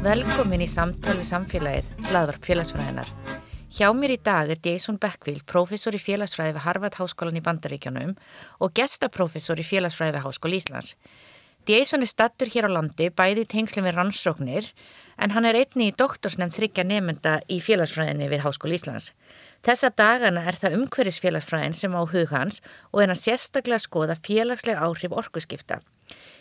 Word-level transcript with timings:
Velkomin 0.00 0.64
í 0.64 0.66
samtal 0.66 1.14
við 1.20 1.28
samfélagið, 1.28 1.90
hlaðvarp 2.10 2.48
félagsfræðinar. 2.48 3.29
Hjá 3.70 3.92
mér 3.94 4.16
í 4.16 4.18
dag 4.18 4.48
er 4.50 4.58
Jason 4.66 4.96
Beckfield, 4.98 5.44
professor 5.46 5.94
í 5.94 5.98
félagsfræði 6.02 6.56
við 6.56 6.64
Harvard 6.64 6.96
Háskólan 6.98 7.36
í 7.38 7.42
Bandaríkjónum 7.46 8.16
og 8.58 8.72
gestaprofessor 8.74 9.60
í 9.62 9.66
félagsfræði 9.68 10.16
við 10.16 10.24
Háskóla 10.24 10.56
Íslands. 10.58 10.88
Jason 11.70 12.02
er 12.02 12.10
stattur 12.10 12.50
hér 12.50 12.66
á 12.66 12.70
landi, 12.74 13.06
bæði 13.14 13.44
í 13.44 13.48
tengslu 13.52 13.84
með 13.84 13.94
rannsóknir, 14.00 14.66
en 15.22 15.30
hann 15.36 15.46
er 15.46 15.60
einni 15.60 15.92
í 15.92 15.94
doktorsnefn 15.94 16.56
þryggja 16.56 16.86
nefnda 16.88 17.36
í 17.46 17.60
félagsfræðinni 17.62 18.26
við 18.32 18.42
Háskóla 18.42 18.74
Íslands. 18.74 19.12
Þessa 19.62 19.92
dagana 19.94 20.42
er 20.50 20.58
það 20.58 20.74
umhverfisfélagsfræðin 20.80 21.78
sem 21.78 21.94
á 21.94 22.02
hug 22.02 22.34
hans 22.34 22.58
og 22.90 23.04
er 23.04 23.14
hann 23.14 23.22
sérstaklega 23.22 23.84
skoða 23.86 24.18
félagslega 24.18 24.82
áhrif 24.82 25.14
orkuskipta. 25.14 25.78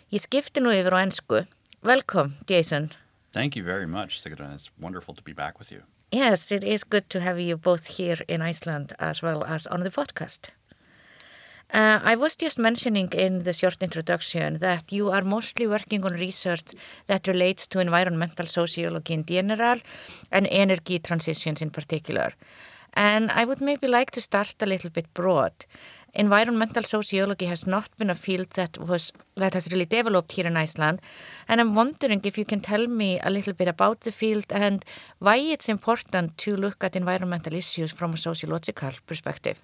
Ég 0.10 0.26
skipti 0.26 0.66
nú 0.66 0.74
yfir 0.74 0.98
á 0.98 1.06
ennsku. 1.06 1.46
Velkom, 1.86 2.34
Jason. 2.50 2.90
Thank 3.38 3.56
you 3.56 3.62
very 3.62 3.86
much, 3.86 4.18
Sigurður. 4.18 4.56
It's 4.58 4.72
wonderful 4.82 5.14
to 5.14 5.22
be 5.22 5.38
back 5.38 5.60
with 5.60 5.70
you. 5.70 5.86
Yes, 6.12 6.52
it 6.52 6.64
is 6.64 6.84
good 6.84 7.10
to 7.12 7.20
have 7.20 7.40
you 7.40 7.56
both 7.56 7.86
here 7.86 8.18
in 8.28 8.42
Iceland 8.42 8.94
as 9.00 9.22
well 9.22 9.44
as 9.44 9.68
on 9.68 9.82
the 9.82 9.92
podcast. 9.92 10.50
Uh, 11.72 12.00
I 12.04 12.16
was 12.16 12.36
just 12.36 12.58
mentioning 12.58 13.10
in 13.12 13.44
the 13.44 13.54
short 13.54 13.84
introduction 13.84 14.58
that 14.58 14.92
you 14.92 15.12
are 15.12 15.22
mostly 15.22 15.68
working 15.68 16.04
on 16.04 16.14
research 16.14 16.74
that 17.06 17.28
relates 17.28 17.68
to 17.68 17.80
environmental 17.80 18.48
sociology 18.48 19.14
in 19.14 19.24
general 19.24 19.78
and 20.32 20.48
energy 20.50 20.98
transitions 20.98 21.62
in 21.62 21.70
particular. 21.70 22.34
And 22.96 23.30
I 23.30 23.46
would 23.46 23.62
maybe 23.62 23.88
like 23.88 24.10
to 24.12 24.22
start 24.22 24.56
a 24.62 24.66
little 24.66 24.90
bit 24.90 25.14
broad. 25.14 25.54
Environmental 26.14 26.84
sociology 26.84 27.46
has 27.46 27.66
not 27.68 27.90
been 27.98 28.10
a 28.10 28.16
field 28.16 28.50
that 28.52 28.78
was 28.78 29.12
that 29.36 29.54
has 29.54 29.72
really 29.72 29.86
developed 29.86 30.32
here 30.32 30.48
in 30.48 30.58
Iceland 30.58 31.00
and 31.48 31.62
I'm 31.62 31.76
wondering 31.76 32.22
if 32.24 32.38
you 32.38 32.46
can 32.46 32.62
tell 32.62 32.88
me 32.88 33.20
a 33.24 33.30
little 33.30 33.54
bit 33.54 33.68
about 33.68 34.02
the 34.02 34.12
field 34.12 34.46
and 34.50 34.84
why 35.20 35.38
it's 35.38 35.70
important 35.70 36.38
to 36.40 36.56
look 36.56 36.84
at 36.84 36.96
environmental 36.96 37.54
issues 37.54 37.92
from 37.92 38.14
a 38.14 38.18
sociological 38.18 38.92
perspective. 39.06 39.58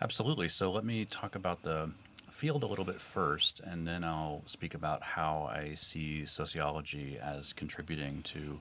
Absolutely. 0.00 0.48
So 0.48 0.70
let 0.70 0.84
me 0.84 1.04
talk 1.04 1.34
about 1.34 1.62
the 1.62 1.90
field 2.30 2.64
a 2.64 2.66
little 2.66 2.84
bit 2.84 3.00
first, 3.00 3.60
and 3.60 3.86
then 3.86 4.02
I'll 4.02 4.42
speak 4.46 4.74
about 4.74 5.02
how 5.02 5.48
I 5.50 5.74
see 5.74 6.26
sociology 6.26 7.16
as 7.22 7.52
contributing 7.52 8.22
to 8.24 8.60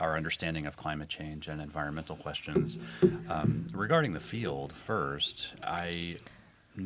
our 0.00 0.16
understanding 0.16 0.66
of 0.66 0.76
climate 0.76 1.10
change 1.10 1.46
and 1.46 1.60
environmental 1.60 2.16
questions. 2.16 2.78
Um, 3.28 3.68
regarding 3.74 4.14
the 4.14 4.20
field 4.20 4.72
first, 4.72 5.52
I 5.62 6.16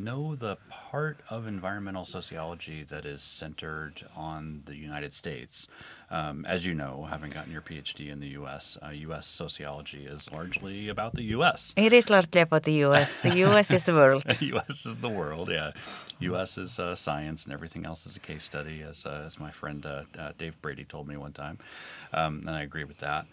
know 0.03 0.35
the 0.35 0.57
part 0.69 1.19
of 1.29 1.47
environmental 1.47 2.05
sociology 2.05 2.83
that 2.83 3.05
is 3.05 3.21
centered 3.21 4.03
on 4.15 4.63
the 4.65 4.75
United 4.75 5.13
States. 5.13 5.67
Um, 6.11 6.45
as 6.45 6.65
you 6.65 6.75
know, 6.75 7.07
having 7.09 7.31
gotten 7.31 7.51
your 7.51 7.61
PhD 7.61 8.11
in 8.11 8.19
the 8.19 8.27
U.S., 8.29 8.77
uh, 8.85 8.89
U.S. 8.89 9.25
sociology 9.25 10.05
is 10.05 10.31
largely 10.31 10.89
about 10.89 11.13
the 11.15 11.23
U.S. 11.23 11.73
It 11.75 11.93
is 11.93 12.09
largely 12.09 12.41
about 12.41 12.63
the 12.63 12.73
U.S. 12.73 13.21
The 13.21 13.35
U.S. 13.37 13.71
is 13.71 13.85
the 13.85 13.95
world. 13.95 14.23
the 14.39 14.45
U.S. 14.45 14.85
is 14.85 14.97
the 14.97 15.09
world, 15.09 15.49
yeah. 15.49 15.71
U.S. 16.19 16.57
is 16.57 16.77
uh, 16.77 16.95
science, 16.95 17.45
and 17.45 17.53
everything 17.53 17.85
else 17.85 18.05
is 18.05 18.15
a 18.15 18.19
case 18.19 18.43
study, 18.43 18.83
as, 18.83 19.05
uh, 19.05 19.23
as 19.25 19.39
my 19.39 19.51
friend 19.51 19.85
uh, 19.85 20.03
uh, 20.17 20.31
Dave 20.37 20.61
Brady 20.61 20.83
told 20.83 21.07
me 21.07 21.17
one 21.17 21.33
time. 21.33 21.57
Um, 22.13 22.43
and 22.45 22.51
I 22.51 22.61
agree 22.61 22.83
with 22.83 22.99
that. 22.99 23.25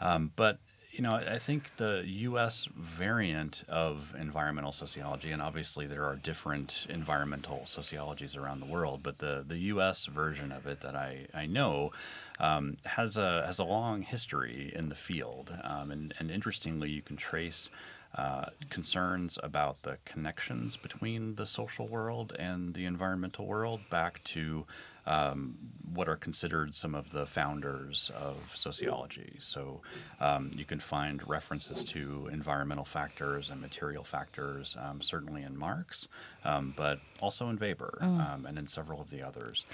Um, 0.00 0.32
but 0.36 0.58
you 0.92 1.00
know, 1.00 1.14
I 1.14 1.38
think 1.38 1.74
the 1.78 2.02
U.S. 2.06 2.68
variant 2.76 3.64
of 3.66 4.14
environmental 4.18 4.72
sociology, 4.72 5.30
and 5.30 5.40
obviously 5.40 5.86
there 5.86 6.04
are 6.04 6.16
different 6.16 6.86
environmental 6.90 7.64
sociologies 7.64 8.36
around 8.36 8.60
the 8.60 8.66
world, 8.66 9.00
but 9.02 9.18
the, 9.18 9.42
the 9.46 9.56
U.S. 9.58 10.04
version 10.04 10.52
of 10.52 10.66
it 10.66 10.82
that 10.82 10.94
I, 10.94 11.26
I 11.32 11.46
know 11.46 11.92
um, 12.38 12.76
has 12.84 13.16
a 13.16 13.42
has 13.46 13.58
a 13.58 13.64
long 13.64 14.02
history 14.02 14.70
in 14.74 14.90
the 14.90 14.94
field, 14.94 15.50
um, 15.64 15.90
and 15.90 16.12
and 16.18 16.30
interestingly, 16.30 16.90
you 16.90 17.02
can 17.02 17.16
trace. 17.16 17.70
Uh, 18.14 18.44
concerns 18.68 19.38
about 19.42 19.80
the 19.84 19.96
connections 20.04 20.76
between 20.76 21.34
the 21.36 21.46
social 21.46 21.88
world 21.88 22.36
and 22.38 22.74
the 22.74 22.84
environmental 22.84 23.46
world 23.46 23.80
back 23.88 24.22
to 24.22 24.66
um, 25.06 25.56
what 25.94 26.08
are 26.08 26.16
considered 26.16 26.74
some 26.74 26.94
of 26.94 27.10
the 27.10 27.26
founders 27.26 28.10
of 28.16 28.36
sociology. 28.54 29.34
So 29.40 29.82
um, 30.20 30.50
you 30.56 30.64
can 30.64 30.80
find 30.80 31.26
references 31.28 31.84
to 31.84 32.30
environmental 32.32 32.84
factors 32.84 33.50
and 33.50 33.60
material 33.60 34.04
factors, 34.04 34.76
um, 34.80 35.02
certainly 35.02 35.42
in 35.42 35.56
Marx, 35.56 36.08
um, 36.44 36.72
but 36.76 36.98
also 37.20 37.48
in 37.50 37.58
Weber 37.58 37.98
mm. 38.00 38.22
Um, 38.22 38.46
and 38.46 38.58
in 38.58 38.66
several 38.66 39.00
of 39.00 39.10
the 39.10 39.22
others. 39.22 39.64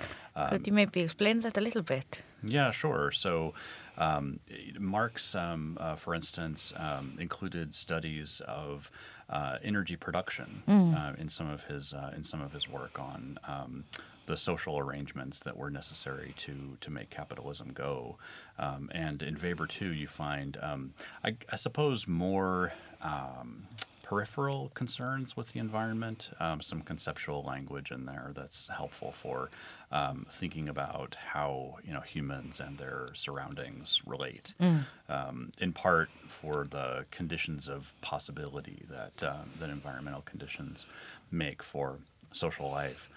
Could 0.48 0.66
you 0.66 0.72
maybe 0.72 1.00
explain 1.00 1.40
that 1.40 1.56
a 1.56 1.60
little 1.60 1.82
bit? 1.82 2.22
Yeah, 2.42 2.70
sure. 2.70 3.10
So 3.10 3.54
um, 3.96 4.40
Marx, 4.78 5.34
uh, 5.34 5.96
for 5.96 6.14
instance, 6.14 6.72
included 7.18 7.74
studies 7.74 8.40
of 8.46 8.90
uh, 9.30 9.58
energy 9.62 9.96
production 9.96 10.62
mm. 10.66 10.96
uh, 10.96 11.12
in 11.18 11.28
some 11.28 11.50
of 11.50 11.64
his 11.64 11.92
uh, 11.92 12.12
in 12.16 12.24
some 12.24 12.40
of 12.40 12.52
his 12.52 12.68
work 12.68 12.98
on 12.98 13.38
um, 13.46 13.84
the 14.28 14.36
social 14.36 14.78
arrangements 14.78 15.40
that 15.40 15.56
were 15.56 15.70
necessary 15.70 16.34
to 16.36 16.76
to 16.80 16.90
make 16.90 17.08
capitalism 17.08 17.72
go. 17.72 18.18
Um, 18.58 18.90
and 18.92 19.22
in 19.22 19.38
Weber 19.42 19.66
too, 19.66 19.92
you 19.92 20.06
find, 20.06 20.58
um, 20.60 20.92
I, 21.24 21.36
I, 21.50 21.56
suppose, 21.56 22.06
more 22.06 22.72
um, 23.00 23.66
peripheral 24.02 24.70
concerns 24.74 25.34
with 25.36 25.52
the 25.52 25.60
environment, 25.60 26.30
um, 26.40 26.60
some 26.60 26.82
conceptual 26.82 27.42
language 27.42 27.90
in 27.90 28.04
there 28.04 28.32
that's 28.34 28.68
helpful 28.68 29.12
for 29.12 29.48
um, 29.90 30.26
thinking 30.30 30.68
about 30.68 31.16
how 31.32 31.76
you 31.82 31.94
know 31.94 32.00
humans 32.00 32.60
and 32.60 32.76
their 32.76 33.08
surroundings 33.14 34.02
relate. 34.04 34.52
Mm. 34.60 34.84
Um, 35.08 35.52
in 35.58 35.72
part 35.72 36.10
for 36.28 36.66
the 36.68 37.06
conditions 37.10 37.66
of 37.66 37.94
possibility 38.02 38.84
that 38.90 39.22
uh, 39.26 39.44
that 39.58 39.70
environmental 39.70 40.22
conditions 40.22 40.84
make 41.30 41.62
for 41.62 41.96
social 42.32 42.70
life. 42.70 43.08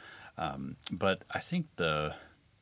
Um, 0.42 0.78
but 0.92 1.22
I 1.30 1.40
think 1.40 1.68
the 1.76 2.16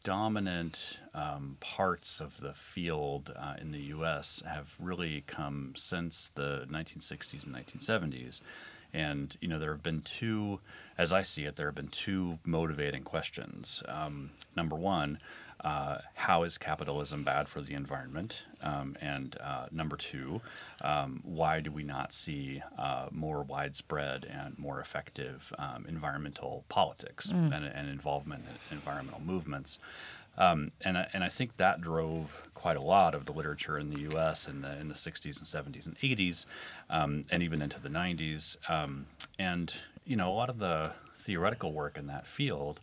dominant 0.03 0.99
um, 1.13 1.55
parts 1.61 2.19
of 2.19 2.41
the 2.41 2.53
field 2.53 3.33
uh, 3.37 3.55
in 3.59 3.71
the 3.71 3.79
U.S. 3.95 4.43
have 4.45 4.75
really 4.79 5.23
come 5.27 5.73
since 5.77 6.29
the 6.35 6.67
1960s 6.69 7.45
and 7.45 7.55
1970s. 7.55 8.41
And 8.91 9.37
you 9.39 9.47
know 9.47 9.59
there 9.59 9.71
have 9.71 9.83
been 9.83 10.01
two, 10.01 10.59
as 10.97 11.13
I 11.13 11.21
see 11.21 11.45
it, 11.45 11.55
there 11.55 11.67
have 11.67 11.75
been 11.75 11.87
two 11.87 12.39
motivating 12.43 13.03
questions. 13.03 13.83
Um, 13.87 14.31
number 14.57 14.75
one, 14.75 15.19
uh, 15.61 15.97
how 16.13 16.43
is 16.43 16.57
capitalism 16.57 17.23
bad 17.23 17.47
for 17.47 17.61
the 17.61 17.73
environment? 17.73 18.43
Um, 18.63 18.95
and 19.01 19.37
uh, 19.41 19.65
number 19.71 19.97
two, 19.97 20.41
um, 20.81 21.21
why 21.23 21.59
do 21.59 21.71
we 21.71 21.83
not 21.83 22.13
see 22.13 22.61
uh, 22.77 23.07
more 23.11 23.43
widespread 23.43 24.25
and 24.25 24.57
more 24.57 24.79
effective 24.79 25.53
um, 25.57 25.85
environmental 25.87 26.63
politics 26.69 27.31
mm. 27.31 27.53
and, 27.53 27.65
and, 27.65 27.89
involvement 27.89 28.45
in 28.69 28.77
environmental 28.77 29.21
movements? 29.21 29.79
Um, 30.37 30.71
and, 30.81 31.05
and 31.11 31.23
I 31.23 31.29
think 31.29 31.57
that 31.57 31.81
drove 31.81 32.41
quite 32.53 32.77
a 32.77 32.81
lot 32.81 33.13
of 33.13 33.25
the 33.25 33.33
literature 33.33 33.77
in 33.77 33.89
the 33.89 34.01
U.S. 34.01 34.47
in 34.47 34.61
the 34.61 34.79
in 34.79 34.87
the 34.87 34.93
60s 34.93 35.25
and 35.25 35.75
70s 35.75 35.85
and 35.85 35.97
80s, 35.99 36.45
um, 36.89 37.25
and 37.29 37.43
even 37.43 37.61
into 37.61 37.79
the 37.79 37.89
90s. 37.89 38.55
Um, 38.69 39.07
and 39.37 39.73
you 40.05 40.15
know, 40.15 40.31
a 40.31 40.33
lot 40.33 40.49
of 40.49 40.59
the 40.59 40.93
theoretical 41.15 41.73
work 41.73 41.97
in 41.97 42.07
that 42.07 42.25
field 42.25 42.79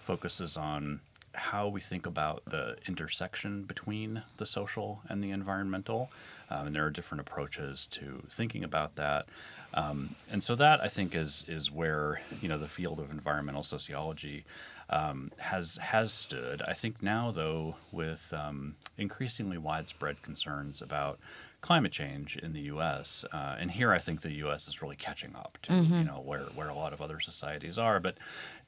focuses 0.00 0.56
on 0.56 1.00
how 1.36 1.68
we 1.68 1.80
think 1.80 2.06
about 2.06 2.42
the 2.46 2.76
intersection 2.88 3.62
between 3.62 4.22
the 4.38 4.46
social 4.46 5.02
and 5.08 5.22
the 5.22 5.30
environmental. 5.30 6.10
Um, 6.50 6.68
and 6.68 6.76
there 6.76 6.84
are 6.84 6.90
different 6.90 7.20
approaches 7.20 7.86
to 7.92 8.22
thinking 8.30 8.64
about 8.64 8.96
that. 8.96 9.26
Um, 9.74 10.14
and 10.30 10.42
so 10.42 10.54
that 10.54 10.80
I 10.80 10.88
think 10.88 11.14
is 11.14 11.44
is 11.48 11.70
where 11.70 12.20
you 12.40 12.48
know 12.48 12.56
the 12.56 12.68
field 12.68 12.98
of 12.98 13.10
environmental 13.10 13.62
sociology 13.62 14.44
um, 14.88 15.30
has 15.38 15.76
has 15.76 16.12
stood. 16.12 16.62
I 16.62 16.72
think 16.72 17.02
now 17.02 17.30
though 17.30 17.76
with 17.92 18.32
um, 18.32 18.76
increasingly 18.96 19.58
widespread 19.58 20.22
concerns 20.22 20.80
about 20.80 21.18
climate 21.66 21.90
change 21.90 22.36
in 22.36 22.52
the 22.52 22.60
U.S. 22.60 23.24
Uh, 23.32 23.56
and 23.58 23.72
here 23.72 23.92
I 23.92 23.98
think 23.98 24.20
the 24.20 24.34
U.S. 24.34 24.68
is 24.68 24.80
really 24.82 24.94
catching 24.94 25.34
up 25.34 25.58
to 25.62 25.72
mm-hmm. 25.72 25.94
you 25.94 26.04
know 26.04 26.22
where 26.24 26.44
where 26.54 26.68
a 26.68 26.74
lot 26.74 26.92
of 26.92 27.02
other 27.02 27.18
societies 27.18 27.76
are. 27.76 27.98
But 27.98 28.18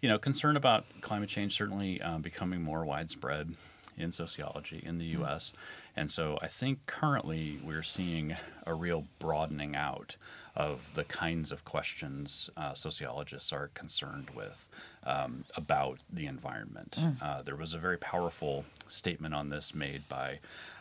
you 0.01 0.09
know, 0.09 0.19
concern 0.19 0.57
about 0.57 0.85
climate 1.01 1.29
change 1.29 1.57
certainly 1.57 2.03
um, 2.03 2.23
becoming 2.23 2.61
more 2.61 2.85
widespread 2.85 3.55
in 3.97 4.11
sociology 4.11 4.83
in 4.85 4.99
the 4.99 5.05
U.S. 5.19 5.53
And 5.95 6.11
so 6.11 6.39
I 6.43 6.49
think 6.49 6.87
currently 6.87 7.61
we're 7.65 7.85
seeing 7.85 8.37
a 8.67 8.75
real 8.75 9.05
broadening 9.21 9.77
out 9.77 10.17
of 10.57 10.91
the 10.97 11.05
kinds 11.05 11.53
of 11.53 11.65
questions 11.65 12.51
uh, 12.57 12.75
sociologists 12.75 13.53
are 13.53 13.69
concerned 13.75 14.31
with 14.37 14.69
um, 15.05 15.45
about 15.57 15.99
the 16.13 16.27
environment. 16.27 16.99
Uh, 17.23 17.43
there 17.43 17.57
was 17.57 17.75
a 17.75 17.79
very 17.79 17.97
powerful 17.97 18.65
statement 18.89 19.35
on 19.35 19.51
this 19.51 19.73
made 19.73 20.09
by 20.09 20.41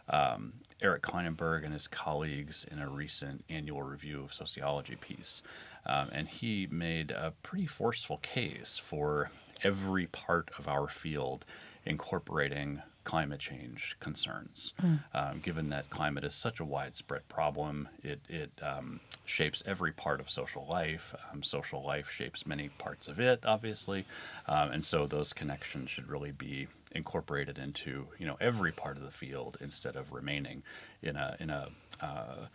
um, 0.09 0.53
Eric 0.81 1.01
Klinenberg 1.01 1.63
and 1.63 1.73
his 1.73 1.87
colleagues 1.87 2.65
in 2.69 2.79
a 2.79 2.87
recent 2.89 3.43
annual 3.49 3.81
review 3.81 4.23
of 4.23 4.33
sociology 4.33 4.95
piece. 4.95 5.41
Um, 5.85 6.09
and 6.11 6.27
he 6.27 6.67
made 6.69 7.11
a 7.11 7.33
pretty 7.43 7.65
forceful 7.65 8.17
case 8.17 8.77
for 8.77 9.29
every 9.63 10.07
part 10.07 10.51
of 10.57 10.67
our 10.67 10.87
field 10.87 11.45
incorporating 11.85 12.81
climate 13.05 13.39
change 13.39 13.95
concerns. 14.01 14.73
Um, 15.13 15.39
given 15.39 15.69
that 15.69 15.89
climate 15.89 16.25
is 16.25 16.35
such 16.35 16.59
a 16.59 16.65
widespread 16.65 17.27
problem, 17.29 17.87
it, 18.03 18.19
it 18.27 18.51
um, 18.61 18.99
shapes 19.23 19.63
every 19.65 19.93
part 19.93 20.19
of 20.19 20.29
social 20.29 20.67
life. 20.69 21.15
Um, 21.31 21.41
social 21.41 21.81
life 21.85 22.09
shapes 22.11 22.45
many 22.45 22.67
parts 22.77 23.07
of 23.07 23.17
it, 23.21 23.39
obviously. 23.45 24.03
Um, 24.45 24.71
and 24.71 24.83
so 24.83 25.07
those 25.07 25.31
connections 25.31 25.89
should 25.89 26.09
really 26.09 26.33
be 26.33 26.67
incorporated 26.93 27.57
into 27.57 28.07
you 28.17 28.25
know 28.25 28.37
every 28.39 28.71
part 28.71 28.97
of 28.97 29.03
the 29.03 29.11
field 29.11 29.57
instead 29.61 29.95
of 29.95 30.11
remaining 30.11 30.63
in 31.01 31.15
a 31.15 31.35
in 31.39 31.49
a 31.49 31.69
uh, 32.01 32.47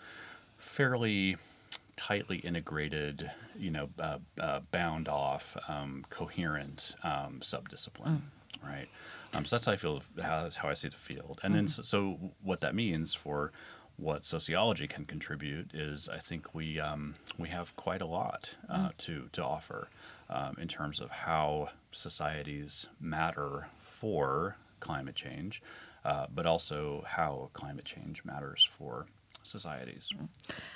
fairly 0.59 1.37
tightly 1.97 2.39
integrated, 2.39 3.31
you 3.57 3.71
know, 3.71 3.89
uh, 4.01 4.19
uh, 4.41 4.61
bound 4.71 5.09
off, 5.09 5.57
um, 5.69 6.05
coherent 6.11 6.95
um, 7.05 7.41
subdiscipline, 7.41 8.21
right? 8.65 8.89
Um, 9.35 9.45
so 9.45 9.57
that's 9.57 9.67
how 9.67 9.73
I 9.73 9.77
feel. 9.77 10.03
How, 10.21 10.49
how 10.57 10.69
I 10.69 10.75
see 10.75 10.89
the 10.89 10.97
field. 10.97 11.41
And 11.43 11.55
then 11.55 11.69
so, 11.69 11.83
so 11.83 12.19
what 12.43 12.61
that 12.61 12.75
means 12.75 13.15
for 13.15 13.53
what 13.97 14.25
sociology 14.25 14.89
can 14.89 15.05
contribute 15.05 15.71
is 15.75 16.09
I 16.09 16.19
think 16.19 16.55
we 16.55 16.81
um, 16.81 17.15
we 17.39 17.49
have 17.51 17.75
quite 17.77 18.03
a 18.03 18.07
lot 18.07 18.55
uh, 18.69 18.91
to 18.99 19.29
to 19.33 19.45
offer 19.45 19.89
um, 20.31 20.57
in 20.61 20.69
terms 20.69 21.01
of 21.01 21.11
how 21.11 21.69
societies 21.93 22.87
matter 23.01 23.69
for 24.03 24.57
climate 24.81 25.15
change, 25.15 25.63
uh, 26.05 26.27
but 26.37 26.45
also 26.53 27.05
how 27.17 27.51
climate 27.61 27.87
change 27.95 28.17
matters 28.25 28.69
for 28.77 29.07
societies. 29.45 30.05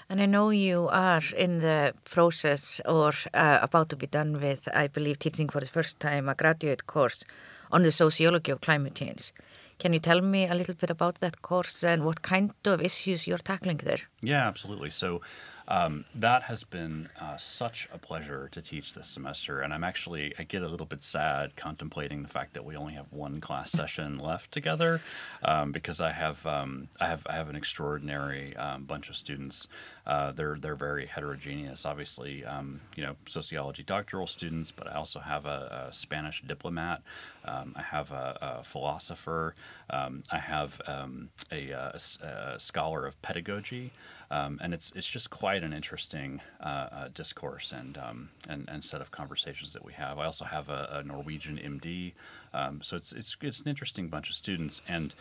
And 0.09 0.21
I 0.21 0.27
know 0.27 0.51
you 0.51 0.89
are 0.93 1.27
in 1.45 1.59
the 1.59 1.93
process 2.05 2.81
or 2.85 3.13
uh, 3.35 3.59
about 3.69 3.89
to 3.89 3.97
be 3.97 4.07
done 4.07 4.41
with, 4.41 4.63
I 4.83 4.87
believe, 4.87 5.19
teaching 5.19 5.49
for 5.49 5.61
the 5.61 5.73
first 5.79 5.99
time 5.99 6.29
a 6.29 6.35
graduate 6.35 6.87
course 6.87 7.25
on 7.73 7.83
the 7.83 7.91
sociology 7.91 8.53
of 8.53 8.61
climate 8.61 8.95
change. 8.95 9.33
Can 9.79 9.93
you 9.93 9.99
tell 9.99 10.23
me 10.23 10.47
a 10.47 10.55
little 10.55 10.75
bit 10.75 10.91
about 10.91 11.17
that 11.21 11.43
course 11.43 11.85
and 11.85 12.05
what 12.05 12.23
kind 12.23 12.51
of 12.65 12.81
issues 12.81 13.27
you're 13.27 13.45
tackling 13.53 13.81
there? 13.89 14.03
Yeah, 14.23 14.47
absolutely. 14.47 14.91
So 14.91 15.21
um, 15.69 16.05
that 16.15 16.45
has 16.45 16.65
been 16.65 17.09
uh, 17.21 17.37
such 17.37 17.89
a 17.93 17.99
pleasure 17.99 18.49
to 18.53 18.63
teach 18.63 18.95
this 18.95 19.09
semester, 19.09 19.61
and 19.61 19.73
I'm 19.75 19.85
actually 19.85 20.33
I 20.39 20.45
get 20.45 20.63
a 20.63 20.69
little 20.69 20.87
bit 20.87 21.03
sad 21.03 21.57
contemplating 21.57 22.23
the 22.23 22.29
fact 22.29 22.55
that 22.55 22.65
we 22.65 22.77
only 22.77 22.95
have 22.95 23.13
one 23.13 23.41
class 23.41 23.71
session 23.71 24.19
left 24.19 24.53
together, 24.53 25.01
um, 25.43 25.73
because 25.73 26.01
I 26.01 26.13
have 26.13 26.45
um, 26.47 26.89
I 27.01 27.09
have 27.09 27.27
I 27.29 27.33
have 27.33 27.49
an 27.49 27.57
extraordinary 27.57 28.57
um, 28.57 28.85
bunch 28.85 29.09
of 29.09 29.17
students. 29.17 29.69
Uh, 30.07 30.31
they're 30.33 30.57
they're 30.59 30.77
very 30.77 31.07
heterogeneous. 31.07 31.85
Obviously, 31.85 32.45
um, 32.45 32.81
you 32.95 33.03
know, 33.03 33.17
sociology 33.27 33.83
doctoral 33.83 34.27
students, 34.27 34.71
but 34.71 34.91
I 34.91 34.95
also 34.95 35.19
have 35.19 35.47
a, 35.47 35.89
a 35.89 35.93
Spanish 35.93 36.43
diplomat. 36.43 37.03
Um, 37.45 37.75
I 37.77 37.83
have 37.83 38.13
a, 38.13 38.39
a 38.41 38.65
philosopher. 38.65 39.55
I 39.91 40.39
have 40.39 40.81
a, 40.87 41.09
a, 41.53 41.71
a 41.71 42.61
scholar 42.61 43.07
of 43.07 43.21
pedagogy. 43.23 43.93
Um, 44.31 44.59
and 44.63 44.75
it's 44.75 44.93
it's 44.97 45.09
just 45.09 45.31
quite 45.31 45.63
an 45.63 45.73
interesting 45.73 46.41
uh, 46.61 46.89
uh, 46.91 47.09
discourse 47.15 47.73
and, 47.73 47.97
um, 47.99 48.29
and 48.49 48.69
and 48.69 48.85
set 48.85 49.01
of 49.01 49.11
conversations 49.11 49.73
that 49.73 49.85
we 49.85 49.93
have. 49.93 50.19
I 50.19 50.25
also 50.25 50.45
have 50.45 50.69
a, 50.69 51.01
a 51.01 51.03
Norwegian 51.03 51.59
MD, 51.59 52.13
um, 52.53 52.81
so 52.83 52.97
it's 52.97 53.13
it's 53.13 53.37
it's 53.41 53.61
an 53.61 53.69
interesting 53.69 54.09
bunch 54.09 54.29
of 54.29 54.35
students. 54.35 54.81
And 54.89 55.15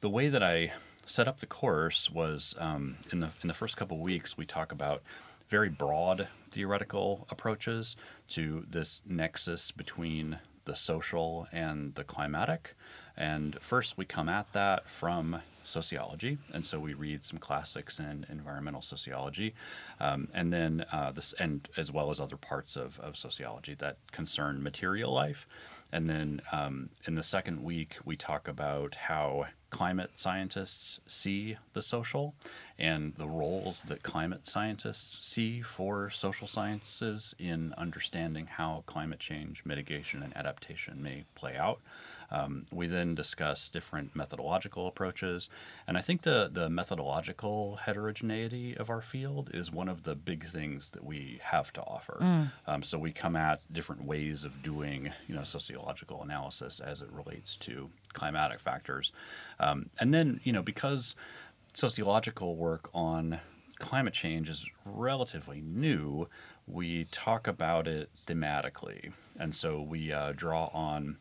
the 0.00 0.10
way 0.10 0.28
that 0.28 0.42
I 0.42 0.72
set 1.06 1.26
up 1.26 1.40
the 1.40 1.46
course 1.46 2.10
was 2.10 2.54
um, 2.58 2.98
in 3.10 3.20
the 3.20 3.30
in 3.42 3.48
the 3.48 3.54
first 3.54 3.76
couple 3.76 3.96
of 3.96 4.02
weeks 4.02 4.36
we 4.36 4.46
talk 4.46 4.70
about 4.70 5.02
very 5.48 5.68
broad 5.68 6.28
theoretical 6.50 7.26
approaches 7.28 7.94
to 8.26 8.64
this 8.70 9.02
nexus 9.04 9.70
between 9.70 10.38
the 10.64 10.74
social 10.74 11.46
and 11.52 11.94
the 11.94 12.04
climatic. 12.04 12.74
And 13.16 13.58
first, 13.60 13.98
we 13.98 14.04
come 14.04 14.28
at 14.28 14.52
that 14.54 14.88
from 14.88 15.42
sociology, 15.64 16.38
and 16.52 16.64
so 16.64 16.78
we 16.78 16.94
read 16.94 17.24
some 17.24 17.38
classics 17.38 17.98
in 17.98 18.26
environmental 18.28 18.82
sociology, 18.82 19.54
um, 20.00 20.28
and 20.34 20.52
then 20.52 20.84
uh, 20.92 21.12
this, 21.12 21.32
and 21.34 21.68
as 21.76 21.90
well 21.90 22.10
as 22.10 22.20
other 22.20 22.36
parts 22.36 22.76
of, 22.76 22.98
of 23.00 23.16
sociology 23.16 23.74
that 23.74 23.96
concern 24.10 24.62
material 24.62 25.12
life. 25.12 25.46
And 25.92 26.08
then 26.08 26.40
um, 26.52 26.88
in 27.06 27.14
the 27.16 27.22
second 27.22 27.62
week, 27.62 27.96
we 28.04 28.16
talk 28.16 28.48
about 28.48 28.94
how 28.94 29.46
climate 29.68 30.10
scientists 30.14 31.00
see 31.06 31.56
the 31.72 31.82
social 31.82 32.34
and 32.78 33.14
the 33.16 33.28
roles 33.28 33.82
that 33.84 34.02
climate 34.02 34.46
scientists 34.46 35.26
see 35.26 35.62
for 35.62 36.10
social 36.10 36.46
sciences 36.46 37.34
in 37.38 37.74
understanding 37.78 38.46
how 38.46 38.84
climate 38.86 39.18
change 39.18 39.64
mitigation 39.64 40.22
and 40.22 40.36
adaptation 40.36 41.02
may 41.02 41.24
play 41.34 41.56
out. 41.56 41.80
Um, 42.32 42.64
we 42.72 42.86
then 42.86 43.14
discuss 43.14 43.68
different 43.68 44.16
methodological 44.16 44.88
approaches, 44.88 45.50
and 45.86 45.98
I 45.98 46.00
think 46.00 46.22
the 46.22 46.48
the 46.50 46.70
methodological 46.70 47.76
heterogeneity 47.76 48.74
of 48.76 48.88
our 48.90 49.02
field 49.02 49.50
is 49.52 49.70
one 49.70 49.88
of 49.88 50.02
the 50.04 50.14
big 50.14 50.46
things 50.46 50.90
that 50.90 51.04
we 51.04 51.40
have 51.42 51.72
to 51.74 51.82
offer. 51.82 52.16
Um, 52.66 52.82
so 52.82 52.98
we 52.98 53.12
come 53.12 53.36
at 53.36 53.66
different 53.70 54.04
ways 54.04 54.44
of 54.44 54.62
doing, 54.62 55.12
you 55.28 55.34
know, 55.34 55.44
sociological 55.44 56.22
analysis 56.22 56.80
as 56.80 57.02
it 57.02 57.10
relates 57.12 57.54
to 57.56 57.90
climatic 58.14 58.60
factors, 58.60 59.12
um, 59.60 59.90
and 60.00 60.14
then 60.14 60.40
you 60.42 60.52
know 60.52 60.62
because 60.62 61.14
sociological 61.74 62.56
work 62.56 62.88
on 62.94 63.40
climate 63.78 64.14
change 64.14 64.48
is 64.48 64.64
relatively 64.84 65.60
new, 65.60 66.28
we 66.66 67.04
talk 67.10 67.46
about 67.46 67.88
it 67.88 68.08
thematically. 68.26 69.12
And 69.38 69.54
so 69.54 69.82
we 69.82 70.12
uh, 70.12 70.32
draw 70.34 70.66
on 70.66 71.18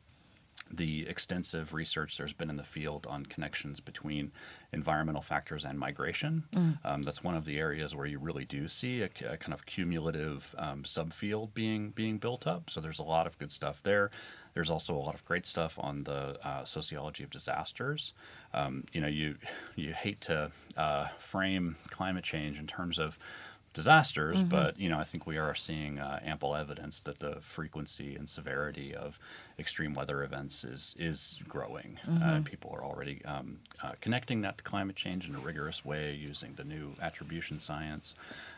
the 0.73 1.07
extensive 1.07 1.73
research 1.73 2.17
there's 2.17 2.33
been 2.33 2.49
in 2.49 2.57
the 2.57 2.63
field 2.63 3.05
on 3.09 3.25
connections 3.25 3.79
between 3.79 4.31
environmental 4.73 5.21
factors 5.21 5.65
and 5.65 5.77
migration. 5.77 6.43
Um, 6.85 7.01
that's 7.03 7.23
one 7.23 7.35
of 7.35 7.45
the 7.45 7.57
areas 7.59 7.93
where 7.95 8.05
you 8.05 8.19
really 8.19 8.45
do 8.45 8.67
see 8.67 9.01
a, 9.01 9.09
a 9.27 9.37
kind 9.37 9.53
of 9.53 9.65
cumulative 9.65 10.55
um, 10.57 10.83
subfield 10.83 11.53
being 11.53 11.89
being 11.91 12.17
built 12.17 12.47
up. 12.47 12.69
So 12.69 12.81
there's 12.81 12.99
a 12.99 13.03
lot 13.03 13.27
of 13.27 13.37
good 13.37 13.51
stuff 13.51 13.81
there. 13.83 14.11
There's 14.53 14.69
also 14.69 14.95
a 14.95 14.99
lot 14.99 15.15
of 15.15 15.23
great 15.25 15.45
stuff 15.45 15.77
on 15.79 16.03
the 16.03 16.37
uh, 16.45 16.65
sociology 16.65 17.23
of 17.23 17.29
disasters. 17.29 18.13
Um, 18.53 18.83
you 18.93 19.01
know, 19.01 19.07
you 19.07 19.35
you 19.75 19.93
hate 19.93 20.21
to 20.21 20.51
uh, 20.77 21.07
frame 21.19 21.75
climate 21.89 22.23
change 22.23 22.59
in 22.59 22.67
terms 22.67 22.99
of 22.99 23.17
disasters, 23.73 24.37
but 24.49 24.77
you 24.79 24.89
know, 24.89 24.99
I 24.99 25.03
think 25.05 25.25
we 25.25 25.37
are 25.37 25.55
seeing 25.55 25.97
uh, 25.97 26.19
ample 26.23 26.55
evidence 26.55 26.99
that 27.01 27.19
the 27.19 27.37
frequency 27.41 28.15
and 28.15 28.29
severity 28.29 28.93
of 28.93 29.17
extreme 29.57 29.93
weather 29.93 30.23
events 30.23 30.63
is 30.63 30.95
is 30.99 31.39
growing. 31.47 31.97
Uh, 32.21 32.41
people 32.43 32.71
are 32.73 32.83
already 32.83 33.23
um, 33.25 33.59
uh, 33.83 33.93
connecting 34.01 34.41
that 34.41 34.57
to 34.57 34.63
climate 34.63 34.95
change 34.97 35.29
in 35.29 35.35
a 35.35 35.39
rigorous 35.39 35.85
way 35.85 36.13
using 36.19 36.53
the 36.55 36.63
new 36.65 36.91
attribution 37.01 37.59
science. 37.59 38.13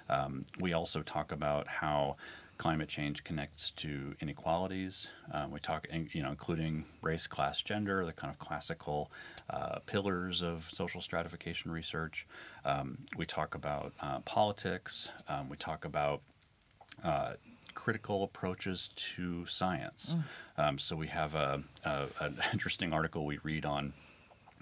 Um, 0.09 0.45
we 0.59 0.73
also 0.73 1.01
talk 1.03 1.31
about 1.31 1.67
how 1.67 2.15
climate 2.63 2.87
change 2.87 3.25
connects 3.25 3.71
to 3.71 4.15
inequalities. 4.21 5.09
Uh, 5.33 5.47
we 5.51 5.59
talk, 5.59 5.85
you 6.13 6.23
know, 6.23 6.29
including 6.29 6.85
race, 7.01 7.27
class, 7.27 7.61
gender, 7.61 8.05
the 8.05 8.13
kind 8.13 8.31
of 8.31 8.39
classical 8.39 9.11
uh, 9.49 9.79
pillars 9.85 10.41
of 10.41 10.69
social 10.71 11.01
stratification 11.01 11.71
research. 11.71 12.25
Um, 12.63 12.99
we 13.17 13.25
talk 13.25 13.53
about 13.53 13.91
uh, 13.99 14.19
politics. 14.21 15.09
Um, 15.27 15.49
we 15.49 15.57
talk 15.57 15.83
about 15.83 16.21
uh, 17.03 17.33
critical 17.73 18.23
approaches 18.23 18.91
to 18.95 19.45
science. 19.45 20.15
Um, 20.57 20.77
so 20.79 20.95
we 20.95 21.07
have 21.07 21.35
a, 21.35 21.63
a, 21.83 22.05
an 22.21 22.37
interesting 22.53 22.93
article 22.93 23.25
we 23.25 23.39
read 23.43 23.65
on 23.65 23.91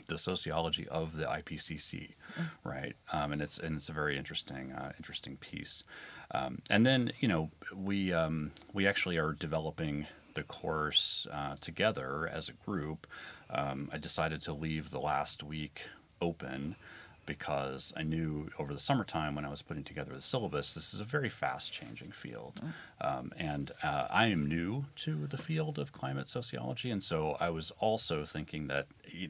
the 0.08 0.18
sociology 0.18 0.88
of 0.88 1.16
the 1.18 1.26
IPCC, 1.26 2.16
right? 2.64 2.96
Um, 3.14 3.32
and 3.32 3.42
it's 3.42 3.60
and 3.60 3.78
it's 3.78 3.90
a 3.90 3.94
very 3.94 4.18
interesting 4.18 4.72
uh, 4.72 4.92
interesting 4.98 5.38
piece. 5.38 5.84
Um, 6.34 6.62
and 6.70 6.86
then 6.86 7.12
you 7.20 7.28
know 7.28 7.50
we 7.76 8.14
um, 8.14 8.52
we 8.74 8.88
actually 8.88 9.18
are 9.18 9.34
developing 9.34 10.08
the 10.34 10.44
course 10.44 11.28
uh, 11.32 11.56
together 11.60 12.30
as 12.32 12.50
a 12.50 12.54
group. 12.54 13.08
Um, 13.50 13.90
I 13.92 13.98
decided 13.98 14.42
to 14.44 14.54
leave 14.54 14.90
the 14.90 15.00
last 15.00 15.44
week 15.44 15.82
open 16.22 16.76
because 17.26 17.94
I 17.96 18.04
knew 18.04 18.50
over 18.58 18.74
the 18.74 18.80
summertime 18.80 19.36
when 19.36 19.46
I 19.46 19.50
was 19.50 19.62
putting 19.62 19.84
together 19.84 20.12
the 20.14 20.22
syllabus, 20.22 20.74
this 20.74 20.94
is 20.94 21.00
a 21.00 21.04
very 21.04 21.30
fast 21.30 21.72
changing 21.72 22.12
field. 22.12 22.60
Um, 23.00 23.32
and 23.38 23.72
uh, 23.84 24.08
I 24.10 24.28
am 24.28 24.48
new 24.48 24.86
to 24.98 25.28
the 25.28 25.38
field 25.38 25.78
of 25.78 25.92
climate 25.92 26.28
sociology. 26.28 26.90
And 26.90 27.04
so 27.04 27.38
I 27.40 27.50
was 27.50 27.72
also 27.80 28.26
thinking 28.26 28.68
that 28.68 28.88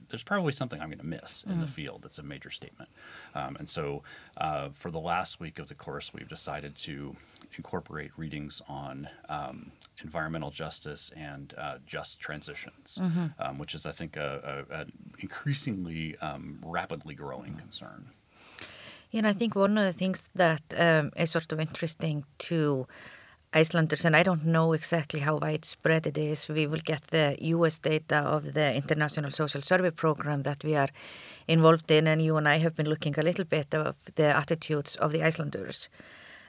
there's 0.09 0.23
probably 0.23 0.51
something 0.51 0.79
I'm 0.79 0.89
going 0.89 0.99
to 0.99 1.05
miss 1.05 1.43
in 1.43 1.59
the 1.59 1.67
field 1.67 2.01
that's 2.03 2.19
a 2.19 2.23
major 2.23 2.49
statement. 2.49 2.89
Um, 3.35 3.55
and 3.59 3.67
so 3.67 4.03
uh, 4.37 4.69
for 4.73 4.91
the 4.91 4.99
last 4.99 5.39
week 5.39 5.59
of 5.59 5.67
the 5.67 5.75
course, 5.75 6.13
we've 6.13 6.27
decided 6.27 6.75
to 6.77 7.15
incorporate 7.57 8.11
readings 8.17 8.61
on 8.67 9.09
um, 9.29 9.71
environmental 10.03 10.51
justice 10.51 11.11
and 11.15 11.53
uh, 11.57 11.77
just 11.85 12.19
transitions, 12.19 12.97
um, 13.39 13.57
which 13.57 13.75
is, 13.75 13.85
I 13.85 13.91
think, 13.91 14.15
a, 14.15 14.65
a, 14.69 14.81
a 14.81 14.85
increasingly 15.19 16.17
um, 16.19 16.59
rapidly 16.63 17.15
growing 17.15 17.55
concern. 17.55 18.07
Yeah, 19.11 19.19
and 19.19 19.27
I 19.27 19.33
think 19.33 19.55
one 19.55 19.77
of 19.77 19.83
the 19.83 19.93
things 19.93 20.29
that 20.35 20.61
um, 20.77 21.11
is 21.17 21.31
sort 21.31 21.51
of 21.51 21.59
interesting 21.59 22.23
to 22.39 22.87
Icelanders, 23.53 24.05
and 24.05 24.15
I 24.15 24.23
don't 24.23 24.45
know 24.45 24.71
exactly 24.73 25.19
how 25.19 25.35
widespread 25.37 26.07
it 26.07 26.17
is. 26.17 26.47
We 26.47 26.67
will 26.67 26.79
get 26.83 27.07
the 27.07 27.35
US 27.39 27.79
data 27.79 28.17
of 28.19 28.53
the 28.53 28.73
International 28.73 29.29
Social 29.29 29.61
Survey 29.61 29.91
Program 29.91 30.43
that 30.43 30.63
we 30.63 30.75
are 30.75 30.87
involved 31.47 31.91
in, 31.91 32.07
and 32.07 32.21
you 32.21 32.37
and 32.37 32.47
I 32.47 32.59
have 32.59 32.75
been 32.75 32.87
looking 32.87 33.13
a 33.19 33.23
little 33.23 33.43
bit 33.45 33.73
of 33.73 33.95
the 34.15 34.35
attitudes 34.35 34.95
of 34.95 35.11
the 35.11 35.21
Icelanders. 35.23 35.89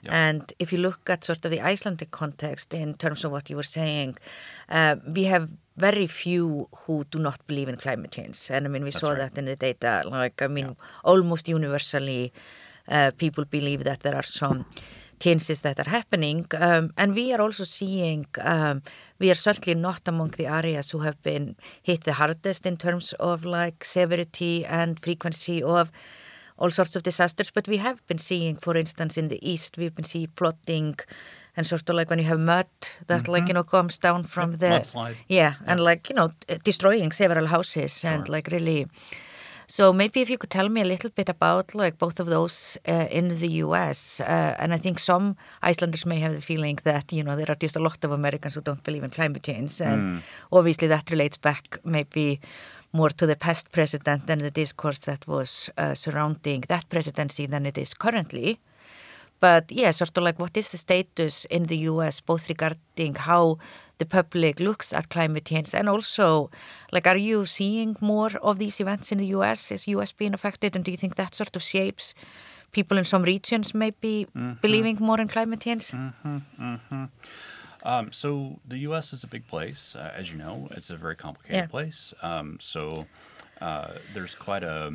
Yep. 0.03 0.13
And 0.13 0.53
if 0.59 0.73
you 0.73 0.79
look 0.79 1.11
at 1.11 1.25
sort 1.25 1.45
of 1.45 1.51
the 1.51 1.61
Icelandic 1.61 2.11
context 2.13 2.73
in 2.75 2.95
terms 2.95 3.25
of 3.25 3.33
what 3.33 3.51
you 3.51 3.57
were 3.57 3.63
saying, 3.81 4.17
uh, 4.69 4.97
we 5.15 5.25
have 5.25 5.51
very 5.77 6.07
few 6.07 6.69
who 6.87 7.05
do 7.11 7.19
not 7.19 7.45
believe 7.47 7.69
in 7.69 7.77
climate 7.77 8.13
change. 8.13 8.49
And 8.51 8.67
I 8.67 8.69
mean, 8.69 8.83
we 8.85 8.91
That's 8.91 9.01
saw 9.01 9.11
right. 9.11 9.19
that 9.19 9.39
in 9.39 9.45
the 9.47 9.57
data. 9.57 10.03
Like, 10.07 10.43
I 10.43 10.49
mean, 10.49 10.67
Yeah. 10.67 10.75
almost 11.05 11.49
universally, 11.49 12.33
uh, 12.89 13.11
people 13.17 13.45
believe 13.45 13.85
that 13.85 14.01
there 14.01 14.15
are 14.15 14.25
some 14.25 14.67
changes 15.25 15.61
that 15.61 15.77
are 15.83 15.91
happening. 15.99 16.47
Um, 16.67 16.85
and 16.97 17.15
we 17.15 17.33
are 17.35 17.43
also 17.47 17.65
seeing, 17.65 18.27
um, 18.55 18.83
we 19.21 19.31
are 19.31 19.41
certainly 19.49 19.81
not 19.89 20.03
among 20.13 20.31
the 20.39 20.47
areas 20.61 20.87
who 20.93 21.01
have 21.07 21.19
been 21.23 21.55
hit 21.89 22.01
the 22.05 22.13
hardest 22.21 22.67
in 22.67 22.77
terms 22.77 23.15
of 23.19 23.45
like 23.45 23.79
severity 23.85 24.55
and 24.81 24.99
frequency 25.07 25.63
of 25.63 25.91
all 26.59 26.71
sorts 26.71 26.97
of 26.97 27.03
disasters. 27.03 27.51
But 27.57 27.69
we 27.69 27.79
have 27.79 27.99
been 28.07 28.19
seeing, 28.19 28.57
for 28.57 28.77
instance, 28.77 29.21
in 29.21 29.29
the 29.29 29.39
east, 29.53 29.79
we've 29.79 29.95
been 29.95 30.05
seeing 30.13 30.29
flooding 30.39 30.97
and 31.57 31.67
sort 31.67 31.91
of 31.91 31.97
like 31.97 32.09
when 32.11 32.19
you 32.19 32.29
have 32.33 32.41
mud 32.41 32.67
that 33.07 33.29
like, 33.29 33.47
you 33.49 33.55
know, 33.55 33.65
comes 33.65 33.99
down 33.99 34.25
from 34.25 34.51
Yep, 34.51 34.59
the... 34.61 34.67
mudslide. 34.67 35.17
Yeah, 35.29 35.53
and 35.67 35.79
like, 35.81 36.09
you 36.11 36.17
know, 36.17 36.29
t- 36.47 36.59
destroying 36.65 37.13
several 37.13 37.47
houses 37.47 38.05
and 38.05 38.27
Sure. 38.27 38.37
like 38.37 38.49
really... 38.57 38.87
So 39.77 39.91
maybe 39.91 40.21
if 40.21 40.29
you 40.29 40.37
could 40.37 40.51
tell 40.51 40.69
me 40.69 40.83
a 40.83 40.85
little 40.85 41.09
bit 41.09 41.31
about 41.31 41.75
like 41.75 41.97
both 41.97 42.21
of 42.21 42.27
those 42.27 42.77
uh, 42.87 43.07
in 43.11 43.41
the 43.41 43.53
US, 43.65 44.21
uh, 44.21 44.55
and 44.59 44.75
I 44.75 44.77
think 44.77 44.99
some 44.99 45.35
Icelanders 45.63 46.05
may 46.05 46.19
have 46.21 46.35
the 46.35 46.43
feeling 46.43 46.79
that 46.85 47.11
you 47.11 47.25
know 47.25 47.37
there 47.37 47.51
are 47.51 47.63
just 47.63 47.77
a 47.77 47.81
lot 47.89 48.05
of 48.05 48.13
Americans 48.13 48.55
who 48.55 48.61
don't 48.61 48.85
believe 48.85 49.03
in 49.03 49.09
climate 49.09 49.43
change, 49.43 49.81
and 49.81 50.23
obviously 50.53 50.89
that 50.89 51.11
relates 51.11 51.39
back 51.39 51.79
maybe 51.85 52.39
more 52.93 53.09
to 53.09 53.27
the 53.27 53.35
past 53.35 53.73
president 53.73 54.29
and 54.29 54.43
the 54.43 54.51
discourse 54.51 55.01
that 55.07 55.27
was 55.27 55.71
uh, 55.79 55.95
surrounding 55.95 56.65
that 56.69 56.87
presidency 56.91 57.47
than 57.47 57.65
it 57.65 57.79
is 57.79 57.95
currently. 57.95 58.59
But 59.41 59.73
yeah, 59.73 59.91
sort 59.93 60.19
of 60.19 60.23
like 60.23 60.39
what 60.39 60.55
is 60.55 60.69
the 60.71 60.77
status 60.77 61.47
in 61.47 61.63
the 61.65 61.79
US, 61.91 62.21
both 62.21 62.47
regarding 62.51 63.15
how 63.15 63.57
the 64.03 64.07
public 64.21 64.55
looks 64.69 64.93
at 64.99 65.05
climate 65.17 65.45
change 65.51 65.71
and 65.79 65.89
also 65.95 66.51
like 66.95 67.07
are 67.13 67.21
you 67.31 67.45
seeing 67.59 67.91
more 68.01 68.31
of 68.49 68.55
these 68.59 68.77
events 68.85 69.13
in 69.13 69.19
the 69.19 69.29
US? 69.39 69.71
Is 69.75 69.87
US 69.97 70.11
being 70.21 70.35
affected 70.35 70.71
and 70.77 70.85
do 70.85 70.91
you 70.95 71.01
think 71.03 71.15
that 71.17 71.35
sort 71.41 71.55
of 71.57 71.63
shapes 71.63 72.15
people 72.73 72.97
in 72.99 73.05
some 73.05 73.23
regions 73.35 73.75
maybe 73.75 74.15
believing 74.63 74.97
more 75.09 75.21
in 75.23 75.29
climate 75.29 75.61
change? 75.67 75.87
Um, 77.85 78.13
so 78.13 78.61
the 78.69 78.79
U.S. 78.89 79.13
is 79.13 79.25
a 79.25 79.27
big 79.27 79.45
place, 79.49 79.97
uh, 79.97 80.13
as 80.21 80.31
you 80.31 80.39
know. 80.39 80.69
It's 80.77 80.91
a 80.91 80.97
very 80.97 81.17
complicated 81.17 81.57
Yeah. 81.65 81.67
place. 81.67 82.15
Um, 82.23 82.59
so 82.61 83.07
uh, 83.61 83.89
there's 84.15 84.35
quite 84.37 84.63
a, 84.63 84.95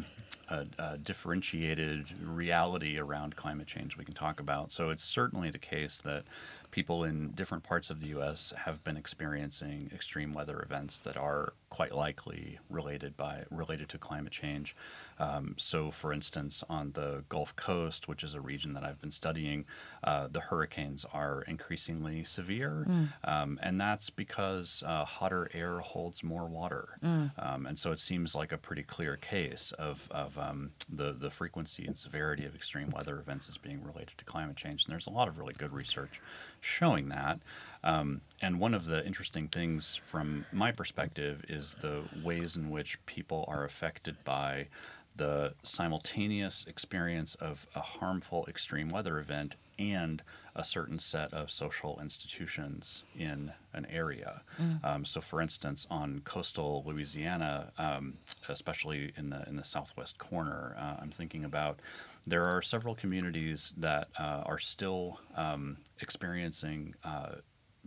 a, 0.49 0.59
a 0.79 0.97
differentiated 0.97 2.13
reality 2.23 2.97
around 2.97 3.35
climate 3.35 3.67
change 3.67 3.97
we 3.97 4.05
can 4.05 4.13
talk 4.13 4.39
about. 4.39 4.71
So 4.71 4.89
it's 4.93 5.03
certainly 5.03 5.49
the 5.51 5.59
case 5.75 5.95
that 6.09 6.23
people 6.71 7.03
in 7.03 7.31
different 7.31 7.63
parts 7.63 7.89
of 7.89 8.01
the 8.01 8.07
U.S. 8.07 8.53
have 8.65 8.83
been 8.83 8.97
experiencing 8.97 9.89
extreme 9.93 10.33
weather 10.33 10.61
events 10.61 10.99
that 11.01 11.17
are 11.17 11.53
quite 11.69 11.93
likely 11.93 12.59
related 12.69 13.17
by 13.17 13.43
related 13.49 13.89
to 13.89 13.97
climate 13.97 14.31
change. 14.31 14.75
Um, 15.19 15.55
so, 15.57 15.91
for 15.91 16.13
instance, 16.13 16.63
on 16.69 16.91
the 16.93 17.23
Gulf 17.27 17.55
Coast, 17.55 18.07
which 18.07 18.23
is 18.23 18.33
a 18.35 18.41
region 18.41 18.73
that 18.73 18.83
I've 18.83 19.01
been 19.01 19.11
studying, 19.11 19.65
uh, 20.03 20.27
the 20.31 20.39
hurricanes 20.39 21.05
are 21.11 21.41
increasingly 21.47 22.23
severe, 22.23 22.85
um, 23.23 23.59
and 23.63 23.81
that's 23.81 24.09
because 24.09 24.83
uh, 24.85 25.05
hotter 25.05 25.49
air 25.53 25.79
holds 25.79 26.23
more 26.23 26.45
water, 26.45 26.97
um, 27.39 27.65
and 27.65 27.77
so 27.77 27.91
it 27.91 27.99
seems 27.99 28.35
like 28.35 28.51
a 28.51 28.57
pretty 28.57 28.83
clear 28.83 29.17
case 29.17 29.71
of 29.77 30.07
of 30.11 30.37
um, 30.37 30.71
the 30.89 31.13
the 31.13 31.29
frequency 31.29 31.85
and 31.85 31.97
severity 31.97 32.45
of 32.45 32.55
extreme 32.55 32.89
weather 32.91 33.19
events 33.19 33.49
as 33.49 33.57
being 33.57 33.83
related 33.83 34.17
to 34.17 34.25
climate 34.25 34.55
change. 34.55 34.85
And 34.85 34.91
there's 34.93 35.07
a 35.07 35.11
lot 35.11 35.27
of 35.27 35.37
really 35.37 35.53
good 35.53 35.73
research 35.73 36.21
showing 36.61 37.09
that. 37.09 37.39
Um, 37.83 38.21
and 38.41 38.59
one 38.59 38.73
of 38.73 38.85
the 38.85 39.05
interesting 39.05 39.47
things 39.47 39.99
from 40.05 40.45
my 40.51 40.71
perspective 40.71 41.45
is 41.47 41.75
the 41.81 42.03
ways 42.23 42.55
in 42.55 42.69
which 42.69 43.03
people 43.05 43.45
are 43.47 43.63
affected 43.63 44.15
by 44.23 44.67
the 45.15 45.53
simultaneous 45.63 46.65
experience 46.67 47.35
of 47.35 47.65
a 47.75 47.81
harmful 47.81 48.45
extreme 48.47 48.89
weather 48.89 49.19
event 49.19 49.55
and 49.79 50.23
a 50.55 50.63
certain 50.63 50.97
set 50.99 51.33
of 51.33 51.51
social 51.51 51.99
institutions 52.01 53.03
in 53.17 53.51
an 53.73 53.85
area. 53.91 54.41
Um, 54.83 55.05
so, 55.05 55.21
for 55.21 55.41
instance, 55.41 55.85
on 55.89 56.21
coastal 56.23 56.83
Louisiana, 56.85 57.71
um, 57.77 58.17
especially 58.49 59.11
in 59.17 59.29
the 59.29 59.47
in 59.47 59.55
the 59.55 59.63
southwest 59.63 60.17
corner, 60.17 60.75
uh, 60.79 60.95
I'm 60.99 61.11
thinking 61.11 61.45
about 61.45 61.79
there 62.25 62.45
are 62.45 62.61
several 62.61 62.95
communities 62.95 63.73
that 63.77 64.07
uh, 64.19 64.43
are 64.45 64.59
still 64.59 65.19
um, 65.35 65.77
experiencing 66.01 66.95
uh, 67.03 67.35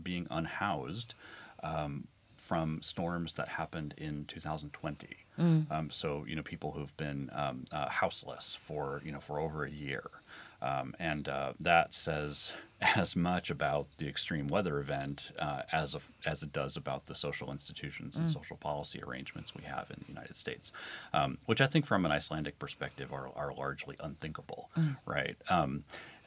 being 0.02 0.26
unhoused 0.30 1.14
um, 1.62 2.06
from 2.36 2.82
storms 2.82 3.34
that 3.34 3.48
happened 3.48 3.94
in 3.96 4.24
2020. 4.26 5.06
Um, 5.70 5.90
so 5.90 6.24
you 6.28 6.36
know 6.36 6.42
people 6.42 6.72
who've 6.72 6.94
been 6.96 7.30
um, 7.32 7.64
uh, 7.72 7.88
houseless 7.88 8.58
for 8.60 9.00
you 9.04 9.12
know 9.12 9.20
for 9.20 9.38
over 9.40 9.64
a 9.64 9.70
year, 9.70 10.02
um, 10.60 10.94
and 10.98 11.28
uh, 11.28 11.52
that 11.60 11.94
says 11.94 12.52
as 12.96 13.14
much 13.16 13.48
about 13.50 13.86
the 13.98 14.08
extreme 14.08 14.48
weather 14.48 14.80
event 14.80 15.30
uh, 15.38 15.62
as 15.72 15.94
a, 15.94 16.00
as 16.26 16.42
it 16.42 16.52
does 16.52 16.76
about 16.76 17.06
the 17.06 17.14
social 17.14 17.50
institutions 17.52 18.16
and 18.16 18.30
social 18.30 18.56
policy 18.56 19.00
arrangements 19.02 19.54
we 19.54 19.62
have 19.64 19.86
in 19.90 19.96
the 20.00 20.08
United 20.12 20.36
States, 20.36 20.72
um, 21.14 21.38
which 21.46 21.60
I 21.60 21.66
think 21.66 21.86
from 21.86 22.04
an 22.04 22.12
Icelandic 22.12 22.58
perspective 22.58 23.12
are 23.12 23.30
are 23.34 23.54
largely 23.54 23.96
unthinkable, 24.00 24.68
right? 25.06 25.36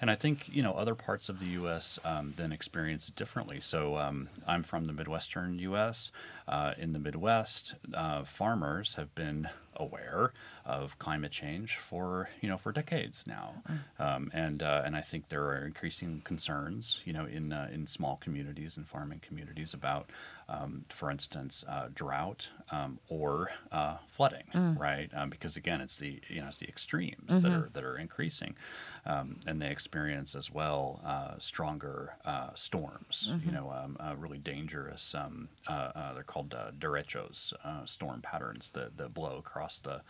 And 0.03 0.11
I 0.11 0.15
think 0.15 0.49
you 0.53 0.61
know 0.61 0.73
other 0.73 0.95
parts 0.95 1.29
of 1.29 1.39
the 1.39 1.51
U.S. 1.51 1.97
Um, 2.03 2.33
then 2.35 2.51
experience 2.51 3.07
it 3.07 3.15
differently. 3.15 3.61
So 3.61 3.95
um, 3.95 4.27
I'm 4.45 4.61
from 4.61 4.83
the 4.83 4.91
Midwestern 4.91 5.59
U.S. 5.59 6.11
Uh, 6.45 6.73
in 6.77 6.91
the 6.91 6.99
Midwest, 6.99 7.75
uh, 7.93 8.25
farmers 8.25 8.95
have 8.95 9.15
been 9.15 9.47
aware 9.77 10.33
of 10.65 10.99
climate 10.99 11.31
change 11.31 11.77
for 11.77 12.27
you 12.41 12.49
know 12.49 12.57
for 12.57 12.73
decades 12.73 13.23
now, 13.25 13.53
um, 13.97 14.29
and 14.33 14.61
uh, 14.61 14.81
and 14.83 14.97
I 14.97 14.99
think 14.99 15.29
there 15.29 15.45
are 15.45 15.65
increasing 15.65 16.19
concerns 16.25 16.99
you 17.05 17.13
know 17.13 17.23
in 17.25 17.53
uh, 17.53 17.69
in 17.71 17.87
small 17.87 18.17
communities 18.17 18.75
and 18.75 18.85
farming 18.85 19.21
communities 19.25 19.73
about, 19.73 20.09
um, 20.49 20.85
for 20.89 21.09
instance, 21.09 21.63
uh, 21.67 21.87
drought 21.93 22.49
um, 22.71 22.99
or 23.09 23.51
uh, 23.71 23.97
flooding, 24.07 24.43
right? 24.77 25.09
Um, 25.13 25.29
because 25.29 25.55
again, 25.57 25.81
it's 25.81 25.97
the 25.97 26.21
you 26.29 26.41
know 26.41 26.47
it's 26.47 26.57
the 26.57 26.67
extremes 26.67 27.27
that 27.41 27.51
are 27.51 27.69
that 27.73 27.83
are 27.83 27.97
increasing, 27.97 28.55
um, 29.05 29.39
and 29.47 29.61
they 29.61 29.69
experience 29.71 30.35
as 30.35 30.51
well 30.51 30.99
uh, 31.05 31.35
stronger 31.39 32.15
uh, 32.25 32.49
storms. 32.55 33.31
You 33.45 33.51
know, 33.51 33.71
um, 33.71 33.97
uh, 33.99 34.15
really 34.17 34.39
dangerous. 34.39 35.15
Um, 35.15 35.49
uh, 35.67 35.91
uh, 35.95 36.13
they're 36.13 36.23
called 36.23 36.53
uh, 36.53 36.71
derechos, 36.77 37.53
uh, 37.63 37.85
storm 37.85 38.21
patterns 38.21 38.71
that, 38.71 38.97
that 38.97 39.13
blow 39.13 39.37
across 39.37 39.79
the, 39.79 40.01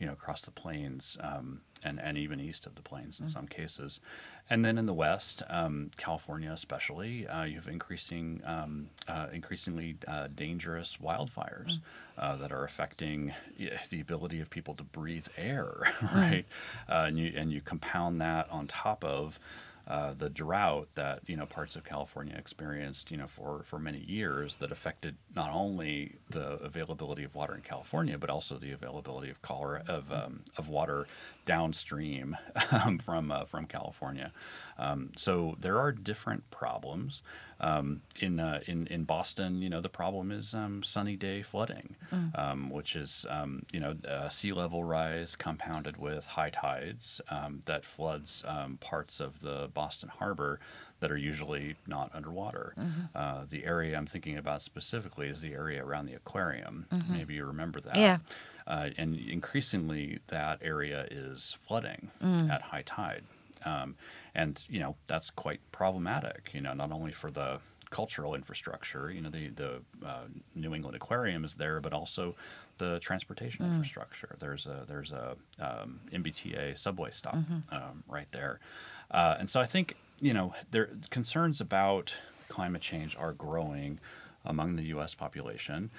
you 0.00 0.06
know, 0.06 0.12
across 0.12 0.42
the 0.42 0.50
plains 0.50 1.16
um, 1.20 1.60
and 1.84 2.00
and 2.00 2.18
even 2.18 2.40
east 2.40 2.66
of 2.66 2.74
the 2.74 2.82
plains 2.82 3.20
in 3.20 3.28
some 3.28 3.46
cases. 3.46 4.00
And 4.48 4.64
then 4.64 4.78
in 4.78 4.86
the 4.86 4.94
west, 4.94 5.42
um, 5.48 5.90
California 5.96 6.50
especially, 6.50 7.28
uh, 7.28 7.44
you 7.44 7.56
have 7.56 7.68
increasing, 7.68 8.42
um, 8.44 8.88
uh, 9.06 9.28
increasingly 9.32 9.96
uh, 10.08 10.28
dangerous 10.34 10.96
wildfires 10.96 11.78
uh, 12.18 12.36
that 12.36 12.50
are 12.50 12.64
affecting 12.64 13.32
the 13.90 14.00
ability 14.00 14.40
of 14.40 14.50
people 14.50 14.74
to 14.74 14.82
breathe 14.84 15.26
air, 15.36 15.92
right? 16.14 16.46
Uh, 16.88 17.04
and 17.06 17.18
you 17.18 17.32
and 17.36 17.52
you 17.52 17.60
compound 17.60 18.20
that 18.20 18.50
on 18.50 18.66
top 18.66 19.04
of 19.04 19.38
uh, 19.86 20.14
the 20.16 20.30
drought 20.30 20.88
that 20.94 21.20
you 21.26 21.36
know 21.36 21.46
parts 21.46 21.76
of 21.76 21.84
California 21.84 22.34
experienced, 22.36 23.10
you 23.10 23.16
know, 23.16 23.26
for 23.26 23.62
for 23.64 23.78
many 23.78 23.98
years, 23.98 24.56
that 24.56 24.70
affected 24.70 25.16
not 25.34 25.50
only 25.52 26.16
the 26.28 26.52
availability 26.62 27.24
of 27.24 27.34
water 27.34 27.54
in 27.54 27.62
California, 27.62 28.18
but 28.18 28.30
also 28.30 28.56
the 28.56 28.72
availability 28.72 29.30
of 29.30 29.40
cholera 29.42 29.82
of 29.88 30.12
um, 30.12 30.40
of 30.56 30.68
water 30.68 31.06
downstream 31.50 32.36
um, 32.70 32.96
from 33.00 33.32
uh, 33.32 33.44
from 33.44 33.66
California. 33.66 34.30
Um, 34.78 35.10
so 35.16 35.56
there 35.58 35.80
are 35.80 35.90
different 35.90 36.48
problems. 36.52 37.24
Um, 37.58 38.02
in, 38.20 38.38
uh, 38.38 38.60
in 38.66 38.86
in 38.86 39.02
Boston, 39.02 39.60
you 39.60 39.68
know, 39.68 39.80
the 39.80 39.88
problem 39.88 40.30
is 40.30 40.54
um, 40.54 40.84
sunny 40.84 41.16
day 41.16 41.42
flooding, 41.42 41.96
mm. 42.14 42.38
um, 42.38 42.70
which 42.70 42.94
is 42.94 43.26
um, 43.28 43.64
you 43.72 43.80
know 43.80 43.96
uh, 44.08 44.28
sea 44.28 44.52
level 44.52 44.84
rise 44.84 45.34
compounded 45.34 45.96
with 45.96 46.24
high 46.24 46.50
tides 46.50 47.20
um, 47.28 47.62
that 47.64 47.84
floods 47.84 48.44
um, 48.46 48.76
parts 48.76 49.18
of 49.18 49.40
the 49.40 49.68
Boston 49.74 50.08
Harbor 50.08 50.60
that 51.00 51.10
are 51.10 51.18
usually 51.18 51.74
not 51.84 52.10
underwater. 52.14 52.74
Mm-hmm. 52.78 53.00
Uh, 53.12 53.44
the 53.48 53.64
area 53.64 53.96
I'm 53.96 54.06
thinking 54.06 54.38
about 54.38 54.62
specifically 54.62 55.26
is 55.26 55.40
the 55.40 55.52
area 55.52 55.84
around 55.84 56.06
the 56.06 56.14
aquarium. 56.14 56.86
Mm-hmm. 56.92 57.12
Maybe 57.12 57.34
you 57.34 57.44
remember 57.44 57.80
that. 57.80 57.96
Yeah. 57.96 58.18
Uh, 58.70 58.90
and 58.96 59.16
increasingly, 59.18 60.20
that 60.28 60.60
area 60.62 61.06
is 61.10 61.58
flooding 61.66 62.10
mm. 62.22 62.48
at 62.48 62.62
high 62.62 62.82
tide. 62.82 63.24
Um, 63.64 63.96
and 64.34 64.62
you 64.68 64.78
know 64.80 64.96
that's 65.08 65.28
quite 65.28 65.60
problematic. 65.72 66.50
You 66.54 66.60
know, 66.60 66.72
not 66.72 66.92
only 66.92 67.12
for 67.12 67.30
the 67.30 67.58
cultural 67.90 68.34
infrastructure. 68.34 69.10
You 69.10 69.20
know, 69.20 69.30
the 69.30 69.48
the 69.48 69.82
uh, 70.06 70.26
New 70.54 70.74
England 70.74 70.96
Aquarium 70.96 71.44
is 71.44 71.54
there, 71.54 71.80
but 71.80 71.92
also 71.92 72.36
the 72.78 72.98
transportation 73.00 73.66
mm. 73.66 73.70
infrastructure. 73.70 74.36
There's 74.38 74.66
a 74.66 74.84
there's 74.86 75.12
a 75.12 75.36
um, 75.58 76.00
MBTA 76.12 76.78
subway 76.78 77.10
stop 77.10 77.34
mm-hmm. 77.34 77.74
um, 77.74 78.04
right 78.08 78.28
there, 78.32 78.60
uh, 79.10 79.36
and 79.38 79.50
so 79.50 79.60
I 79.60 79.66
think 79.66 79.96
you 80.20 80.32
know 80.32 80.54
there 80.70 80.90
concerns 81.10 81.60
about 81.60 82.14
climate 82.48 82.82
change 82.82 83.16
are 83.16 83.32
growing 83.32 83.98
among 84.44 84.76
the 84.76 84.84
U.S. 84.84 85.14
population, 85.14 85.90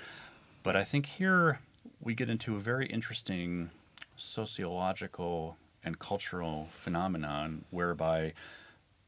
but 0.64 0.76
I 0.76 0.84
think 0.84 1.06
here 1.06 1.60
we 2.02 2.16
get 2.16 2.30
into 2.30 2.56
a 2.56 2.60
very 2.60 2.88
interesting 2.88 3.70
sociological 4.16 5.58
and 5.84 6.00
cultural 6.00 6.68
phenomenon 6.72 7.64
whereby 7.70 8.34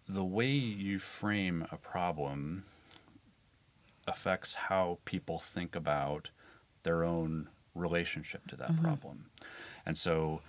the 0.08 0.24
way 0.24 0.50
you 0.50 1.00
frame 1.00 1.66
a 1.72 1.78
problem 1.78 2.64
affects 4.08 4.54
how 4.54 5.00
people 5.06 5.40
think 5.40 5.76
about 5.76 6.30
their 6.84 7.04
own 7.04 7.48
relationship 7.74 8.46
to 8.48 8.56
that 8.56 8.72
mm-hmm. 8.72 8.84
problem. 8.84 9.26
And 9.86 9.98
so 9.98 10.42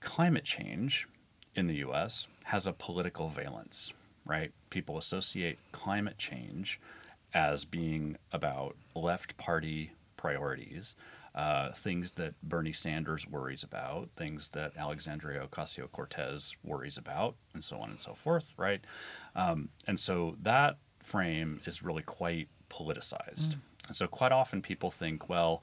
climate 0.00 0.44
change 0.44 1.06
in 1.54 1.66
the 1.66 1.76
US 1.76 2.26
has 2.44 2.66
a 2.66 2.72
political 2.72 3.28
valence, 3.28 3.92
right? 4.26 4.52
People 4.70 4.98
associate 4.98 5.58
climate 5.70 6.18
change 6.18 6.80
as 7.32 7.64
being 7.64 8.16
about 8.32 8.76
left 8.94 9.36
party 9.38 9.92
priorities 10.16 10.96
uh, 11.34 11.72
things 11.72 12.12
that 12.12 12.34
Bernie 12.42 12.72
Sanders 12.72 13.26
worries 13.26 13.62
about, 13.62 14.10
things 14.16 14.48
that 14.50 14.72
Alexandria 14.76 15.46
Ocasio 15.46 15.90
Cortez 15.90 16.56
worries 16.62 16.98
about, 16.98 17.36
and 17.54 17.64
so 17.64 17.78
on 17.78 17.90
and 17.90 18.00
so 18.00 18.14
forth, 18.14 18.52
right? 18.56 18.80
Um, 19.34 19.70
and 19.86 19.98
so 19.98 20.36
that 20.42 20.76
frame 21.02 21.60
is 21.64 21.82
really 21.82 22.02
quite 22.02 22.48
politicized. 22.70 23.48
Mm. 23.48 23.56
And 23.88 23.96
so 23.96 24.06
quite 24.06 24.32
often 24.32 24.62
people 24.62 24.90
think, 24.90 25.28
well, 25.28 25.62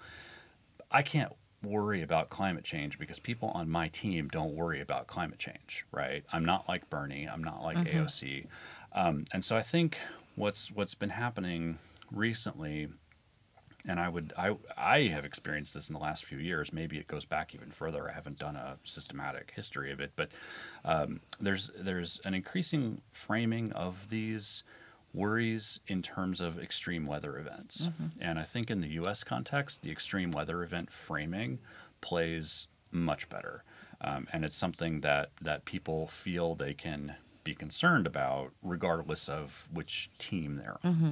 I 0.91 1.03
can't 1.03 1.33
worry 1.63 2.01
about 2.01 2.29
climate 2.29 2.63
change 2.63 2.97
because 2.97 3.19
people 3.19 3.49
on 3.49 3.69
my 3.69 3.89
team 3.89 4.27
don't 4.29 4.55
worry 4.55 4.81
about 4.81 5.07
climate 5.07 5.39
change, 5.39 5.85
right? 5.91 6.23
I'm 6.31 6.45
not 6.45 6.67
like 6.67 6.89
Bernie, 6.89 7.27
I'm 7.27 7.43
not 7.43 7.61
like 7.61 7.77
mm-hmm. 7.77 8.05
AOC. 8.05 8.47
Um, 8.93 9.25
and 9.31 9.43
so 9.43 9.55
I 9.55 9.61
think 9.61 9.97
what's 10.35 10.71
what's 10.71 10.95
been 10.95 11.09
happening 11.09 11.77
recently 12.11 12.87
and 13.87 13.99
I 13.99 14.09
would 14.09 14.33
I 14.37 14.55
I 14.77 15.01
have 15.03 15.25
experienced 15.25 15.73
this 15.73 15.89
in 15.89 15.93
the 15.93 15.99
last 15.99 16.25
few 16.25 16.37
years. 16.37 16.73
Maybe 16.73 16.97
it 16.97 17.07
goes 17.07 17.25
back 17.25 17.55
even 17.55 17.71
further. 17.71 18.09
I 18.09 18.13
haven't 18.13 18.39
done 18.39 18.55
a 18.55 18.77
systematic 18.83 19.53
history 19.55 19.91
of 19.91 19.99
it, 19.99 20.11
but 20.15 20.29
um, 20.83 21.21
there's 21.39 21.71
there's 21.77 22.19
an 22.25 22.33
increasing 22.33 23.01
framing 23.11 23.71
of 23.73 24.09
these 24.09 24.63
worries 25.13 25.79
in 25.87 26.01
terms 26.01 26.39
of 26.39 26.59
extreme 26.59 27.05
weather 27.05 27.37
events, 27.37 27.87
mm-hmm. 27.87 28.07
and 28.21 28.37
I 28.37 28.43
think 28.43 28.69
in 28.69 28.81
the 28.81 28.89
U.S. 28.89 29.23
context, 29.23 29.81
the 29.81 29.91
extreme 29.91 30.31
weather 30.31 30.63
event 30.63 30.91
framing 30.91 31.59
plays 32.01 32.67
much 32.91 33.29
better, 33.29 33.63
um, 34.01 34.27
and 34.33 34.43
it's 34.43 34.57
something 34.57 35.01
that 35.01 35.31
that 35.41 35.65
people 35.65 36.07
feel 36.07 36.55
they 36.55 36.73
can 36.73 37.15
be 37.43 37.55
concerned 37.55 38.05
about, 38.05 38.51
regardless 38.61 39.29
of 39.29 39.67
which 39.71 40.09
team 40.19 40.57
they're 40.57 40.77
on. 40.83 40.93
Mm-hmm. 40.93 41.11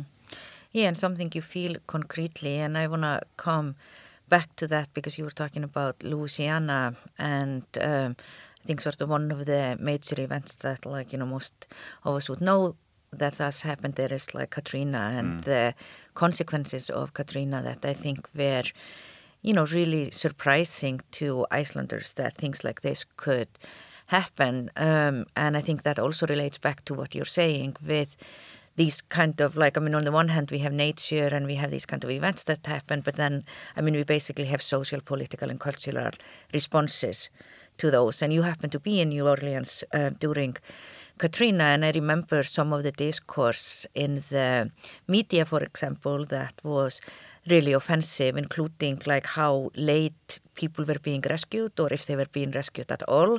Yeah, 0.72 0.88
and 0.88 0.98
something 0.98 1.32
you 1.34 1.42
feel 1.42 1.76
concretely. 1.88 2.58
And 2.58 2.78
I 2.78 2.88
want 2.88 3.04
to 3.04 3.22
come 3.38 3.76
back 4.30 4.56
to 4.58 4.68
that 4.68 4.94
because 4.94 5.18
you 5.18 5.24
were 5.24 5.32
talking 5.32 5.64
about 5.64 6.04
Louisiana 6.04 6.96
and 7.18 7.66
um, 7.82 8.16
I 8.64 8.68
think 8.68 8.82
sort 8.82 9.00
of 9.02 9.10
one 9.10 9.32
of 9.32 9.46
the 9.46 9.78
major 9.80 10.20
events 10.22 10.54
that 10.56 10.86
like, 10.86 11.14
you 11.14 11.20
know, 11.20 11.26
most 11.26 11.68
of 12.04 12.16
us 12.16 12.28
would 12.30 12.42
know 12.42 12.76
that 13.14 13.38
has 13.38 13.62
happened 13.62 13.96
there 13.96 14.12
is 14.12 14.34
like 14.36 14.50
Katrina 14.50 15.14
and 15.16 15.40
mm. 15.40 15.44
the 15.46 15.74
consequences 16.14 16.90
of 16.90 17.14
Katrina 17.14 17.62
that 17.64 17.86
I 17.86 17.94
think 17.94 18.28
were, 18.36 18.64
you 19.42 19.54
know, 19.54 19.66
really 19.66 20.12
surprising 20.12 21.00
to 21.12 21.48
Icelanders 21.50 22.14
that 22.14 22.36
things 22.36 22.64
like 22.66 22.82
this 22.82 23.06
could 23.16 23.48
happen. 24.08 24.72
Um, 24.76 25.26
and 25.36 25.56
I 25.56 25.62
think 25.62 25.84
that 25.84 26.00
also 26.00 26.28
relates 26.28 26.58
back 26.58 26.84
to 26.86 26.94
what 26.94 27.16
you're 27.16 27.26
saying 27.26 27.78
with 27.86 28.18
these 28.78 29.02
kind 29.02 29.42
of 29.42 29.58
like 29.58 29.76
I 29.78 29.82
mean 29.82 29.96
on 29.96 30.06
the 30.06 30.12
one 30.12 30.30
hand 30.30 30.50
we 30.52 30.60
have 30.60 30.74
nature 30.74 31.30
and 31.36 31.46
we 31.46 31.56
have 31.56 31.72
these 31.72 31.86
kind 31.86 32.04
of 32.04 32.10
events 32.10 32.44
that 32.46 32.66
happen 32.66 33.02
but 33.02 33.16
then 33.16 33.44
I 33.76 33.82
mean 33.82 33.96
we 33.96 34.04
basically 34.04 34.46
have 34.46 34.62
social 34.62 35.02
political 35.02 35.50
and 35.50 35.60
cultural 35.60 36.12
responses 36.54 37.30
to 37.78 37.92
those. 37.92 38.22
And 38.22 38.34
you 38.34 38.44
happen 38.44 38.70
to 38.72 38.80
be 38.80 39.02
in 39.02 39.10
New 39.10 39.28
Orleans 39.28 39.84
uh, 39.94 40.12
during 40.20 40.58
Katrina 41.18 41.64
and 41.66 41.84
I 41.84 41.92
remember 41.92 42.44
some 42.44 42.72
of 42.74 42.84
the 42.84 42.92
discourse 42.92 43.88
in 43.96 44.24
the 44.30 44.70
media 45.08 45.46
for 45.46 45.62
example 45.64 46.26
that 46.26 46.54
was 46.64 47.02
really 47.50 47.74
offensive 47.74 48.38
including 48.38 49.02
like 49.08 49.26
how 49.26 49.72
late 49.76 50.40
people 50.62 50.84
were 50.90 51.02
being 51.10 51.24
rescued 51.36 51.80
or 51.80 51.90
if 51.98 52.04
they 52.08 52.18
were 52.22 52.32
being 52.40 52.52
rescued 52.62 52.92
at 52.92 53.04
all. 53.04 53.34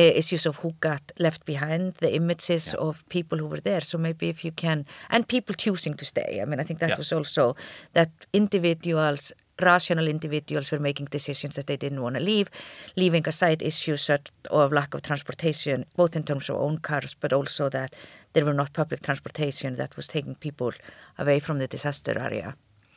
Uh, 0.00 0.12
issues 0.22 0.44
of 0.46 0.56
who 0.56 0.70
got 0.80 1.04
left 1.18 1.42
behind, 1.52 1.84
the 2.04 2.12
images 2.20 2.64
yeah. 2.66 2.86
of 2.86 2.92
people 3.08 3.36
who 3.38 3.48
were 3.52 3.64
there. 3.70 3.82
So 3.90 3.96
maybe 3.98 4.28
if 4.34 4.44
you 4.44 4.52
can, 4.64 4.78
and 5.12 5.26
people 5.26 5.54
choosing 5.54 5.94
to 6.00 6.04
stay. 6.04 6.40
I 6.42 6.44
mean, 6.44 6.60
I 6.60 6.64
think 6.64 6.80
that 6.80 6.90
yeah. 6.90 7.02
was 7.02 7.12
also 7.12 7.56
that 7.98 8.10
individuals 8.32 9.32
rational 9.60 10.08
individuals 10.08 10.70
were 10.72 10.78
making 10.78 11.06
decisions 11.10 11.54
that 11.56 11.66
they 11.66 11.76
didn't 11.76 12.02
want 12.02 12.16
to 12.16 12.22
leave, 12.22 12.48
leaving 12.96 13.26
aside 13.28 13.62
issues 13.62 14.00
such 14.00 14.28
of 14.50 14.72
lack 14.72 14.94
of 14.94 15.02
transportation, 15.02 15.84
both 15.96 16.16
in 16.16 16.22
terms 16.22 16.48
of 16.50 16.56
own 16.56 16.78
cars, 16.78 17.14
but 17.14 17.32
also 17.32 17.68
that 17.68 17.94
there 18.32 18.44
were 18.44 18.54
not 18.54 18.72
public 18.72 19.00
transportation 19.02 19.76
that 19.76 19.96
was 19.96 20.06
taking 20.08 20.34
people 20.34 20.72
away 21.18 21.38
from 21.40 21.58
the 21.58 21.66
disaster 21.66 22.18
area. 22.18 22.56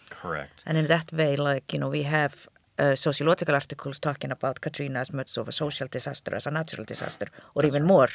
Correct. 0.10 0.63
And 0.66 0.78
in 0.78 0.88
that 0.88 1.12
way, 1.12 1.36
like, 1.36 1.74
you 1.74 1.80
know, 1.80 1.89
we 1.89 2.04
have 2.04 2.48
uh, 2.80 2.96
sociological 2.96 3.56
articles 3.56 4.00
talking 4.00 4.32
about 4.32 4.62
Katrina 4.62 5.00
as 5.00 5.14
much 5.14 5.38
of 5.38 5.48
a 5.48 5.52
social 5.52 5.88
disaster 5.88 6.36
as 6.36 6.48
a 6.48 6.52
natural 6.52 6.86
disaster, 6.86 7.28
or 7.56 7.62
that's 7.62 7.74
even 7.74 7.84
right. 7.84 7.88
more. 7.88 8.10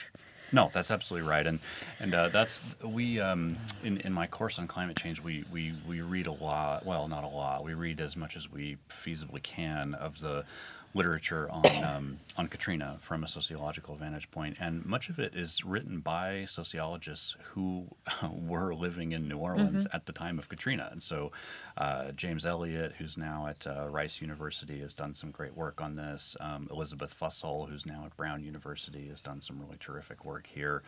No, 0.52 0.70
that's 0.72 0.90
absolutely 0.90 1.28
right, 1.28 1.46
and 1.46 1.60
and 2.00 2.14
uh, 2.14 2.28
that's 2.28 2.62
we 2.82 3.20
um, 3.20 3.56
in 3.84 3.98
in 3.98 4.12
my 4.12 4.26
course 4.26 4.58
on 4.58 4.66
climate 4.66 4.96
change 4.96 5.20
we, 5.20 5.44
we 5.52 5.74
we 5.86 6.00
read 6.00 6.26
a 6.26 6.32
lot. 6.32 6.86
Well, 6.86 7.06
not 7.08 7.24
a 7.24 7.28
lot. 7.28 7.64
We 7.64 7.74
read 7.74 8.00
as 8.00 8.16
much 8.16 8.36
as 8.36 8.50
we 8.50 8.78
feasibly 8.88 9.42
can 9.42 9.94
of 9.94 10.20
the 10.20 10.44
literature 10.98 11.48
on 11.50 11.84
um, 11.84 12.16
on 12.36 12.48
Katrina 12.48 12.98
from 13.00 13.22
a 13.22 13.28
sociological 13.28 13.94
vantage 13.94 14.30
point, 14.32 14.56
and 14.60 14.84
much 14.84 15.08
of 15.08 15.18
it 15.20 15.34
is 15.34 15.64
written 15.64 16.00
by 16.00 16.44
sociologists 16.46 17.36
who 17.52 17.86
were 18.32 18.74
living 18.74 19.12
in 19.12 19.28
New 19.28 19.38
Orleans 19.38 19.86
mm-hmm. 19.86 19.96
at 19.96 20.06
the 20.06 20.12
time 20.12 20.38
of 20.38 20.48
Katrina. 20.48 20.88
And 20.90 21.00
so, 21.02 21.30
uh, 21.76 22.10
James 22.12 22.44
Elliott, 22.44 22.94
who's 22.98 23.16
now 23.16 23.46
at 23.46 23.66
uh, 23.66 23.86
Rice 23.88 24.20
University, 24.20 24.80
has 24.80 24.92
done 24.92 25.14
some 25.14 25.30
great 25.30 25.56
work 25.56 25.80
on 25.80 25.94
this. 25.94 26.36
Um, 26.40 26.68
Elizabeth 26.70 27.14
Fussell, 27.18 27.68
who's 27.68 27.86
now 27.86 28.02
at 28.04 28.16
Brown 28.16 28.42
University, 28.42 29.08
has 29.08 29.20
done 29.20 29.40
some 29.40 29.60
really 29.60 29.76
terrific 29.78 30.24
work 30.24 30.48
here, 30.52 30.82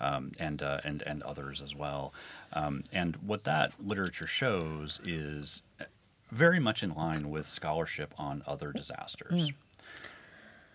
um, 0.00 0.30
and 0.38 0.62
uh, 0.62 0.80
and 0.84 1.02
and 1.02 1.24
others 1.24 1.60
as 1.60 1.74
well. 1.74 2.14
Um, 2.52 2.84
and 2.92 3.16
what 3.16 3.42
that 3.44 3.72
literature 3.84 4.28
shows 4.28 5.00
is 5.04 5.62
very 6.30 6.58
much 6.60 6.82
in 6.82 6.94
line 6.94 7.30
with 7.30 7.48
scholarship 7.48 8.12
on 8.18 8.42
other 8.46 8.72
disasters. 8.72 9.50
Mm. 9.50 9.54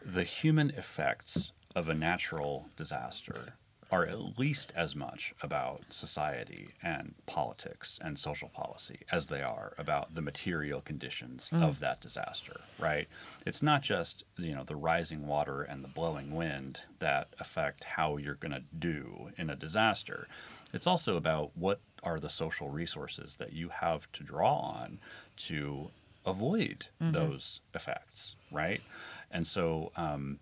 The 0.06 0.24
human 0.24 0.72
effects 0.72 1.52
of 1.76 1.88
a 1.88 1.94
natural 1.94 2.70
disaster 2.76 3.54
are 3.92 4.06
at 4.06 4.40
least 4.40 4.72
as 4.74 4.96
much 4.96 5.34
about 5.42 5.82
society 5.90 6.70
and 6.82 7.14
politics 7.26 8.00
and 8.02 8.18
social 8.18 8.48
policy 8.48 9.00
as 9.12 9.28
they 9.28 9.42
are 9.42 9.74
about 9.78 10.16
the 10.16 10.22
material 10.22 10.80
conditions 10.80 11.50
Mm. 11.52 11.62
of 11.62 11.82
that 11.82 12.00
disaster, 12.00 12.62
right? 12.80 13.10
It's 13.46 13.62
not 13.62 13.82
just, 13.82 14.24
you 14.38 14.56
know, 14.56 14.64
the 14.64 14.78
rising 14.78 15.28
water 15.28 15.62
and 15.62 15.84
the 15.84 15.90
blowing 15.90 16.32
wind 16.34 16.80
that 17.00 17.28
affect 17.38 17.84
how 17.84 18.16
you're 18.16 18.36
going 18.36 18.54
to 18.54 18.64
do 18.80 19.32
in 19.38 19.50
a 19.50 19.58
disaster. 19.58 20.26
It's 20.74 20.88
also 20.88 21.18
about 21.18 21.52
what 21.56 21.80
are 22.04 22.20
the 22.20 22.30
social 22.30 22.70
resources 22.70 23.36
that 23.38 23.54
you 23.54 23.70
have 23.70 24.12
to 24.14 24.24
draw 24.24 24.56
on 24.56 25.00
to 25.38 25.92
avoid 26.26 26.88
those 27.00 27.62
effects, 27.74 28.36
right? 28.52 28.82
And 29.30 29.46
so, 29.46 29.92
um, 29.96 30.40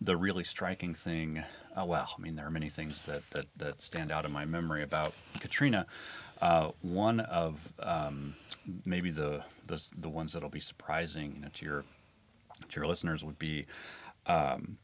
the 0.00 0.16
really 0.16 0.44
striking 0.44 0.94
thing, 0.94 1.44
oh, 1.76 1.84
well, 1.84 2.08
I 2.16 2.20
mean, 2.20 2.36
there 2.36 2.46
are 2.46 2.50
many 2.50 2.70
things 2.70 3.02
that, 3.02 3.22
that, 3.30 3.46
that 3.56 3.82
stand 3.82 4.10
out 4.10 4.24
in 4.24 4.32
my 4.32 4.44
memory 4.44 4.82
about 4.82 5.12
Katrina. 5.40 5.86
Uh, 6.40 6.70
one 6.80 7.20
of 7.20 7.72
um, 7.80 8.34
maybe 8.84 9.10
the, 9.10 9.44
the 9.66 9.86
the 9.96 10.08
ones 10.08 10.32
that'll 10.32 10.48
be 10.48 10.60
surprising, 10.60 11.34
you 11.36 11.40
know, 11.42 11.48
to 11.54 11.64
your 11.64 11.84
to 12.68 12.80
your 12.80 12.86
listeners 12.86 13.22
would 13.24 13.38
be 13.38 13.66
um, 14.26 14.78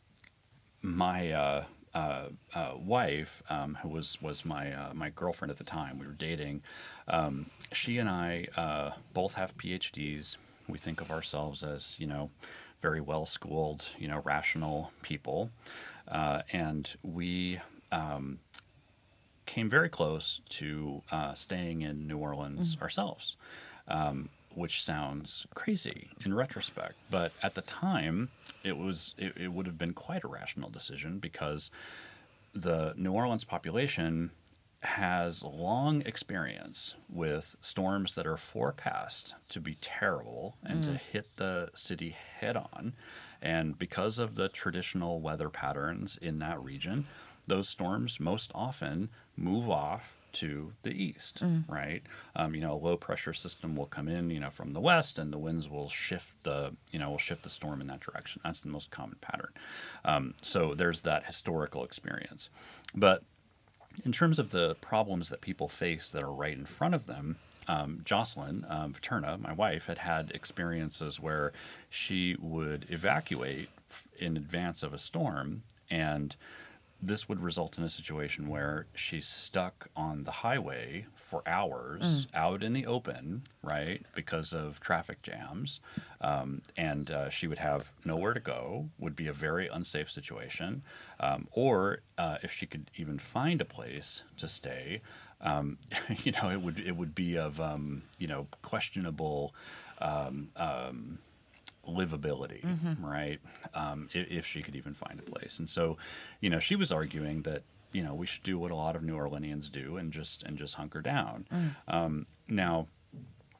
my 0.82 1.32
uh, 1.32 1.64
uh, 1.94 2.26
uh, 2.54 2.72
wife, 2.76 3.42
um, 3.50 3.78
who 3.82 3.88
was 3.88 4.20
was 4.22 4.44
my 4.44 4.72
uh, 4.72 4.94
my 4.94 5.10
girlfriend 5.10 5.50
at 5.50 5.58
the 5.58 5.64
time. 5.64 5.98
We 5.98 6.06
were 6.06 6.12
dating. 6.12 6.62
Um, 7.08 7.50
she 7.72 7.98
and 7.98 8.08
I 8.08 8.46
uh, 8.56 8.90
both 9.12 9.34
have 9.34 9.56
PhDs. 9.56 10.36
We 10.68 10.78
think 10.78 11.00
of 11.00 11.10
ourselves 11.10 11.62
as 11.62 11.98
you 11.98 12.06
know 12.06 12.30
very 12.80 13.00
well 13.00 13.26
schooled, 13.26 13.88
you 13.98 14.08
know, 14.08 14.22
rational 14.24 14.92
people, 15.02 15.50
uh, 16.08 16.42
and 16.52 16.94
we. 17.02 17.60
Um, 17.92 18.38
came 19.46 19.68
very 19.68 19.88
close 19.88 20.40
to 20.48 21.02
uh, 21.10 21.34
staying 21.34 21.82
in 21.82 22.06
New 22.06 22.18
Orleans 22.18 22.76
ourselves, 22.80 23.36
um, 23.88 24.28
which 24.54 24.82
sounds 24.82 25.46
crazy 25.54 26.08
in 26.24 26.34
retrospect. 26.34 26.94
But 27.10 27.32
at 27.42 27.54
the 27.54 27.62
time, 27.62 28.30
it 28.64 28.76
was 28.76 29.14
it, 29.18 29.36
it 29.36 29.52
would 29.52 29.66
have 29.66 29.78
been 29.78 29.92
quite 29.92 30.24
a 30.24 30.28
rational 30.28 30.70
decision 30.70 31.18
because 31.18 31.70
the 32.54 32.94
New 32.96 33.12
Orleans 33.12 33.44
population 33.44 34.30
has 34.82 35.44
long 35.44 36.00
experience 36.02 36.94
with 37.08 37.54
storms 37.60 38.14
that 38.14 38.26
are 38.26 38.38
forecast 38.38 39.34
to 39.50 39.60
be 39.60 39.76
terrible 39.80 40.56
and 40.64 40.82
to 40.82 40.90
mm. 40.90 40.98
hit 40.98 41.36
the 41.36 41.68
city 41.74 42.16
head 42.38 42.56
on. 42.56 42.94
And 43.42 43.78
because 43.78 44.18
of 44.18 44.36
the 44.36 44.48
traditional 44.48 45.20
weather 45.20 45.50
patterns 45.50 46.18
in 46.20 46.38
that 46.38 46.60
region, 46.62 47.06
those 47.46 47.68
storms 47.68 48.18
most 48.18 48.50
often 48.54 49.10
move 49.36 49.68
off 49.68 50.16
to 50.34 50.72
the 50.82 50.90
east, 50.90 51.42
right? 51.68 52.02
Um, 52.36 52.54
you 52.54 52.60
know, 52.60 52.74
a 52.74 52.82
low 52.84 52.96
pressure 52.96 53.32
system 53.32 53.76
will 53.76 53.86
come 53.86 54.08
in, 54.08 54.30
you 54.30 54.40
know, 54.40 54.50
from 54.50 54.72
the 54.72 54.80
west, 54.80 55.18
and 55.18 55.32
the 55.32 55.38
winds 55.38 55.68
will 55.68 55.88
shift 55.88 56.34
the, 56.42 56.72
you 56.90 56.98
know, 56.98 57.10
will 57.10 57.18
shift 57.18 57.42
the 57.42 57.50
storm 57.50 57.80
in 57.80 57.86
that 57.88 58.00
direction. 58.00 58.40
That's 58.44 58.60
the 58.60 58.68
most 58.68 58.90
common 58.90 59.16
pattern. 59.20 59.52
Um, 60.04 60.34
so 60.42 60.74
there's 60.74 61.02
that 61.02 61.26
historical 61.26 61.84
experience, 61.84 62.50
but 62.94 63.22
in 64.04 64.12
terms 64.12 64.38
of 64.38 64.50
the 64.50 64.76
problems 64.80 65.28
that 65.28 65.40
people 65.40 65.68
face 65.68 66.08
that 66.10 66.22
are 66.22 66.32
right 66.32 66.56
in 66.56 66.66
front 66.66 66.94
of 66.94 67.06
them, 67.06 67.36
um, 67.68 68.00
Jocelyn 68.04 68.64
um, 68.68 68.94
Paterna, 68.94 69.38
my 69.40 69.52
wife, 69.52 69.86
had 69.86 69.98
had 69.98 70.30
experiences 70.32 71.20
where 71.20 71.52
she 71.88 72.36
would 72.40 72.86
evacuate 72.88 73.68
in 74.18 74.36
advance 74.36 74.82
of 74.82 74.92
a 74.92 74.98
storm, 74.98 75.62
and 75.90 76.36
this 77.02 77.28
would 77.28 77.40
result 77.42 77.78
in 77.78 77.84
a 77.84 77.88
situation 77.88 78.48
where 78.48 78.86
she's 78.94 79.26
stuck 79.26 79.88
on 79.96 80.24
the 80.24 80.30
highway 80.30 81.06
for 81.14 81.42
hours 81.46 82.26
out 82.34 82.62
in 82.62 82.72
the 82.72 82.86
open, 82.86 83.42
right, 83.62 84.04
because 84.14 84.52
of 84.52 84.80
traffic 84.80 85.22
jams. 85.22 85.80
Um, 86.20 86.62
and 86.76 87.10
uh, 87.10 87.30
she 87.30 87.46
would 87.46 87.58
have 87.58 87.92
nowhere 88.04 88.34
to 88.34 88.40
go, 88.40 88.90
would 88.98 89.14
be 89.16 89.28
a 89.28 89.32
very 89.32 89.68
unsafe 89.68 90.10
situation. 90.10 90.82
Um, 91.20 91.46
or 91.52 92.00
uh, 92.18 92.38
if 92.42 92.52
she 92.52 92.66
could 92.66 92.90
even 92.96 93.18
find 93.18 93.60
a 93.60 93.64
place 93.64 94.24
to 94.38 94.48
stay, 94.48 95.02
um, 95.40 95.78
you 96.24 96.32
know, 96.32 96.50
it 96.50 96.60
would 96.60 96.78
it 96.80 96.96
would 96.96 97.14
be 97.14 97.38
of 97.38 97.60
um, 97.60 98.02
you 98.18 98.26
know 98.26 98.46
questionable 98.62 99.54
um, 100.00 100.48
um, 100.56 101.18
livability, 101.88 102.62
right? 103.02 103.40
Um, 103.74 104.08
if, 104.12 104.30
if 104.30 104.46
she 104.46 104.62
could 104.62 104.76
even 104.76 104.94
find 104.94 105.18
a 105.18 105.22
place. 105.22 105.58
And 105.58 105.68
so, 105.68 105.96
you 106.40 106.50
know, 106.50 106.58
she 106.58 106.76
was 106.76 106.92
arguing 106.92 107.42
that 107.42 107.62
you 107.92 108.02
know 108.04 108.14
we 108.14 108.26
should 108.26 108.42
do 108.44 108.58
what 108.58 108.70
a 108.70 108.76
lot 108.76 108.94
of 108.96 109.02
New 109.02 109.16
Orleanians 109.16 109.70
do 109.70 109.96
and 109.96 110.12
just 110.12 110.42
and 110.44 110.56
just 110.56 110.74
hunker 110.76 111.00
down. 111.00 111.46
Um, 111.88 112.26
now, 112.48 112.86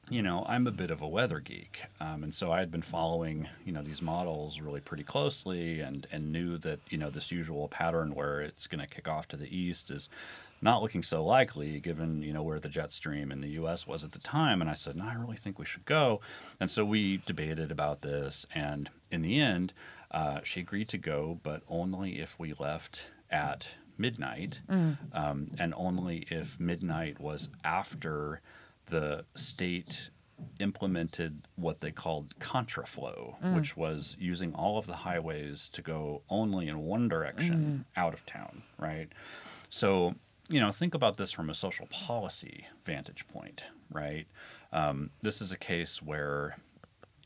you 0.09 0.23
know, 0.23 0.45
I'm 0.49 0.67
a 0.67 0.73
bit 0.73 0.91
of 0.91 1.03
a 1.03 1.09
weather 1.09 1.41
geek, 1.41 1.83
um, 2.01 2.23
and 2.25 2.35
so 2.35 2.51
I 2.53 2.59
had 2.59 2.71
been 2.71 2.83
following, 2.83 3.49
you 3.65 3.73
know, 3.73 3.83
these 3.83 4.03
models 4.03 4.61
really 4.61 4.81
pretty 4.81 5.05
closely, 5.05 5.81
and 5.81 6.07
and 6.13 6.33
knew 6.33 6.59
that 6.59 6.81
you 6.91 6.99
know 6.99 7.11
this 7.11 7.31
usual 7.31 7.69
pattern 7.69 8.15
where 8.15 8.41
it's 8.41 8.67
going 8.67 8.81
to 8.81 8.87
kick 8.87 9.09
off 9.09 9.29
to 9.29 9.37
the 9.37 9.57
east 9.57 9.91
is 9.91 10.09
not 10.63 10.83
looking 10.83 11.03
so 11.03 11.25
likely, 11.25 11.81
given 11.81 12.23
you 12.23 12.33
know 12.33 12.43
where 12.43 12.61
the 12.61 12.69
jet 12.69 12.93
stream 12.93 13.33
in 13.33 13.41
the 13.41 13.49
U.S. 13.51 13.87
was 13.87 14.05
at 14.05 14.13
the 14.13 14.19
time. 14.19 14.61
And 14.61 14.69
I 14.71 14.75
said, 14.75 14.97
no, 14.97 15.05
I 15.05 15.15
really 15.15 15.37
think 15.37 15.59
we 15.59 15.65
should 15.65 15.85
go, 15.85 16.21
and 16.59 16.71
so 16.71 16.85
we 16.85 17.19
debated 17.27 17.71
about 17.71 18.03
this, 18.03 18.47
and 18.55 18.91
in 19.11 19.23
the 19.23 19.41
end, 19.41 19.73
uh, 20.11 20.41
she 20.43 20.61
agreed 20.61 20.89
to 20.91 20.99
go, 20.99 21.39
but 21.43 21.63
only 21.69 22.21
if 22.21 22.39
we 22.39 22.53
left 22.59 23.07
at 23.31 23.69
midnight, 23.97 24.61
um, 25.13 25.49
and 25.59 25.73
only 25.77 26.27
if 26.31 26.59
midnight 26.59 27.21
was 27.21 27.49
after 27.65 28.41
the 28.87 29.25
state 29.35 30.11
implemented 30.59 31.43
what 31.57 31.81
they 31.81 31.91
called 31.91 32.35
contraflow, 32.41 33.35
which 33.55 33.77
was 33.77 34.17
using 34.19 34.55
all 34.55 34.79
of 34.79 34.87
the 34.87 34.97
highways 34.97 35.69
to 35.69 35.83
go 35.83 36.23
only 36.31 36.67
in 36.69 36.79
one 36.81 37.09
direction 37.09 37.85
out 37.97 38.15
of 38.15 38.25
town, 38.27 38.63
right? 38.79 39.09
So, 39.69 40.15
you 40.51 40.61
know, 40.61 40.73
think 40.73 40.95
about 40.95 41.17
this 41.17 41.31
from 41.31 41.49
a 41.49 41.55
social 41.55 41.87
policy 41.87 42.67
vantage 42.85 43.27
point, 43.29 43.65
right? 43.91 44.27
Um, 44.73 45.11
this 45.23 45.41
is 45.41 45.53
a 45.53 45.57
case 45.57 46.03
where 46.03 46.57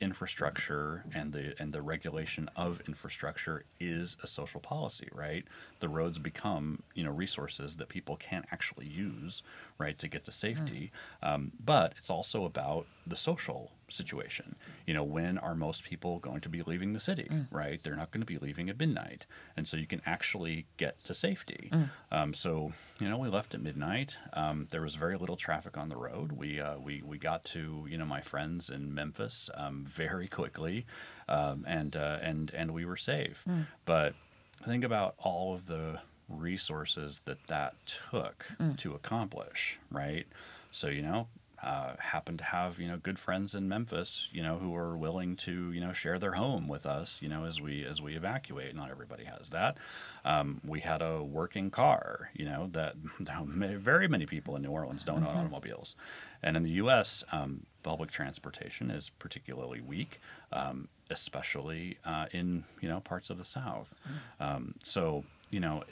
infrastructure 0.00 1.04
and 1.14 1.32
the 1.32 1.54
and 1.58 1.72
the 1.72 1.80
regulation 1.80 2.50
of 2.56 2.82
infrastructure 2.86 3.64
is 3.80 4.16
a 4.22 4.26
social 4.26 4.60
policy, 4.60 5.08
right? 5.12 5.44
The 5.80 5.88
roads 5.88 6.18
become 6.18 6.82
you 6.94 7.02
know 7.04 7.10
resources 7.10 7.76
that 7.76 7.88
people 7.88 8.16
can't 8.16 8.44
actually 8.52 8.86
use, 8.86 9.42
right, 9.78 9.98
to 9.98 10.06
get 10.08 10.26
to 10.26 10.32
safety. 10.32 10.92
Um, 11.22 11.52
but 11.64 11.94
it's 11.96 12.10
also 12.10 12.44
about 12.44 12.86
the 13.06 13.16
social 13.16 13.72
situation. 13.88 14.56
You 14.86 14.94
know, 14.94 15.04
when 15.04 15.38
are 15.38 15.54
most 15.54 15.84
people 15.84 16.18
going 16.18 16.40
to 16.42 16.48
be 16.48 16.62
leaving 16.62 16.92
the 16.92 17.00
city, 17.00 17.28
right? 17.50 17.82
They're 17.82 17.96
not 17.96 18.10
going 18.10 18.20
to 18.20 18.26
be 18.26 18.38
leaving 18.38 18.68
at 18.68 18.78
midnight, 18.78 19.26
and 19.56 19.66
so 19.66 19.76
you 19.76 19.86
can 19.86 20.02
actually 20.04 20.66
get 20.76 21.02
to 21.04 21.14
safety. 21.14 21.70
Um, 22.12 22.34
so 22.34 22.72
you 23.00 23.08
know, 23.08 23.18
we 23.18 23.28
left 23.28 23.54
at 23.54 23.62
midnight. 23.62 24.18
Um, 24.34 24.68
there 24.70 24.82
was 24.82 24.94
very 24.94 25.16
little 25.16 25.36
traffic 25.36 25.78
on 25.78 25.88
the 25.88 25.96
road. 25.96 26.32
We 26.32 26.60
uh, 26.60 26.78
we 26.78 27.02
we 27.02 27.18
got 27.18 27.44
to 27.46 27.86
you 27.88 27.96
know 27.96 28.04
my 28.04 28.20
friends 28.20 28.68
in 28.70 28.94
Memphis 28.94 29.48
um, 29.54 29.84
very 29.88 30.28
quickly, 30.28 30.86
um, 31.28 31.64
and 31.66 31.96
uh, 31.96 32.18
and 32.22 32.50
and 32.54 32.72
we 32.72 32.84
were 32.84 32.96
safe. 32.96 33.44
But 33.86 34.14
think 34.62 34.84
about 34.84 35.14
all 35.18 35.54
of 35.54 35.66
the 35.66 36.00
resources 36.28 37.20
that 37.24 37.46
that 37.48 37.74
took 38.10 38.46
to 38.78 38.94
accomplish, 38.94 39.78
right? 39.90 40.26
So 40.70 40.88
you 40.88 41.02
know, 41.02 41.28
uh, 41.64 41.96
happen 41.98 42.36
to 42.36 42.44
have 42.44 42.78
you 42.78 42.86
know 42.86 42.98
good 42.98 43.18
friends 43.18 43.54
in 43.54 43.68
Memphis, 43.68 44.28
you 44.32 44.42
know, 44.42 44.58
who 44.58 44.76
are 44.76 44.96
willing 44.96 45.34
to 45.36 45.72
you 45.72 45.80
know 45.80 45.94
share 45.94 46.18
their 46.18 46.32
home 46.32 46.68
with 46.68 46.84
us, 46.84 47.22
you 47.22 47.28
know, 47.28 47.44
as 47.44 47.58
we 47.58 47.84
as 47.84 48.02
we 48.02 48.14
evacuate. 48.14 48.76
Not 48.76 48.90
everybody 48.90 49.24
has 49.24 49.48
that. 49.48 49.78
Um, 50.26 50.60
we 50.62 50.80
had 50.80 51.00
a 51.00 51.22
working 51.22 51.70
car, 51.70 52.30
you 52.34 52.44
know, 52.44 52.68
that 52.72 52.96
very 53.18 54.08
many 54.08 54.26
people 54.26 54.54
in 54.56 54.62
New 54.62 54.70
Orleans 54.70 55.04
don't 55.04 55.24
own 55.24 55.36
automobiles, 55.36 55.96
and 56.42 56.56
in 56.56 56.64
the 56.64 56.72
U.S. 56.72 57.24
Um, 57.32 57.64
public 57.82 58.10
transportation 58.10 58.90
is 58.90 59.08
particularly 59.08 59.80
weak, 59.80 60.20
um, 60.52 60.88
especially 61.08 61.96
uh, 62.04 62.26
in 62.32 62.64
you 62.82 62.90
know 62.90 63.00
parts 63.00 63.30
of 63.30 63.38
the 63.38 63.44
South. 63.44 63.94
Um, 64.38 64.74
so 64.82 65.24
you 65.50 65.60
know, 65.60 65.84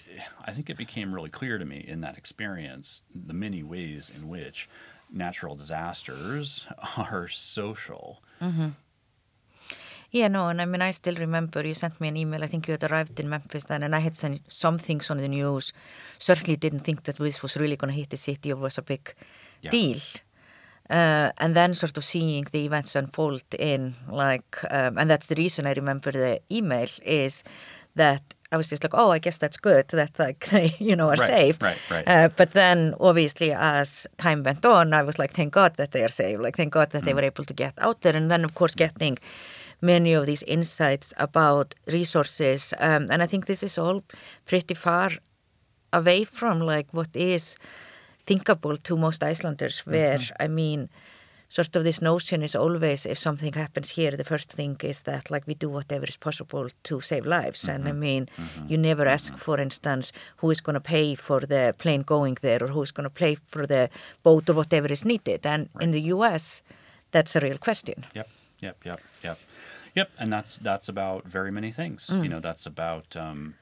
I 0.45 0.53
think 0.53 0.69
it 0.69 0.77
became 0.77 1.15
really 1.15 1.31
clear 1.31 1.57
to 1.57 1.65
me 1.65 1.85
in 1.87 2.01
that 2.01 2.19
experience 2.19 3.03
the 3.15 3.33
many 3.33 3.63
ways 3.63 4.11
in 4.15 4.29
which 4.29 4.69
natural 5.13 5.55
disasters 5.57 6.67
are 6.97 7.29
social. 7.29 8.23
Mm-hmm. 8.41 8.69
Yeah, 10.11 10.29
no, 10.29 10.49
and 10.49 10.61
I 10.61 10.67
mean, 10.67 10.83
I 10.83 10.91
still 10.91 11.15
remember 11.15 11.67
you 11.67 11.73
sent 11.73 11.99
me 11.99 12.09
an 12.09 12.17
email. 12.19 12.45
I 12.45 12.47
think 12.47 12.69
you 12.69 12.73
had 12.73 12.85
arrived 12.91 13.19
in 13.19 13.31
Memphis 13.31 13.65
then, 13.65 13.83
and 13.83 13.95
I 13.97 14.01
had 14.01 14.15
sent 14.17 14.43
some 14.53 14.77
things 14.79 15.11
on 15.11 15.17
the 15.17 15.29
news. 15.29 15.73
Certainly 16.19 16.57
didn't 16.57 16.81
think 16.81 17.05
that 17.05 17.17
this 17.17 17.43
was 17.43 17.57
really 17.57 17.77
going 17.77 17.93
to 17.95 17.99
hit 17.99 18.11
the 18.11 18.19
city 18.19 18.53
or 18.53 18.57
was 18.57 18.77
a 18.79 18.83
big 18.83 19.15
Yeah. 19.63 19.71
deal. 19.71 19.99
Uh, 20.91 21.31
and 21.39 21.55
then 21.57 21.73
sort 21.75 21.97
of 21.97 22.05
seeing 22.05 22.45
the 22.53 22.67
events 22.67 22.95
unfold 22.95 23.45
in 23.59 23.95
like, 24.09 24.59
um, 24.71 24.99
and 24.99 25.09
that's 25.11 25.29
the 25.29 25.35
reason 25.37 25.67
I 25.67 25.73
remember 25.73 26.11
the 26.13 26.41
email 26.51 26.89
is 27.05 27.43
that 27.95 28.23
I 28.53 28.57
was 28.57 28.69
just 28.69 28.83
like, 28.85 28.95
oh, 28.95 29.11
I 29.11 29.19
guess 29.19 29.39
that's 29.39 29.57
good 29.57 29.89
that 29.89 30.19
like 30.19 30.47
they, 30.53 30.75
you 30.79 30.95
know, 30.95 31.09
are 31.09 31.17
Right, 31.17 31.27
safe. 31.29 31.63
right, 31.63 31.79
right. 31.91 32.05
Uh, 32.07 32.29
but 32.37 32.51
then 32.53 32.95
obviously 33.01 33.53
as 33.53 34.07
time 34.19 34.43
went 34.43 34.65
on, 34.65 34.93
I 34.93 35.03
was 35.03 35.19
like, 35.19 35.33
thank 35.33 35.53
God 35.55 35.75
that 35.77 35.91
they 35.93 36.03
are 36.05 36.09
safe. 36.09 36.39
Like, 36.39 36.57
thank 36.57 36.73
God 36.73 36.91
that 36.91 37.05
they 37.05 37.15
were 37.15 37.23
able 37.25 37.45
to 37.45 37.55
get 37.55 37.75
out 37.79 38.03
there. 38.03 38.15
And 38.17 38.31
then, 38.31 38.45
of 38.45 38.55
course, 38.55 38.75
getting 38.75 39.19
many 39.81 40.13
of 40.13 40.27
these 40.27 40.43
insights 40.45 41.15
about 41.17 41.75
resources. 41.87 42.75
Um, 42.79 43.09
and 43.11 43.23
I 43.23 43.27
think 43.27 43.47
this 43.47 43.63
is 43.63 43.79
all 43.79 44.03
pretty 44.47 44.75
far 44.75 45.11
away 45.93 46.25
from 46.25 46.61
like 46.61 46.87
what 46.93 47.09
is 47.15 47.57
thinkable 48.27 48.77
to 48.77 48.97
most 48.97 49.23
Icelanders, 49.25 49.81
where 49.87 50.21
I 50.39 50.49
mean, 50.49 50.89
sort 51.53 51.77
of 51.77 51.85
this 51.85 52.01
notion 52.01 52.43
is 52.43 52.55
always 52.55 53.05
if 53.05 53.19
something 53.19 53.53
happens 53.53 53.91
here, 53.91 54.13
the 54.17 54.25
first 54.25 54.51
thing 54.51 54.77
is 54.83 55.03
that 55.03 55.31
like 55.31 55.47
we 55.47 55.55
do 55.55 55.69
whatever 55.69 56.07
is 56.07 56.17
possible 56.17 56.69
to 56.85 57.01
save 57.01 57.27
lives. 57.27 57.69
And 57.69 57.85
I 57.85 57.91
mm-hmm. 57.91 58.01
mean, 58.01 58.29
mm-hmm. 58.39 58.69
you 58.71 58.79
never 58.79 59.07
ask, 59.07 59.33
mm-hmm. 59.33 59.45
for 59.47 59.61
instance, 59.61 60.13
who 60.39 60.51
is 60.51 60.63
going 60.63 60.75
to 60.81 60.81
pay 60.81 61.15
for 61.15 61.41
the 61.41 61.75
plane 61.77 62.03
going 62.03 62.39
there 62.41 62.65
or 62.65 62.69
who's 62.69 62.91
going 62.91 63.05
to 63.05 63.11
pay 63.25 63.35
for 63.35 63.67
the 63.67 63.91
boat 64.23 64.49
or 64.49 64.55
whatever 64.55 64.91
is 64.91 65.05
needed. 65.05 65.45
And 65.45 65.69
in 65.79 65.91
the 65.91 66.01
US, 66.17 66.63
that's 67.11 67.37
a 67.37 67.41
real 67.41 67.59
question. 67.59 68.07
Yep, 68.15 68.29
yep, 68.61 68.77
yep, 68.87 69.01
yep, 69.23 69.39
yep. 69.95 70.11
And 70.19 70.33
that's 70.33 70.57
that's 70.57 70.89
about 70.89 71.25
very 71.27 71.51
many 71.51 71.71
things. 71.71 72.09
You 72.09 72.17
mm. 72.17 72.31
know, 72.31 72.41
that's 72.41 72.65
about 72.65 73.15
um, 73.15 73.57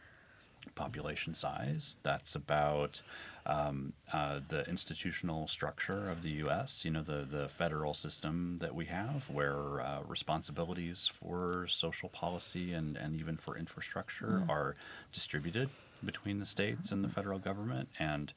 population 0.77 1.35
size. 1.35 1.97
That's 2.05 2.37
about 2.37 3.03
um, 3.47 3.93
uh, 4.13 4.41
the 4.49 4.69
institutional 4.69 5.49
structure 5.49 6.09
of 6.11 6.23
the 6.23 6.31
U.S. 6.45 6.85
You 6.85 6.91
know, 6.91 7.03
the 7.03 7.27
the 7.31 7.49
federal 7.49 7.95
system 7.95 8.59
that 8.61 8.75
we 8.75 8.87
have, 8.87 9.29
where 9.31 9.81
uh, 9.81 10.01
responsibilities 10.07 11.07
for 11.09 11.67
social 11.69 12.09
policy 12.09 12.73
and 12.73 12.97
and 12.97 13.19
even 13.19 13.37
for 13.37 13.57
infrastructure 13.57 14.45
are 14.49 14.77
distributed 15.13 15.69
between 16.05 16.39
the 16.39 16.47
states 16.47 16.93
and 16.93 17.05
the 17.05 17.09
federal 17.09 17.39
government 17.39 17.89
and. 17.99 18.33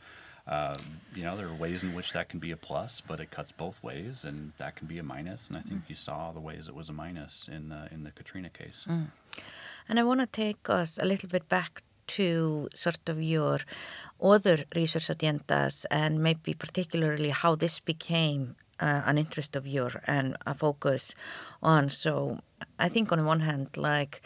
Uh, 0.46 0.76
you 1.16 1.24
know, 1.24 1.38
there 1.38 1.48
are 1.48 1.54
ways 1.54 1.84
in 1.84 1.96
which 1.96 2.12
that 2.12 2.28
can 2.28 2.38
be 2.38 2.52
a 2.52 2.58
plus, 2.58 3.00
but 3.00 3.22
it 3.22 3.32
cuts 3.32 3.54
both 3.54 3.82
ways, 3.82 4.26
and 4.26 4.52
that 4.58 4.76
can 4.76 4.88
be 4.88 5.00
a 5.00 5.04
minus. 5.04 5.48
And 5.48 5.56
I 5.56 5.62
think 5.62 5.84
you 5.88 5.96
saw 5.96 6.34
the 6.34 6.42
ways 6.42 6.68
it 6.68 6.76
was 6.76 6.90
a 6.90 6.92
minus 6.92 7.48
in 7.48 7.70
the 7.70 7.88
in 7.94 8.04
the 8.04 8.12
Katrina 8.12 8.50
case. 8.50 8.86
And 9.88 9.98
I 10.02 10.04
want 10.04 10.20
to 10.20 10.28
take 10.28 10.70
us 10.70 10.98
a 11.02 11.06
little 11.06 11.30
bit 11.30 11.48
back 11.48 11.84
to 12.08 12.70
sort 12.76 13.08
of 13.08 13.22
your 13.22 13.60
other 14.22 14.64
research 14.76 15.08
agendas 15.08 15.86
and 15.92 16.22
maybe 16.22 16.54
particularly 16.54 17.30
how 17.30 17.56
this 17.56 17.80
became 17.80 18.56
uh, 18.80 19.02
an 19.06 19.18
interest 19.18 19.56
of 19.56 19.68
yours 19.68 19.96
and 20.08 20.36
a 20.46 20.54
focus 20.54 21.16
on. 21.62 21.90
So 21.90 22.40
I 22.80 22.90
think 22.90 23.12
on 23.12 23.26
one 23.26 23.42
hand, 23.42 23.70
like 23.76 24.22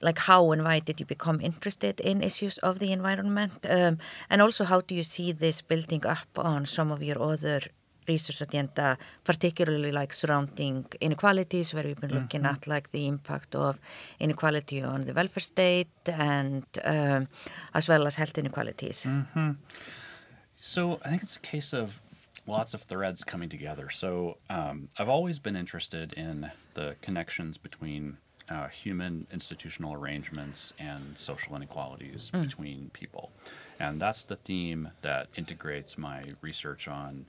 like 0.00 0.18
how 0.18 0.52
and 0.52 0.62
why 0.62 0.78
did 0.78 1.00
you 1.00 1.06
become 1.06 1.40
interested 1.40 1.98
in 2.00 2.22
issues 2.22 2.58
of 2.58 2.78
the 2.78 2.92
environment 2.92 3.66
um, 3.68 3.98
and 4.30 4.40
also 4.40 4.64
how 4.64 4.80
do 4.80 4.94
you 4.94 5.02
see 5.02 5.32
this 5.32 5.60
building 5.60 6.06
up 6.06 6.28
on 6.36 6.64
some 6.66 6.92
of 6.92 7.02
your 7.02 7.20
other 7.20 7.60
research 8.08 8.40
agenda 8.40 8.98
particularly 9.24 9.92
like 9.92 10.12
surrounding 10.12 10.84
inequalities 11.00 11.74
where 11.74 11.84
we've 11.84 12.00
been 12.00 12.14
looking 12.20 12.44
at 12.46 12.66
like 12.66 12.90
the 12.92 13.06
impact 13.06 13.54
of 13.54 13.78
inequality 14.18 14.82
on 14.82 15.04
the 15.04 15.12
welfare 15.12 15.46
state 15.54 15.88
and 16.06 16.64
um, 16.84 17.28
as 17.74 17.88
well 17.88 18.06
as 18.06 18.14
health 18.16 18.36
inequalities 18.38 19.06
So 20.60 21.00
I 21.04 21.08
think 21.10 21.22
it's 21.22 21.36
a 21.36 21.40
case 21.40 21.72
of 21.72 22.00
lots 22.46 22.74
of 22.74 22.82
threads 22.82 23.22
coming 23.22 23.48
together. 23.48 23.90
So 23.90 24.38
um, 24.50 24.88
I've 24.98 25.08
always 25.08 25.38
been 25.38 25.56
interested 25.56 26.12
in 26.14 26.50
the 26.74 26.96
connections 27.00 27.58
between 27.58 28.16
uh, 28.48 28.68
human 28.68 29.26
institutional 29.32 29.92
arrangements 29.92 30.72
and 30.78 31.02
social 31.16 31.54
inequalities 31.54 32.30
between 32.30 32.90
people. 32.92 33.30
And 33.78 34.00
that's 34.00 34.24
the 34.24 34.36
theme 34.36 34.90
that 35.02 35.28
integrates 35.36 35.98
my 35.98 36.24
research 36.40 36.88
on 36.88 37.26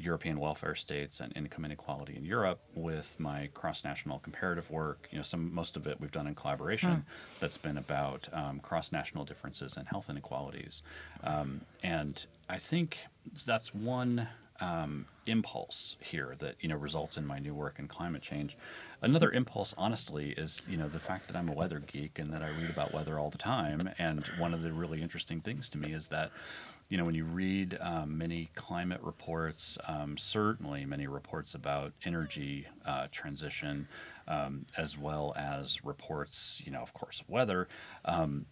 European 0.00 0.40
welfare 0.40 0.74
states 0.74 1.20
and 1.20 1.32
income 1.36 1.64
inequality 1.64 2.16
in 2.16 2.24
Europe 2.24 2.60
with 2.74 3.18
my 3.18 3.48
cross-national 3.54 4.18
comparative 4.20 4.70
work. 4.70 5.08
You 5.10 5.18
know, 5.18 5.22
some 5.24 5.54
most 5.54 5.76
of 5.76 5.86
it 5.86 6.00
we've 6.00 6.12
done 6.12 6.26
in 6.26 6.34
collaboration. 6.34 7.04
That's 7.40 7.58
been 7.58 7.76
about 7.76 8.28
um, 8.32 8.60
cross-national 8.60 9.24
differences 9.24 9.76
and 9.76 9.86
health 9.86 10.10
inequalities, 10.10 10.82
um, 11.24 11.60
and 11.82 12.24
I 12.48 12.58
think 12.58 12.98
that's 13.46 13.74
one 13.74 14.28
um, 14.60 15.06
impulse 15.26 15.96
here 16.00 16.34
that 16.38 16.56
you 16.60 16.68
know 16.68 16.76
results 16.76 17.16
in 17.16 17.26
my 17.26 17.38
new 17.38 17.54
work 17.54 17.78
in 17.78 17.88
climate 17.88 18.22
change. 18.22 18.56
Another 19.02 19.30
impulse, 19.32 19.74
honestly, 19.78 20.30
is 20.30 20.60
you 20.68 20.76
know 20.76 20.88
the 20.88 20.98
fact 21.00 21.26
that 21.28 21.36
I'm 21.36 21.48
a 21.48 21.52
weather 21.52 21.80
geek 21.80 22.18
and 22.18 22.32
that 22.32 22.42
I 22.42 22.48
read 22.48 22.70
about 22.70 22.92
weather 22.92 23.18
all 23.18 23.30
the 23.30 23.38
time. 23.38 23.90
And 23.98 24.26
one 24.38 24.52
of 24.52 24.62
the 24.62 24.72
really 24.72 25.02
interesting 25.02 25.40
things 25.40 25.68
to 25.70 25.78
me 25.78 25.92
is 25.92 26.08
that 26.08 26.30
you 26.90 26.98
know, 26.98 27.04
when 27.04 27.14
you 27.14 27.24
read 27.24 27.78
um, 27.80 28.18
many 28.18 28.50
climate 28.56 29.00
reports, 29.02 29.78
um, 29.86 30.18
certainly 30.18 30.84
many 30.84 31.06
reports 31.06 31.54
about 31.54 31.92
energy 32.04 32.66
uh, 32.84 33.06
transition, 33.12 33.86
um, 34.26 34.66
as 34.76 34.98
well 34.98 35.32
as 35.36 35.84
reports, 35.84 36.60
you 36.66 36.72
know, 36.72 36.80
of 36.80 36.92
course, 36.92 37.20
of 37.20 37.28
weather, 37.28 37.68
um, 38.04 38.44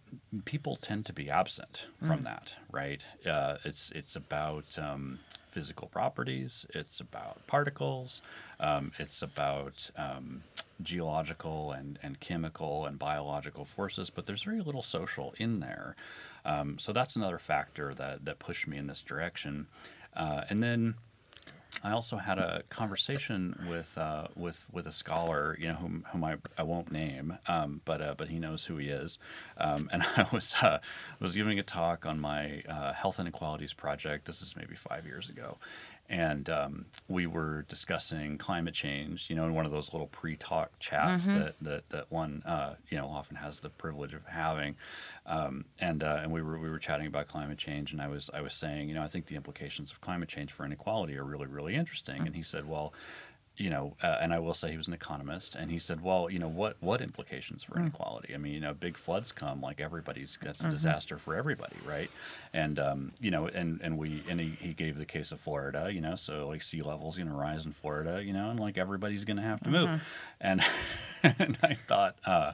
people 0.45 0.77
tend 0.77 1.05
to 1.05 1.13
be 1.13 1.29
absent 1.29 1.87
from 2.07 2.23
that, 2.23 2.53
right? 2.71 3.05
Uh, 3.27 3.57
it's 3.65 3.91
it's 3.91 4.15
about 4.15 4.79
um, 4.79 5.19
physical 5.51 5.87
properties, 5.89 6.65
it's 6.73 7.01
about 7.01 7.45
particles, 7.45 8.21
um, 8.61 8.93
it's 8.99 9.21
about 9.21 9.91
um, 9.97 10.43
geological 10.81 11.71
and, 11.71 11.99
and 12.01 12.19
chemical 12.21 12.85
and 12.85 12.97
biological 12.97 13.65
forces, 13.65 14.09
but 14.09 14.25
there's 14.25 14.43
very 14.43 14.61
little 14.61 14.83
social 14.83 15.33
in 15.37 15.59
there. 15.59 15.95
Um, 16.45 16.79
so 16.79 16.93
that's 16.93 17.15
another 17.15 17.37
factor 17.39 17.93
that, 17.93 18.25
that 18.25 18.39
pushed 18.39 18.67
me 18.67 18.77
in 18.77 18.87
this 18.87 19.01
direction. 19.01 19.67
Uh, 20.15 20.43
and 20.49 20.61
then 20.61 20.95
I 21.83 21.91
also 21.91 22.17
had 22.17 22.39
a 22.39 22.63
conversation 22.69 23.67
with 23.69 23.97
uh, 23.97 24.27
with 24.35 24.65
with 24.71 24.87
a 24.87 24.91
scholar, 24.91 25.55
you 25.59 25.67
know, 25.67 25.75
whom, 25.75 26.05
whom 26.11 26.23
I, 26.23 26.37
I 26.57 26.63
won't 26.63 26.91
name, 26.91 27.37
um, 27.47 27.81
but 27.85 28.01
uh, 28.01 28.15
but 28.17 28.27
he 28.27 28.39
knows 28.39 28.65
who 28.65 28.77
he 28.77 28.89
is. 28.89 29.19
Um, 29.57 29.89
and 29.91 30.03
I 30.17 30.27
was 30.31 30.55
uh, 30.61 30.79
was 31.19 31.35
giving 31.35 31.59
a 31.59 31.63
talk 31.63 32.05
on 32.05 32.19
my 32.19 32.63
uh, 32.67 32.93
health 32.93 33.19
inequalities 33.19 33.73
project. 33.73 34.25
This 34.25 34.41
is 34.41 34.55
maybe 34.55 34.75
five 34.75 35.05
years 35.05 35.29
ago, 35.29 35.57
and 36.09 36.49
um, 36.49 36.85
we 37.07 37.27
were 37.27 37.63
discussing 37.69 38.37
climate 38.37 38.73
change. 38.73 39.29
You 39.29 39.35
know, 39.35 39.45
in 39.45 39.53
one 39.53 39.65
of 39.65 39.71
those 39.71 39.93
little 39.93 40.07
pre-talk 40.07 40.71
chats 40.79 41.25
that 41.37 41.55
that 41.61 41.89
that 41.89 42.11
one 42.11 42.41
uh, 42.45 42.75
you 42.89 42.97
know 42.97 43.07
often 43.07 43.35
has 43.37 43.59
the 43.59 43.69
privilege 43.69 44.13
of 44.13 44.25
having. 44.25 44.75
Um, 45.25 45.65
and 45.79 46.03
uh, 46.03 46.19
and 46.23 46.31
we 46.31 46.41
were 46.41 46.57
we 46.57 46.69
were 46.69 46.79
chatting 46.79 47.05
about 47.05 47.27
climate 47.27 47.59
change, 47.59 47.93
and 47.93 48.01
I 48.01 48.07
was 48.07 48.29
I 48.33 48.41
was 48.41 48.53
saying, 48.53 48.89
you 48.89 48.95
know, 48.95 49.03
I 49.03 49.07
think 49.07 49.27
the 49.27 49.35
implications 49.35 49.91
of 49.91 50.01
climate 50.01 50.29
change 50.29 50.51
for 50.51 50.65
inequality 50.65 51.17
are 51.17 51.23
really 51.23 51.47
really 51.47 51.75
interesting. 51.75 52.25
And 52.25 52.35
he 52.35 52.41
said, 52.41 52.67
well, 52.67 52.93
you 53.59 53.69
know, 53.69 53.95
uh, 54.01 54.17
and 54.21 54.33
I 54.33 54.39
will 54.39 54.53
say 54.53 54.71
he 54.71 54.77
was 54.77 54.87
an 54.87 54.93
economist, 54.93 55.55
and 55.55 55.69
he 55.69 55.79
said, 55.79 56.01
well, 56.01 56.29
you 56.29 56.39
know, 56.39 56.47
what 56.47 56.77
what 56.79 57.01
implications 57.01 57.63
for 57.63 57.77
inequality? 57.77 58.33
I 58.33 58.37
mean, 58.37 58.53
you 58.53 58.59
know, 58.59 58.73
big 58.73 58.95
floods 58.95 59.31
come, 59.31 59.61
like 59.61 59.81
everybody's 59.81 60.37
that's 60.41 60.63
a 60.63 60.69
disaster 60.69 61.17
for 61.17 61.35
everybody, 61.35 61.75
right? 61.85 62.09
And 62.53 62.79
um, 62.79 63.11
you 63.19 63.31
know, 63.31 63.47
and 63.47 63.81
and 63.81 63.97
we 63.97 64.23
and 64.29 64.39
he, 64.39 64.49
he 64.49 64.73
gave 64.73 64.97
the 64.97 65.05
case 65.05 65.31
of 65.31 65.39
Florida, 65.39 65.89
you 65.91 66.01
know, 66.01 66.15
so 66.15 66.47
like 66.47 66.61
sea 66.61 66.81
levels 66.81 67.17
to 67.17 67.25
rise 67.25 67.65
in 67.65 67.73
Florida, 67.73 68.23
you 68.23 68.33
know, 68.33 68.49
and 68.49 68.59
like 68.59 68.77
everybody's 68.77 69.25
going 69.25 69.37
to 69.37 69.43
have 69.43 69.61
to 69.61 69.69
move, 69.69 70.01
and 70.39 70.63
and 71.23 71.57
I 71.61 71.73
thought. 71.73 72.15
Uh, 72.25 72.53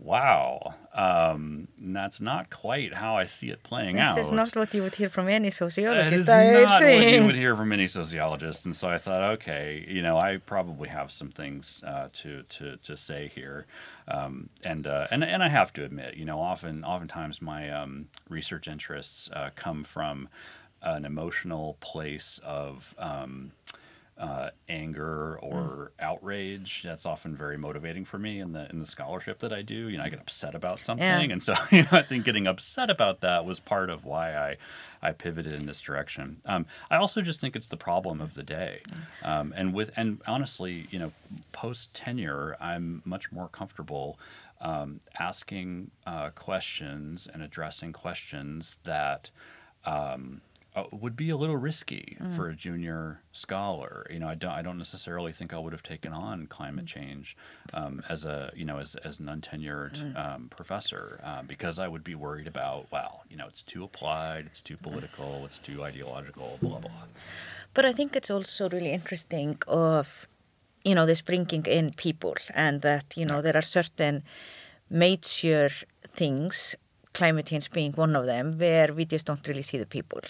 Wow, 0.00 0.74
um, 0.94 1.66
that's 1.80 2.20
not 2.20 2.50
quite 2.50 2.94
how 2.94 3.16
I 3.16 3.24
see 3.24 3.50
it 3.50 3.64
playing 3.64 3.96
this 3.96 4.04
out. 4.04 4.14
This 4.14 4.26
is 4.26 4.32
not 4.32 4.54
what 4.54 4.72
you 4.72 4.82
would 4.84 4.94
hear 4.94 5.08
from 5.08 5.26
any 5.28 5.50
sociologist 5.50 6.22
is 6.22 6.28
I 6.28 6.52
not 6.52 6.82
what 6.82 7.02
you 7.02 7.24
would 7.24 7.34
hear 7.34 7.56
from 7.56 7.72
any 7.72 7.88
sociologist. 7.88 8.64
and 8.64 8.76
so 8.76 8.88
I 8.88 8.98
thought, 8.98 9.22
okay, 9.32 9.84
you 9.88 10.00
know, 10.00 10.16
I 10.16 10.36
probably 10.36 10.88
have 10.88 11.10
some 11.10 11.30
things 11.30 11.82
uh, 11.84 12.10
to 12.12 12.44
to 12.44 12.76
to 12.76 12.96
say 12.96 13.32
here, 13.34 13.66
um, 14.06 14.50
and 14.62 14.86
uh, 14.86 15.08
and 15.10 15.24
and 15.24 15.42
I 15.42 15.48
have 15.48 15.72
to 15.72 15.84
admit, 15.84 16.14
you 16.14 16.24
know, 16.24 16.40
often 16.40 16.84
oftentimes 16.84 17.42
my 17.42 17.68
um, 17.68 18.06
research 18.28 18.68
interests 18.68 19.28
uh, 19.32 19.50
come 19.56 19.82
from 19.82 20.28
an 20.80 21.04
emotional 21.04 21.76
place 21.80 22.38
of. 22.44 22.94
Uh, 24.18 24.50
anger 24.68 25.38
or 25.40 25.92
outrage. 26.00 26.82
That's 26.82 27.06
often 27.06 27.36
very 27.36 27.56
motivating 27.56 28.04
for 28.04 28.18
me 28.18 28.40
in 28.40 28.52
the 28.52 28.68
in 28.68 28.80
the 28.80 28.86
scholarship 28.86 29.38
that 29.38 29.52
I 29.52 29.62
do. 29.62 29.88
You 29.88 29.96
know, 29.96 30.02
I 30.02 30.08
get 30.08 30.18
upset 30.18 30.56
about 30.56 30.80
something, 30.80 31.04
and 31.30 31.40
so 31.40 31.54
you 31.70 31.82
know, 31.82 31.90
I 31.92 32.02
think 32.02 32.24
getting 32.24 32.48
upset 32.48 32.90
about 32.90 33.20
that 33.20 33.44
was 33.44 33.60
part 33.60 33.90
of 33.90 34.04
why 34.04 34.34
I 34.34 34.56
I 35.00 35.12
pivoted 35.12 35.52
in 35.52 35.66
this 35.66 35.80
direction. 35.80 36.38
Um, 36.46 36.66
I 36.90 36.96
also 36.96 37.22
just 37.22 37.40
think 37.40 37.54
it's 37.54 37.68
the 37.68 37.76
problem 37.76 38.20
of 38.20 38.34
the 38.34 38.42
day, 38.42 38.80
um, 39.22 39.54
and 39.56 39.72
with 39.72 39.92
and 39.96 40.20
honestly, 40.26 40.88
you 40.90 40.98
know, 40.98 41.12
post 41.52 41.94
tenure, 41.94 42.56
I'm 42.60 43.02
much 43.04 43.30
more 43.30 43.46
comfortable 43.46 44.18
um, 44.60 44.98
asking 45.20 45.92
uh, 46.08 46.30
questions 46.30 47.28
and 47.32 47.40
addressing 47.42 47.92
questions 47.92 48.78
that. 48.82 49.30
Um, 49.84 50.40
uh, 50.78 50.96
would 51.02 51.16
be 51.16 51.30
a 51.30 51.36
little 51.36 51.56
risky 51.56 52.16
for 52.36 52.48
a 52.48 52.54
junior 52.54 53.20
scholar. 53.32 54.06
You 54.10 54.20
know, 54.20 54.28
I 54.28 54.34
don't 54.34 54.52
I 54.52 54.62
don't 54.62 54.78
necessarily 54.78 55.32
think 55.32 55.52
I 55.52 55.58
would 55.58 55.72
have 55.72 55.82
taken 55.82 56.12
on 56.12 56.46
climate 56.46 56.86
change 56.86 57.36
um, 57.74 58.02
as 58.08 58.24
a 58.24 58.52
you 58.54 58.64
know 58.64 58.78
as 58.78 58.94
as 59.08 59.18
an 59.20 59.26
untenured 59.26 59.96
um, 60.16 60.48
professor 60.48 61.20
uh, 61.24 61.42
because 61.42 61.78
I 61.78 61.88
would 61.88 62.04
be 62.04 62.14
worried 62.14 62.46
about 62.46 62.86
well 62.90 63.24
you 63.30 63.36
know 63.36 63.46
it's 63.46 63.62
too 63.62 63.82
applied, 63.84 64.46
it's 64.46 64.60
too 64.60 64.76
political, 64.76 65.44
it's 65.46 65.58
too 65.58 65.82
ideological, 65.84 66.58
blah 66.62 66.80
blah. 66.80 66.90
But 67.74 67.84
I 67.84 67.92
think 67.92 68.16
it's 68.16 68.30
also 68.30 68.68
really 68.68 68.92
interesting 68.92 69.58
of, 69.68 70.26
you 70.84 70.94
know, 70.94 71.06
this 71.06 71.20
bringing 71.20 71.64
in 71.66 71.92
people 71.92 72.34
and 72.54 72.82
that, 72.82 73.16
you 73.16 73.26
know, 73.26 73.40
there 73.42 73.56
are 73.56 73.62
certain 73.62 74.22
major 74.90 75.68
things, 76.06 76.74
climate 77.12 77.46
change 77.46 77.70
being 77.70 77.92
one 77.92 78.16
of 78.16 78.26
them, 78.26 78.58
where 78.58 78.92
we 78.92 79.04
just 79.04 79.26
don't 79.26 79.46
really 79.46 79.62
see 79.62 79.78
the 79.78 79.86
people. 79.86 80.20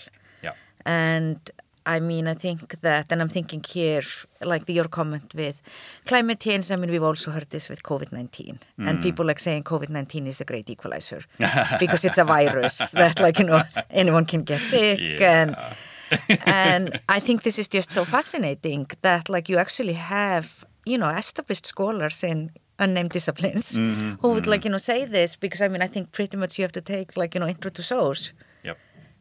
Yeah. 0.89 1.25
And 1.25 1.51
I 1.89 2.01
mean, 2.01 2.29
I 2.29 2.35
think 2.35 2.81
that, 2.83 3.11
and 3.11 3.23
I'm 3.23 3.31
thinking 3.31 3.65
here, 3.67 4.03
like 4.43 4.67
the, 4.67 4.75
your 4.75 4.89
comment 4.89 5.33
with 5.35 5.63
climate 6.05 6.39
change, 6.39 6.71
I 6.71 6.77
mean, 6.77 6.91
we've 6.91 7.03
also 7.03 7.31
heard 7.31 7.49
this 7.49 7.71
with 7.71 7.83
COVID 7.83 8.13
19. 8.13 8.59
And 8.77 8.99
mm. 8.99 9.03
people 9.03 9.25
like 9.25 9.39
saying 9.39 9.63
COVID 9.65 9.89
19 9.89 10.27
is 10.27 10.39
a 10.39 10.45
great 10.45 10.69
equalizer 10.69 11.23
because 11.81 12.05
it's 12.05 12.19
a 12.19 12.25
virus 12.25 12.91
that, 12.91 13.19
like, 13.21 13.39
you 13.39 13.47
know, 13.47 13.63
anyone 13.91 14.27
can 14.27 14.43
get 14.43 14.61
sick. 14.61 15.01
And, 15.23 15.57
and 16.45 17.01
I 17.09 17.21
think 17.21 17.43
this 17.43 17.59
is 17.59 17.69
just 17.69 17.91
so 17.91 18.05
fascinating 18.05 18.87
that, 19.01 19.31
like, 19.31 19.49
you 19.49 19.57
actually 19.57 19.95
have, 19.95 20.67
you 20.85 20.99
know, 20.99 21.09
established 21.09 21.65
scholars 21.65 22.23
in 22.23 22.51
unnamed 22.79 23.11
disciplines 23.11 23.73
mm-hmm. 23.73 24.17
who 24.21 24.35
would, 24.35 24.43
mm-hmm. 24.43 24.51
like, 24.51 24.65
you 24.67 24.71
know, 24.71 24.77
say 24.77 25.07
this 25.07 25.37
because, 25.37 25.63
I 25.63 25.69
mean, 25.69 25.81
I 25.81 25.87
think 25.87 26.13
pretty 26.13 26.37
much 26.37 26.59
you 26.59 26.65
have 26.65 26.73
to 26.73 26.83
take, 26.83 27.17
like, 27.17 27.35
you 27.35 27.41
know, 27.41 27.47
intro 27.47 27.71
to 27.71 27.83
SOS. 27.83 28.35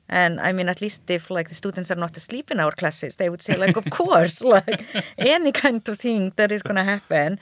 Yep. 0.09 0.17
And 0.17 0.39
I 0.39 0.51
mean, 0.51 0.69
at 0.69 0.81
least 0.81 1.09
if 1.09 1.29
like 1.29 1.49
the 1.49 1.55
students 1.55 1.91
are 1.91 1.95
not 1.95 2.17
asleep 2.17 2.51
in 2.51 2.59
our 2.59 2.71
classes, 2.71 3.15
they 3.15 3.29
would 3.29 3.41
say 3.41 3.55
like, 3.55 3.77
of 3.77 3.89
course, 3.89 4.41
like 4.41 4.85
any 5.17 5.51
kind 5.51 5.87
of 5.87 5.99
thing 5.99 6.33
that 6.35 6.51
is 6.51 6.63
going 6.63 6.75
to 6.75 6.83
happen 6.83 7.39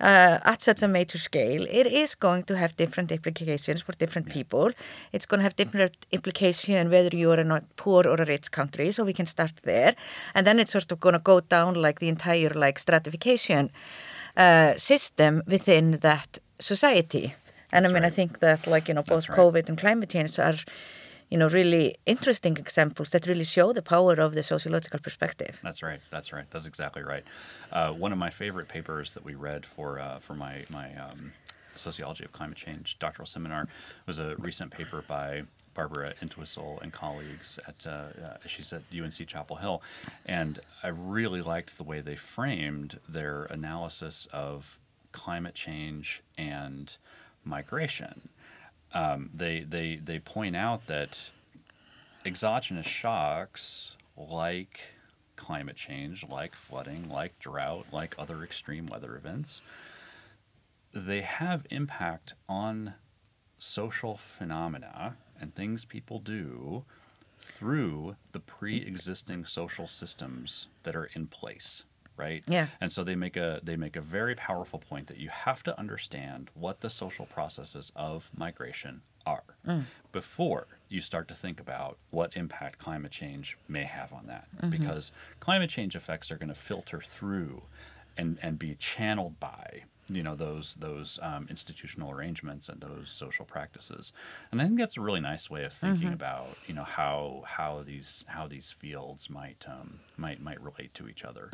uh, 0.00 0.38
at 0.44 0.62
such 0.62 0.82
a 0.82 0.88
major 0.88 1.18
scale, 1.18 1.66
it 1.70 1.86
is 1.86 2.14
going 2.14 2.42
to 2.44 2.56
have 2.56 2.76
different 2.76 3.12
implications 3.12 3.80
for 3.80 3.92
different 3.92 4.28
people. 4.28 4.70
It's 5.12 5.26
going 5.26 5.38
to 5.38 5.44
have 5.44 5.56
different 5.56 5.96
implication 6.10 6.90
whether 6.90 7.16
you 7.16 7.30
are 7.30 7.40
in 7.40 7.50
a 7.50 7.62
poor 7.76 8.06
or 8.06 8.16
a 8.16 8.24
rich 8.24 8.50
country. 8.50 8.92
So 8.92 9.04
we 9.04 9.12
can 9.12 9.26
start 9.26 9.52
there, 9.62 9.94
and 10.34 10.46
then 10.46 10.58
it's 10.58 10.72
sort 10.72 10.90
of 10.92 11.00
going 11.00 11.14
to 11.14 11.18
go 11.18 11.40
down 11.40 11.74
like 11.74 12.00
the 12.00 12.08
entire 12.08 12.50
like 12.50 12.78
stratification 12.78 13.70
uh, 14.36 14.74
system 14.76 15.42
within 15.46 15.92
that 15.98 16.38
society. 16.58 17.34
And 17.72 17.84
That's 17.84 17.92
I 17.92 17.94
mean, 17.94 18.04
I 18.04 18.06
right. 18.06 18.14
think 18.14 18.40
that 18.40 18.66
like 18.66 18.88
you 18.88 18.94
know 18.94 19.02
both 19.02 19.26
That's 19.26 19.28
right. 19.28 19.38
COVID 19.38 19.68
and 19.68 19.78
climate 19.78 20.10
change 20.10 20.38
are 20.38 20.58
you 21.34 21.40
know 21.40 21.48
really 21.48 21.96
interesting 22.06 22.56
examples 22.56 23.10
that 23.10 23.26
really 23.26 23.42
show 23.42 23.72
the 23.72 23.82
power 23.82 24.14
of 24.26 24.36
the 24.36 24.42
sociological 24.44 25.00
perspective. 25.00 25.58
That's 25.64 25.82
right. 25.82 26.00
That's 26.08 26.32
right. 26.32 26.48
That's 26.48 26.64
exactly 26.64 27.02
right. 27.02 27.24
Uh, 27.72 27.92
one 27.92 28.12
of 28.12 28.18
my 28.18 28.30
favorite 28.30 28.68
papers 28.68 29.14
that 29.14 29.24
we 29.24 29.34
read 29.34 29.66
for 29.66 29.98
uh, 29.98 30.20
for 30.20 30.34
my 30.34 30.64
my 30.70 30.94
um, 30.94 31.32
sociology 31.74 32.24
of 32.24 32.30
climate 32.30 32.56
change 32.56 33.00
doctoral 33.00 33.26
seminar 33.26 33.66
was 34.06 34.20
a 34.20 34.36
recent 34.36 34.70
paper 34.70 35.02
by 35.08 35.42
Barbara 35.74 36.14
Entwisle 36.22 36.78
and 36.82 36.92
colleagues 36.92 37.58
at 37.66 37.84
uh, 37.84 37.90
uh, 37.90 38.36
she's 38.46 38.72
at 38.72 38.82
UNC 38.96 39.26
Chapel 39.26 39.56
Hill, 39.56 39.82
and 40.26 40.60
I 40.84 40.88
really 40.88 41.42
liked 41.42 41.78
the 41.78 41.82
way 41.90 42.00
they 42.00 42.14
framed 42.14 43.00
their 43.08 43.46
analysis 43.46 44.28
of 44.32 44.78
climate 45.10 45.56
change 45.56 46.22
and 46.38 46.96
migration. 47.44 48.28
Um, 48.94 49.30
they 49.34 49.60
they 49.60 49.96
they 49.96 50.20
point 50.20 50.56
out 50.56 50.86
that 50.86 51.30
exogenous 52.24 52.86
shocks 52.86 53.96
like 54.16 54.80
climate 55.36 55.76
change, 55.76 56.26
like 56.28 56.54
flooding, 56.54 57.08
like 57.08 57.38
drought, 57.38 57.86
like 57.92 58.14
other 58.18 58.42
extreme 58.42 58.86
weather 58.86 59.16
events, 59.16 59.60
they 60.94 61.22
have 61.22 61.66
impact 61.70 62.34
on 62.48 62.94
social 63.58 64.16
phenomena 64.16 65.16
and 65.40 65.54
things 65.54 65.84
people 65.84 66.18
do 66.20 66.84
through 67.40 68.16
the 68.32 68.40
pre-existing 68.40 69.44
social 69.44 69.86
systems 69.86 70.68
that 70.84 70.94
are 70.94 71.10
in 71.14 71.26
place 71.26 71.82
right? 72.16 72.42
Yeah. 72.46 72.68
and 72.80 72.90
so 72.90 73.04
they 73.04 73.14
make 73.14 73.36
a 73.36 73.60
they 73.62 73.76
make 73.76 73.96
a 73.96 74.00
very 74.00 74.34
powerful 74.34 74.78
point 74.78 75.06
that 75.08 75.18
you 75.18 75.28
have 75.28 75.62
to 75.64 75.78
understand 75.78 76.50
what 76.54 76.80
the 76.80 76.90
social 76.90 77.26
processes 77.26 77.92
of 77.96 78.30
migration 78.36 79.02
are 79.26 79.42
mm. 79.66 79.84
before 80.12 80.66
you 80.88 81.00
start 81.00 81.28
to 81.28 81.34
think 81.34 81.60
about 81.60 81.96
what 82.10 82.36
impact 82.36 82.78
climate 82.78 83.10
change 83.10 83.56
may 83.68 83.84
have 83.84 84.12
on 84.12 84.26
that. 84.26 84.46
Mm-hmm. 84.56 84.70
Because 84.70 85.12
climate 85.40 85.70
change 85.70 85.96
effects 85.96 86.30
are 86.30 86.36
going 86.36 86.48
to 86.48 86.54
filter 86.54 87.00
through 87.00 87.62
and 88.16 88.38
and 88.42 88.58
be 88.58 88.74
channeled 88.74 89.40
by 89.40 89.82
you 90.08 90.22
know 90.22 90.34
those 90.34 90.74
those 90.76 91.18
um, 91.22 91.46
institutional 91.48 92.10
arrangements 92.10 92.68
and 92.68 92.80
those 92.80 93.10
social 93.10 93.44
practices. 93.44 94.12
And 94.52 94.60
i 94.60 94.64
think 94.64 94.78
that's 94.78 94.96
a 94.96 95.00
really 95.00 95.20
nice 95.20 95.48
way 95.50 95.64
of 95.64 95.72
thinking 95.72 96.12
about 96.12 96.48
you 96.66 96.74
know 96.74 96.84
how 96.84 97.42
how 97.46 97.82
these 97.86 98.24
how 98.28 98.46
these 98.46 98.70
fields 98.72 99.30
might 99.30 99.64
um, 99.68 100.00
might 100.16 100.40
might 100.40 100.60
relate 100.60 100.94
to 100.94 101.08
each 101.08 101.24
other. 101.24 101.48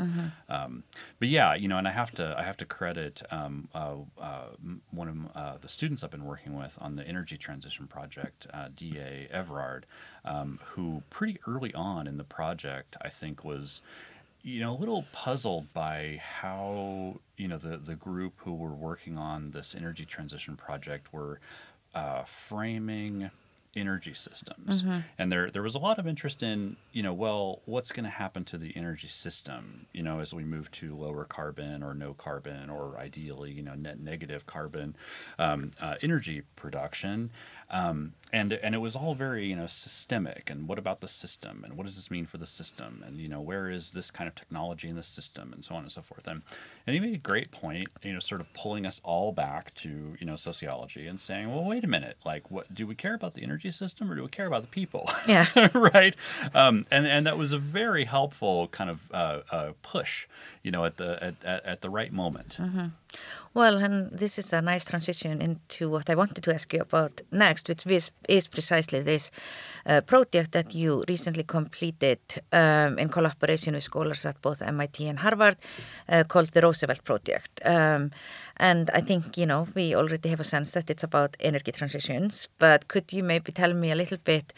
Um, 0.48 0.82
but 1.18 1.28
yeah 1.28 1.54
you 1.54 1.68
know 1.68 1.78
and 1.78 1.86
i 1.88 1.92
have 1.92 2.10
to 2.12 2.34
i 2.38 2.42
have 2.42 2.56
to 2.58 2.64
credit 2.64 3.22
um, 3.30 3.68
uh, 3.74 3.94
uh, 4.20 4.46
one 4.90 5.08
of 5.08 5.36
uh, 5.36 5.56
the 5.60 5.68
students 5.68 6.02
i've 6.02 6.10
been 6.10 6.24
working 6.24 6.56
with 6.56 6.76
on 6.80 6.96
the 6.96 7.06
energy 7.06 7.36
transition 7.36 7.86
project 7.86 8.46
uh, 8.52 8.68
da 8.74 9.28
everard 9.30 9.86
um, 10.24 10.58
who 10.72 11.02
pretty 11.10 11.38
early 11.46 11.72
on 11.74 12.06
in 12.06 12.16
the 12.16 12.24
project 12.24 12.96
i 13.02 13.08
think 13.08 13.44
was 13.44 13.80
you 14.42 14.60
know, 14.60 14.74
a 14.74 14.78
little 14.78 15.04
puzzled 15.12 15.72
by 15.72 16.20
how 16.22 17.20
you 17.36 17.48
know 17.48 17.58
the 17.58 17.76
the 17.76 17.94
group 17.94 18.34
who 18.38 18.54
were 18.54 18.74
working 18.74 19.18
on 19.18 19.50
this 19.50 19.74
energy 19.74 20.04
transition 20.04 20.56
project 20.56 21.12
were 21.12 21.40
uh, 21.94 22.22
framing 22.24 23.30
energy 23.76 24.14
systems, 24.14 24.82
and 25.18 25.30
there 25.30 25.50
there 25.50 25.62
was 25.62 25.74
a 25.74 25.78
lot 25.78 25.98
of 25.98 26.06
interest 26.06 26.42
in 26.42 26.76
you 26.92 27.02
know, 27.02 27.12
well, 27.12 27.62
what's 27.66 27.92
going 27.92 28.04
to 28.04 28.10
happen 28.10 28.44
to 28.44 28.58
the 28.58 28.76
energy 28.76 29.06
system, 29.06 29.86
you 29.92 30.02
know, 30.02 30.18
as 30.18 30.34
we 30.34 30.44
move 30.44 30.70
to 30.72 30.94
lower 30.94 31.24
carbon 31.24 31.82
or 31.84 31.94
no 31.94 32.14
carbon 32.14 32.68
or 32.68 32.96
ideally 32.98 33.52
you 33.52 33.62
know 33.62 33.74
net 33.74 34.00
negative 34.00 34.46
carbon 34.46 34.96
um, 35.38 35.70
uh, 35.80 35.94
energy 36.02 36.42
production, 36.56 37.30
um, 37.70 38.12
and 38.32 38.52
and 38.52 38.74
it 38.74 38.78
was 38.78 38.96
all 38.96 39.14
very 39.14 39.46
you 39.46 39.56
know 39.56 39.66
systemic. 39.66 40.50
And 40.50 40.66
what 40.66 40.78
about 40.78 41.00
the 41.00 41.08
system? 41.08 41.62
And 41.64 41.76
what 41.76 41.86
does 41.86 41.96
this 41.96 42.10
mean 42.10 42.26
for 42.26 42.38
the 42.38 42.46
system? 42.46 43.04
And 43.06 43.20
you 43.20 43.28
know 43.28 43.40
where 43.40 43.70
is 43.70 43.90
this 43.90 44.10
kind 44.10 44.26
of 44.26 44.34
technology 44.34 44.88
in 44.88 44.96
the 44.96 45.02
system? 45.02 45.52
And 45.52 45.64
so 45.64 45.74
on 45.74 45.82
and 45.82 45.92
so 45.92 46.02
forth. 46.02 46.26
And 46.26 46.42
and 46.86 46.94
he 46.94 47.00
made 47.00 47.14
a 47.14 47.18
great 47.18 47.50
point, 47.50 47.88
you 48.02 48.12
know, 48.12 48.18
sort 48.18 48.40
of 48.40 48.52
pulling 48.52 48.84
us 48.84 49.00
all 49.04 49.32
back 49.32 49.74
to 49.76 50.16
you 50.18 50.26
know 50.26 50.36
sociology 50.36 51.06
and 51.06 51.20
saying, 51.20 51.52
well, 51.52 51.64
wait 51.64 51.84
a 51.84 51.88
minute, 51.88 52.16
like 52.24 52.50
what 52.50 52.74
do 52.74 52.86
we 52.86 52.94
care 52.94 53.14
about 53.14 53.34
the 53.34 53.42
energy 53.42 53.59
system 53.68 54.10
or 54.10 54.14
do 54.14 54.22
we 54.22 54.28
care 54.28 54.46
about 54.46 54.62
the 54.62 54.68
people? 54.68 55.10
Yeah. 55.26 55.46
right. 55.74 56.16
Um, 56.54 56.86
and 56.90 57.06
and 57.06 57.26
that 57.26 57.38
was 57.38 57.52
a 57.52 57.58
very 57.58 58.04
helpful 58.04 58.68
kind 58.68 58.90
of 58.90 58.98
uh, 59.12 59.40
uh, 59.52 59.72
push, 59.82 60.26
you 60.64 60.70
know, 60.72 60.84
at 60.84 60.96
the 60.96 61.22
at, 61.22 61.64
at, 61.64 61.80
the 61.80 61.90
right 61.90 62.12
moment. 62.12 62.58
Well, 63.54 63.76
and 63.76 64.10
this 64.12 64.38
is 64.38 64.52
a 64.52 64.62
nice 64.62 64.84
transition 64.84 65.42
into 65.42 65.90
what 65.90 66.08
I 66.08 66.14
wanted 66.14 66.42
to 66.44 66.54
ask 66.54 66.72
you 66.72 66.82
about 66.82 67.20
next, 67.32 67.68
which 67.68 67.84
is, 67.86 68.12
is 68.28 68.46
precisely 68.46 69.02
this 69.02 69.30
uh, 69.86 70.00
project 70.02 70.52
that 70.52 70.72
you 70.74 71.04
recently 71.08 71.42
completed 71.42 72.20
um, 72.52 72.98
in 72.98 73.08
collaboration 73.08 73.74
with 73.74 73.82
scholars 73.82 74.24
at 74.24 74.40
both 74.40 74.62
MIT 74.62 75.08
and 75.08 75.18
Harvard 75.18 75.56
uh, 76.08 76.22
called 76.24 76.50
the 76.50 76.60
Roosevelt 76.60 77.02
Project. 77.02 77.60
Um, 77.64 78.12
and 78.60 78.90
I 78.92 79.00
think, 79.00 79.38
you 79.38 79.46
know, 79.46 79.66
we 79.74 79.94
already 79.94 80.28
have 80.28 80.38
a 80.38 80.44
sense 80.44 80.72
that 80.72 80.90
it's 80.90 81.02
about 81.02 81.34
energy 81.40 81.72
transitions, 81.72 82.46
but 82.58 82.88
could 82.88 83.10
you 83.10 83.22
maybe 83.22 83.52
tell 83.52 83.72
me 83.72 83.90
a 83.90 83.94
little 83.94 84.18
bit 84.22 84.52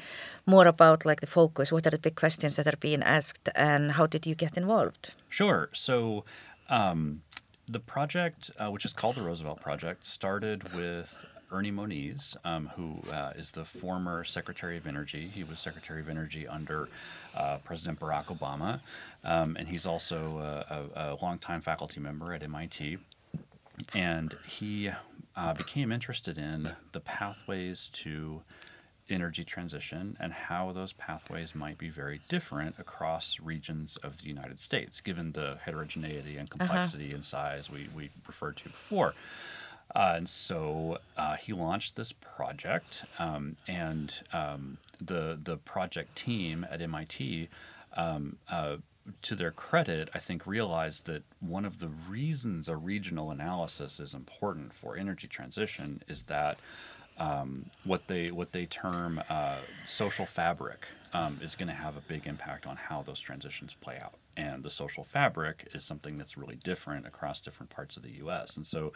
more 0.45 0.67
about 0.67 1.07
like 1.07 1.21
the 1.21 1.29
focus? 1.29 1.71
What 1.71 1.87
are 1.87 1.91
the 1.91 2.01
big 2.01 2.17
questions 2.17 2.57
that 2.57 2.67
are 2.67 2.77
being 2.81 3.05
asked 3.05 3.49
and 3.55 3.93
how 3.93 4.07
did 4.09 4.27
you 4.27 4.35
get 4.35 4.57
involved? 4.57 5.15
Sure. 5.29 5.69
So 5.73 6.25
um, 6.69 7.23
the 7.69 7.79
project, 7.79 8.51
uh, 8.59 8.73
which 8.73 8.85
is 8.85 8.93
called 8.93 9.15
the 9.15 9.23
Roosevelt 9.23 9.61
Project, 9.61 10.05
started 10.05 10.75
with 10.75 11.25
Ernie 11.53 11.71
Moniz, 11.71 12.37
um, 12.45 12.73
who 12.75 13.03
uh, 13.09 13.35
is 13.37 13.53
the 13.53 13.65
former 13.65 14.25
Secretary 14.25 14.77
of 14.77 14.89
Energy. 14.89 15.31
He 15.33 15.45
was 15.45 15.61
Secretary 15.61 16.01
of 16.01 16.11
Energy 16.11 16.49
under 16.49 16.89
uh, 17.37 17.59
President 17.63 18.01
Barack 18.01 18.37
Obama, 18.37 18.81
um, 19.23 19.57
and 19.57 19.69
he's 19.69 19.87
also 19.87 20.39
a, 20.39 20.99
a, 20.99 21.15
a 21.15 21.15
longtime 21.23 21.61
faculty 21.61 22.01
member 22.01 22.33
at 22.33 22.43
MIT. 22.43 22.99
And 23.95 24.37
he 24.47 24.91
uh, 25.37 25.55
became 25.55 25.93
interested 25.93 26.39
in 26.39 26.71
the 26.93 27.01
pathways 27.01 27.89
to 27.93 28.43
energy 29.11 29.45
transition 29.45 30.17
and 30.21 30.33
how 30.33 30.73
those 30.73 30.93
pathways 30.93 31.55
might 31.55 31.77
be 31.79 31.89
very 31.89 32.21
different 32.29 32.75
across 32.79 33.39
regions 33.41 33.97
of 33.99 34.19
the 34.23 34.29
United 34.29 34.61
States, 34.61 35.01
given 35.01 35.33
the 35.33 35.59
heterogeneity 35.65 36.37
and 36.37 36.49
complexity 36.49 37.13
and 37.13 37.25
size 37.25 37.71
we, 37.71 37.89
we 37.95 38.11
referred 38.27 38.57
to 38.57 38.65
before. 38.65 39.15
Uh, 39.95 40.15
and 40.17 40.29
so 40.29 40.99
uh, 41.17 41.37
he 41.37 41.53
launched 41.53 41.97
this 41.97 42.13
project, 42.13 43.05
um, 43.19 43.57
and 43.69 44.23
um, 44.33 44.79
the 45.01 45.39
the 45.43 45.59
project 45.59 46.17
team 46.17 46.67
at 46.71 46.81
MIT, 46.81 47.49
um, 47.97 48.39
uh, 48.51 48.77
to 49.23 49.35
their 49.35 49.51
credit, 49.51 50.09
I 50.15 50.19
think 50.19 50.47
realized 50.47 51.07
that 51.07 51.23
one 51.41 51.65
of 51.65 51.79
the 51.79 51.89
reasons 51.89 52.69
a 52.69 52.77
regional 52.77 53.31
analysis 53.31 53.99
is 54.01 54.15
important 54.15 54.73
for 54.73 54.97
energy 54.97 55.27
transition 55.27 56.03
is 56.09 56.23
that 56.25 56.59
um, 57.19 57.67
what 57.85 58.07
they 58.07 58.29
what 58.29 58.53
they 58.53 58.67
term 58.67 59.23
uh, 59.29 59.59
social 59.87 60.27
fabric 60.27 60.87
um, 61.13 61.39
is 61.43 61.55
going 61.55 61.69
to 61.69 61.75
have 61.75 61.97
a 61.97 62.01
big 62.01 62.27
impact 62.27 62.67
on 62.67 62.77
how 62.77 63.03
those 63.03 63.21
transitions 63.21 63.75
play 63.75 63.99
out 64.03 64.15
and 64.37 64.63
the 64.63 64.71
social 64.71 65.05
fabric 65.05 65.69
is 65.73 65.85
something 65.85 66.17
that's 66.17 66.37
really 66.37 66.57
different 66.57 67.07
across 67.07 67.41
different 67.41 67.71
parts 67.71 67.97
of 67.97 68.03
the 68.03 68.13
U.S. 68.13 68.57
And 68.57 68.67
so 68.67 68.93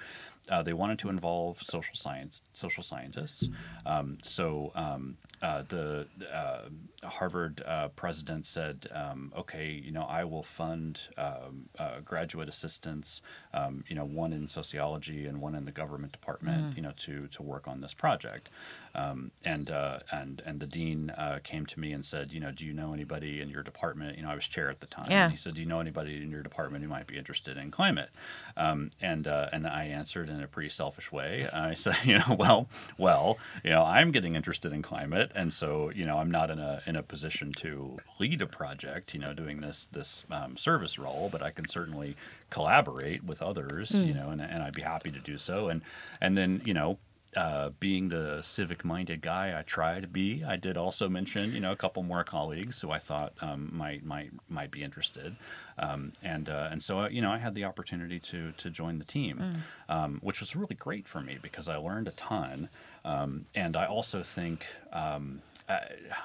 uh, 0.48 0.62
they 0.62 0.72
wanted 0.72 0.98
to 1.00 1.08
involve 1.08 1.62
social 1.62 1.94
science 1.94 2.42
social 2.52 2.82
scientists. 2.82 3.48
Um, 3.84 4.18
so 4.22 4.72
um, 4.74 5.16
uh, 5.42 5.62
the 5.68 6.06
uh, 6.32 6.62
Harvard 7.06 7.62
uh, 7.66 7.88
president 7.88 8.46
said, 8.46 8.88
um, 8.92 9.32
"Okay, 9.36 9.70
you 9.70 9.92
know, 9.92 10.04
I 10.04 10.24
will 10.24 10.42
fund 10.42 11.08
um, 11.18 11.68
uh, 11.78 12.00
graduate 12.04 12.48
assistants, 12.48 13.20
um, 13.52 13.84
you 13.86 13.94
know, 13.94 14.04
one 14.04 14.32
in 14.32 14.48
sociology 14.48 15.26
and 15.26 15.40
one 15.40 15.54
in 15.54 15.64
the 15.64 15.72
government 15.72 16.12
department, 16.12 16.72
mm. 16.72 16.76
you 16.76 16.82
know, 16.82 16.92
to 17.00 17.26
to 17.28 17.42
work 17.42 17.68
on 17.68 17.82
this 17.82 17.92
project." 17.92 18.48
Um, 18.94 19.32
and 19.44 19.70
uh, 19.70 19.98
and 20.10 20.42
and 20.46 20.60
the 20.60 20.66
dean 20.66 21.12
came 21.44 21.66
to 21.66 21.78
me 21.78 21.92
and 21.92 22.04
said, 22.04 22.32
"You 22.32 22.40
know, 22.40 22.52
do 22.52 22.64
you 22.64 22.72
know 22.72 22.94
anybody 22.94 23.42
in 23.42 23.50
your 23.50 23.62
department?" 23.62 24.16
You 24.16 24.22
know, 24.22 24.30
I 24.30 24.34
was 24.34 24.48
chair 24.48 24.70
at 24.70 24.80
the 24.80 24.86
time. 24.86 25.06
Yeah 25.10 25.26
and 25.26 25.32
he 25.32 25.36
said, 25.36 25.54
"Do 25.54 25.60
you 25.60 25.66
know 25.66 25.80
anybody 25.80 26.22
in 26.22 26.30
your 26.30 26.42
department 26.42 26.82
who 26.82 26.88
might 26.88 27.06
be 27.06 27.16
interested 27.18 27.56
in 27.56 27.70
climate?" 27.70 28.10
Um, 28.56 28.90
and 29.00 29.26
uh, 29.26 29.48
and 29.52 29.66
I 29.66 29.84
answered 29.84 30.28
in 30.28 30.42
a 30.42 30.46
pretty 30.46 30.68
selfish 30.68 31.12
way. 31.12 31.46
I 31.52 31.74
said, 31.74 31.96
"You 32.04 32.18
know, 32.18 32.36
well, 32.38 32.68
well, 32.98 33.38
you 33.62 33.70
know, 33.70 33.82
I'm 33.82 34.10
getting 34.12 34.34
interested 34.34 34.72
in 34.72 34.82
climate, 34.82 35.25
and 35.34 35.52
so 35.52 35.90
you 35.90 36.04
know, 36.04 36.18
I'm 36.18 36.30
not 36.30 36.50
in 36.50 36.58
a 36.58 36.82
in 36.86 36.96
a 36.96 37.02
position 37.02 37.52
to 37.54 37.96
lead 38.18 38.40
a 38.42 38.46
project, 38.46 39.14
you 39.14 39.20
know, 39.20 39.34
doing 39.34 39.60
this 39.60 39.88
this 39.92 40.24
um, 40.30 40.56
service 40.56 40.98
role, 40.98 41.28
but 41.30 41.42
I 41.42 41.50
can 41.50 41.66
certainly 41.68 42.16
collaborate 42.50 43.24
with 43.24 43.42
others, 43.42 43.90
mm. 43.90 44.06
you 44.06 44.14
know, 44.14 44.30
and, 44.30 44.40
and 44.40 44.62
I'd 44.62 44.74
be 44.74 44.82
happy 44.82 45.10
to 45.10 45.20
do 45.20 45.38
so. 45.38 45.68
And 45.68 45.82
and 46.20 46.36
then 46.36 46.62
you 46.64 46.74
know, 46.74 46.98
uh, 47.34 47.70
being 47.80 48.08
the 48.08 48.40
civic-minded 48.42 49.20
guy 49.20 49.58
I 49.58 49.62
try 49.62 50.00
to 50.00 50.06
be, 50.06 50.42
I 50.44 50.56
did 50.56 50.76
also 50.76 51.08
mention, 51.08 51.52
you 51.52 51.60
know, 51.60 51.72
a 51.72 51.76
couple 51.76 52.02
more 52.02 52.24
colleagues 52.24 52.80
who 52.80 52.90
I 52.90 52.98
thought 52.98 53.34
um, 53.40 53.70
might 53.72 54.04
might 54.04 54.30
might 54.48 54.70
be 54.70 54.82
interested, 54.82 55.36
um, 55.78 56.12
and 56.22 56.48
uh, 56.48 56.68
and 56.70 56.82
so 56.82 57.00
uh, 57.00 57.08
you 57.08 57.20
know, 57.20 57.30
I 57.30 57.38
had 57.38 57.54
the 57.54 57.64
opportunity 57.64 58.18
to 58.20 58.52
to 58.52 58.70
join 58.70 58.98
the 58.98 59.04
team, 59.04 59.38
mm. 59.38 59.94
um, 59.94 60.18
which 60.22 60.40
was 60.40 60.56
really 60.56 60.76
great 60.76 61.06
for 61.06 61.20
me 61.20 61.38
because 61.40 61.68
I 61.68 61.76
learned 61.76 62.08
a 62.08 62.12
ton, 62.12 62.68
um, 63.04 63.44
and 63.54 63.76
I 63.76 63.86
also 63.86 64.22
think, 64.22 64.66
um, 64.92 65.42
I, 65.68 65.80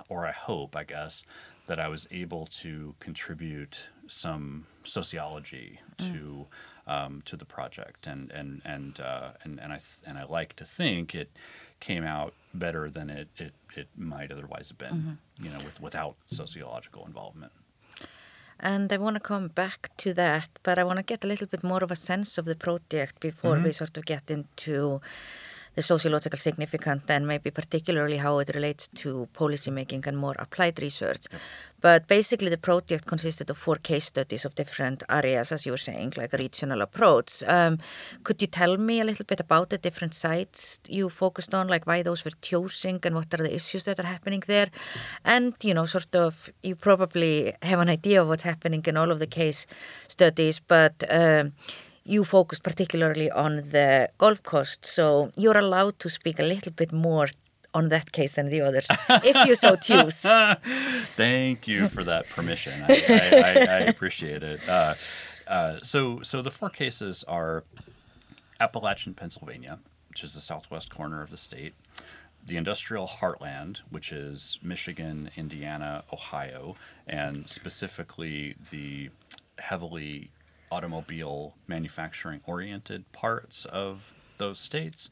or 0.07 0.25
I 0.25 0.31
hope, 0.31 0.75
I 0.75 0.83
guess, 0.85 1.23
that 1.65 1.79
I 1.79 1.87
was 1.87 2.07
able 2.11 2.45
to 2.61 2.95
contribute 2.99 3.79
some 4.07 4.65
sociology 4.83 5.79
mm. 5.97 6.13
to 6.13 6.47
um, 6.88 7.21
to 7.25 7.36
the 7.36 7.45
project, 7.45 8.07
and 8.07 8.32
and 8.32 8.61
and 8.65 8.99
uh, 8.99 9.32
and 9.43 9.59
and 9.59 9.73
I 9.73 9.77
th- 9.77 9.99
and 10.05 10.17
I 10.17 10.23
like 10.23 10.55
to 10.55 10.65
think 10.65 11.15
it 11.15 11.29
came 11.79 12.03
out 12.03 12.34
better 12.53 12.89
than 12.89 13.09
it 13.09 13.27
it, 13.38 13.53
it 13.75 13.88
might 13.97 14.32
otherwise 14.32 14.69
have 14.69 14.77
been, 14.77 14.95
mm-hmm. 14.95 15.45
you 15.45 15.49
know, 15.51 15.59
with 15.59 15.82
without 15.82 16.15
sociological 16.29 17.05
involvement. 17.05 17.51
And 18.63 18.93
I 18.93 18.97
want 18.97 19.15
to 19.15 19.19
come 19.19 19.47
back 19.47 19.89
to 19.97 20.13
that, 20.13 20.49
but 20.61 20.77
I 20.77 20.84
want 20.84 20.97
to 20.97 21.03
get 21.03 21.23
a 21.23 21.27
little 21.27 21.47
bit 21.47 21.63
more 21.63 21.84
of 21.84 21.89
a 21.89 21.95
sense 21.95 22.38
of 22.38 22.45
the 22.45 22.55
project 22.55 23.19
before 23.19 23.55
mm-hmm. 23.55 23.65
we 23.65 23.71
sort 23.71 23.97
of 23.97 24.05
get 24.05 24.29
into 24.29 25.01
the 25.76 25.82
sociological 25.82 26.38
significance 26.38 27.03
and 27.07 27.28
maybe 27.28 27.49
particularly 27.51 28.17
how 28.17 28.39
it 28.39 28.49
relates 28.53 28.88
to 28.89 29.28
policymaking 29.34 30.05
and 30.05 30.17
more 30.17 30.36
applied 30.39 30.82
research. 30.82 31.28
Yeah. 31.32 31.39
But 31.82 32.07
basically 32.07 32.49
the 32.49 32.57
project 32.57 33.05
consisted 33.05 33.49
of 33.49 33.57
four 33.57 33.78
case 33.78 34.05
studies 34.05 34.45
of 34.45 34.53
different 34.55 35.03
areas, 35.09 35.51
as 35.51 35.65
you 35.65 35.72
were 35.72 35.78
saying, 35.78 36.13
like 36.17 36.34
a 36.34 36.38
regional 36.38 36.82
approach. 36.82 37.41
Um, 37.47 37.80
could 38.24 38.41
you 38.41 38.47
tell 38.47 38.78
me 38.78 38.99
a 38.99 39.03
little 39.03 39.26
bit 39.26 39.39
about 39.39 39.69
the 39.69 39.78
different 39.78 40.13
sites 40.13 40.80
you 40.88 41.09
focused 41.09 41.53
on, 41.53 41.67
like 41.67 41.88
why 41.88 42.03
those 42.03 42.24
were 42.24 42.32
chosen 42.41 42.99
and 43.03 43.15
what 43.15 43.34
are 43.34 43.38
the 43.38 43.53
issues 43.53 43.86
that 43.86 43.99
are 43.99 44.03
happening 44.03 44.43
there? 44.45 44.69
And, 45.26 45.55
you 45.63 45.74
know, 45.74 45.86
sort 45.86 46.15
of, 46.15 46.51
you 46.61 46.76
probably 46.76 47.53
have 47.63 47.80
an 47.80 47.89
idea 47.89 48.22
of 48.22 48.28
what's 48.28 48.43
happening 48.43 48.84
in 48.86 48.97
all 48.97 49.11
of 49.11 49.19
the 49.19 49.28
case 49.28 49.65
studies, 50.07 50.59
but 50.59 51.03
um, 51.09 51.53
you 52.03 52.23
focus 52.23 52.59
particularly 52.59 53.29
on 53.29 53.57
the 53.57 54.09
Gulf 54.17 54.43
Coast, 54.43 54.85
so 54.85 55.31
you're 55.37 55.57
allowed 55.57 55.99
to 55.99 56.09
speak 56.09 56.39
a 56.39 56.43
little 56.43 56.71
bit 56.71 56.91
more 56.91 57.27
on 57.73 57.89
that 57.89 58.11
case 58.11 58.33
than 58.33 58.49
the 58.49 58.61
others, 58.61 58.87
if 59.09 59.47
you 59.47 59.55
so 59.55 59.75
choose. 59.75 60.21
Thank 61.15 61.67
you 61.67 61.87
for 61.87 62.03
that 62.03 62.27
permission. 62.29 62.83
I, 62.87 62.93
I, 63.09 63.39
I, 63.39 63.51
I 63.51 63.79
appreciate 63.79 64.43
it. 64.43 64.67
Uh, 64.67 64.95
uh, 65.47 65.79
so, 65.81 66.21
so 66.21 66.41
the 66.41 66.51
four 66.51 66.69
cases 66.69 67.23
are 67.27 67.63
Appalachian, 68.59 69.13
Pennsylvania, 69.13 69.79
which 70.09 70.23
is 70.23 70.33
the 70.33 70.41
southwest 70.41 70.89
corner 70.89 71.21
of 71.21 71.29
the 71.29 71.37
state, 71.37 71.73
the 72.45 72.57
industrial 72.57 73.07
heartland, 73.07 73.79
which 73.89 74.11
is 74.11 74.59
Michigan, 74.61 75.31
Indiana, 75.35 76.03
Ohio, 76.11 76.75
and 77.07 77.49
specifically 77.49 78.55
the 78.71 79.09
heavily 79.59 80.31
automobile 80.72 81.53
manufacturing 81.67 82.41
oriented 82.45 83.11
parts 83.11 83.65
of 83.65 84.13
those 84.38 84.59
states. 84.59 85.09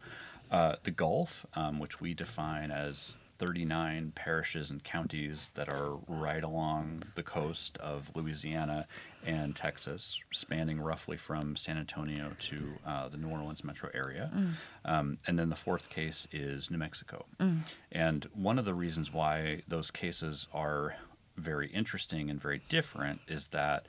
Uh, 0.50 0.76
the 0.84 0.92
Gulf, 0.92 1.46
um, 1.54 1.80
which 1.80 2.02
we 2.02 2.14
define 2.14 2.72
as 2.72 3.18
39 3.40 4.12
parishes 4.16 4.70
and 4.70 4.84
counties 4.84 5.50
that 5.56 5.70
are 5.70 5.96
right 6.08 6.44
along 6.44 7.04
the 7.16 7.24
coast 7.24 7.78
of 7.78 8.12
Louisiana 8.14 8.86
and 9.26 9.56
Texas, 9.56 10.20
spanning 10.32 10.80
roughly 10.80 11.16
from 11.16 11.56
San 11.56 11.78
Antonio 11.78 12.34
to 12.40 12.74
uh, 12.86 13.08
the 13.08 13.18
New 13.18 13.30
Orleans 13.30 13.64
metro 13.64 13.90
area. 13.94 14.30
Mm. 14.36 14.52
Um, 14.86 15.18
and 15.26 15.40
then 15.40 15.50
the 15.50 15.56
fourth 15.56 15.90
case 15.90 16.28
is 16.34 16.70
New 16.70 16.78
Mexico. 16.78 17.26
Mm. 17.40 17.60
And 17.92 18.30
one 18.34 18.60
of 18.60 18.66
the 18.66 18.74
reasons 18.74 19.14
why 19.14 19.62
those 19.68 19.90
cases 19.90 20.48
are 20.54 20.96
very 21.40 21.68
interesting 21.68 22.30
and 22.30 22.42
very 22.42 22.62
different 22.70 23.22
is 23.28 23.48
that 23.48 23.86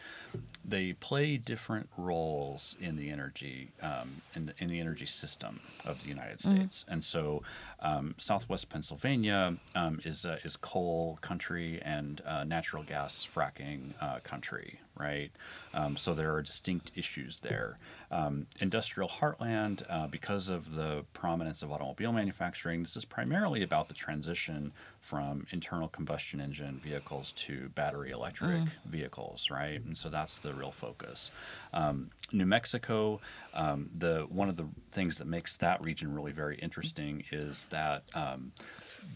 they 0.64 0.92
play 0.94 1.36
different 1.36 1.88
roles 1.96 2.76
in 2.80 2.96
the 2.96 3.10
energy 3.10 3.70
um, 3.82 4.10
in, 4.34 4.46
the, 4.46 4.54
in 4.58 4.68
the 4.68 4.80
energy 4.80 5.06
system 5.06 5.60
of 5.84 6.02
the 6.02 6.08
United 6.08 6.38
mm-hmm. 6.38 6.56
States. 6.56 6.82
Mm-hmm. 6.82 6.92
And 6.92 7.04
so, 7.04 7.42
um, 7.80 8.14
Southwest 8.18 8.68
Pennsylvania 8.68 9.56
um, 9.74 10.00
is 10.04 10.24
uh, 10.24 10.38
is 10.44 10.56
coal 10.56 11.18
country 11.22 11.80
and 11.82 12.20
uh, 12.26 12.44
natural 12.44 12.82
gas 12.82 13.26
fracking 13.34 13.80
uh, 14.00 14.20
country, 14.22 14.80
right? 15.00 15.30
Um, 15.72 15.96
so 15.96 16.14
there 16.14 16.34
are 16.34 16.42
distinct 16.42 16.92
issues 16.94 17.38
there. 17.40 17.78
Um, 18.10 18.46
industrial 18.58 19.08
heartland, 19.08 19.84
uh, 19.88 20.08
because 20.08 20.48
of 20.48 20.74
the 20.74 21.04
prominence 21.12 21.62
of 21.62 21.70
automobile 21.70 22.12
manufacturing, 22.12 22.82
this 22.82 22.96
is 22.96 23.04
primarily 23.04 23.62
about 23.62 23.88
the 23.88 23.94
transition 23.94 24.72
from 25.00 25.46
internal 25.50 25.88
combustion 25.88 26.40
engine 26.40 26.80
vehicles 26.82 27.32
to 27.32 27.68
battery 27.70 28.10
electric 28.10 28.50
mm. 28.50 28.68
vehicles, 28.84 29.48
right? 29.50 29.80
And 29.84 29.96
so 29.96 30.08
that's 30.08 30.38
the 30.38 30.52
real 30.52 30.72
focus. 30.72 31.30
Um, 31.72 32.10
New 32.32 32.46
Mexico, 32.46 33.20
um, 33.54 33.90
the 33.96 34.26
one 34.28 34.48
of 34.48 34.56
the 34.56 34.66
things 34.92 35.18
that 35.18 35.26
makes 35.26 35.56
that 35.58 35.84
region 35.84 36.14
really 36.14 36.32
very 36.32 36.56
interesting 36.58 37.24
is 37.30 37.66
that 37.70 38.02
um, 38.14 38.52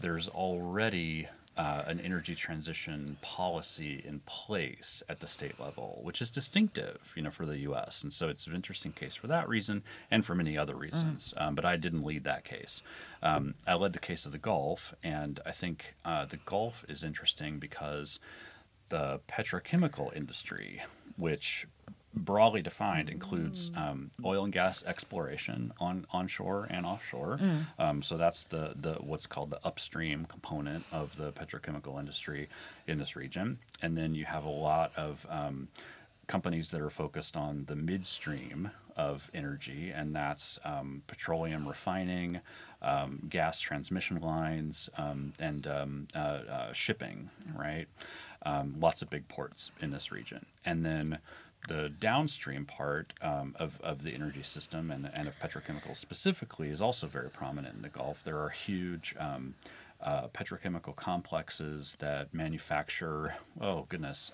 there's 0.01 0.27
already 0.29 1.27
uh, 1.57 1.83
an 1.87 1.99
energy 2.01 2.35
transition 2.35 3.17
policy 3.21 4.03
in 4.05 4.19
place 4.25 5.01
at 5.07 5.19
the 5.21 5.27
state 5.27 5.59
level, 5.59 5.99
which 6.03 6.21
is 6.21 6.29
distinctive, 6.29 7.13
you 7.15 7.21
know, 7.21 7.31
for 7.31 7.45
the 7.45 7.59
U.S. 7.59 8.03
And 8.03 8.11
so 8.11 8.27
it's 8.27 8.45
an 8.47 8.55
interesting 8.55 8.91
case 8.91 9.15
for 9.15 9.27
that 9.27 9.47
reason 9.47 9.83
and 10.11 10.25
for 10.25 10.35
many 10.35 10.57
other 10.57 10.75
reasons. 10.75 11.33
Mm. 11.37 11.47
Um, 11.47 11.55
but 11.55 11.65
I 11.65 11.77
didn't 11.77 12.03
lead 12.03 12.25
that 12.25 12.43
case. 12.43 12.83
Um, 13.23 13.55
I 13.65 13.75
led 13.75 13.93
the 13.93 13.99
case 13.99 14.25
of 14.25 14.31
the 14.31 14.37
Gulf, 14.37 14.93
and 15.03 15.39
I 15.45 15.51
think 15.51 15.95
uh, 16.03 16.25
the 16.25 16.37
Gulf 16.37 16.85
is 16.89 17.03
interesting 17.03 17.57
because 17.59 18.19
the 18.89 19.21
petrochemical 19.27 20.15
industry, 20.15 20.83
which 21.17 21.67
broadly 22.15 22.61
defined 22.61 23.09
includes 23.09 23.69
mm. 23.69 23.77
um, 23.77 24.11
oil 24.23 24.43
and 24.45 24.53
gas 24.53 24.83
exploration 24.83 25.73
on 25.79 26.05
onshore 26.11 26.67
and 26.69 26.85
offshore. 26.85 27.37
Mm. 27.41 27.65
Um, 27.77 28.01
so 28.01 28.17
that's 28.17 28.43
the 28.45 28.73
the 28.75 28.93
what's 28.95 29.27
called 29.27 29.49
the 29.49 29.59
upstream 29.65 30.25
component 30.25 30.85
of 30.91 31.15
the 31.17 31.31
petrochemical 31.31 31.99
industry 31.99 32.47
in 32.87 32.97
this 32.97 33.15
region, 33.15 33.59
and 33.81 33.97
then 33.97 34.15
you 34.15 34.25
have 34.25 34.45
a 34.45 34.49
lot 34.49 34.91
of 34.95 35.25
um, 35.29 35.67
companies 36.27 36.71
that 36.71 36.81
are 36.81 36.89
focused 36.89 37.35
on 37.35 37.65
the 37.67 37.75
midstream 37.75 38.71
of 38.95 39.29
energy, 39.33 39.91
and 39.93 40.15
that's 40.15 40.57
um, 40.63 41.03
petroleum 41.05 41.67
refining, 41.67 42.39
um, 42.81 43.21
gas 43.29 43.59
transmission 43.59 44.21
lines, 44.21 44.89
um, 44.97 45.33
and 45.37 45.67
uh, 45.67 45.85
uh, 46.17 46.71
shipping. 46.71 47.29
Right, 47.53 47.87
lots 48.79 49.01
of 49.01 49.09
big 49.09 49.27
ports 49.27 49.71
in 49.81 49.91
this 49.91 50.11
region, 50.11 50.45
and 50.63 50.85
then 50.85 51.19
the 51.67 51.89
downstream 51.89 52.65
part 52.65 53.13
um, 53.21 53.55
of, 53.59 53.79
of 53.81 54.03
the 54.03 54.13
energy 54.13 54.43
system 54.43 54.91
and, 54.91 55.09
and 55.13 55.27
of 55.27 55.39
petrochemicals 55.39 55.97
specifically 55.97 56.69
is 56.69 56.81
also 56.81 57.07
very 57.07 57.29
prominent 57.29 57.75
in 57.75 57.81
the 57.81 57.89
Gulf. 57.89 58.23
There 58.23 58.39
are 58.39 58.49
huge 58.49 59.15
um, 59.19 59.55
uh, 60.01 60.27
petrochemical 60.27 60.95
complexes 60.95 61.95
that 61.99 62.33
manufacture, 62.33 63.35
oh 63.59 63.85
goodness, 63.89 64.31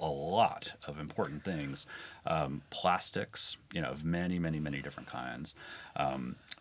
a 0.00 0.06
lot 0.06 0.72
of 0.86 0.98
important 0.98 1.44
things. 1.44 1.86
Um, 2.24 2.62
plastics, 2.70 3.56
you 3.72 3.80
know, 3.80 3.90
of 3.90 4.04
many, 4.04 4.38
many, 4.38 4.58
many 4.58 4.80
different 4.80 5.08
kinds. 5.08 5.54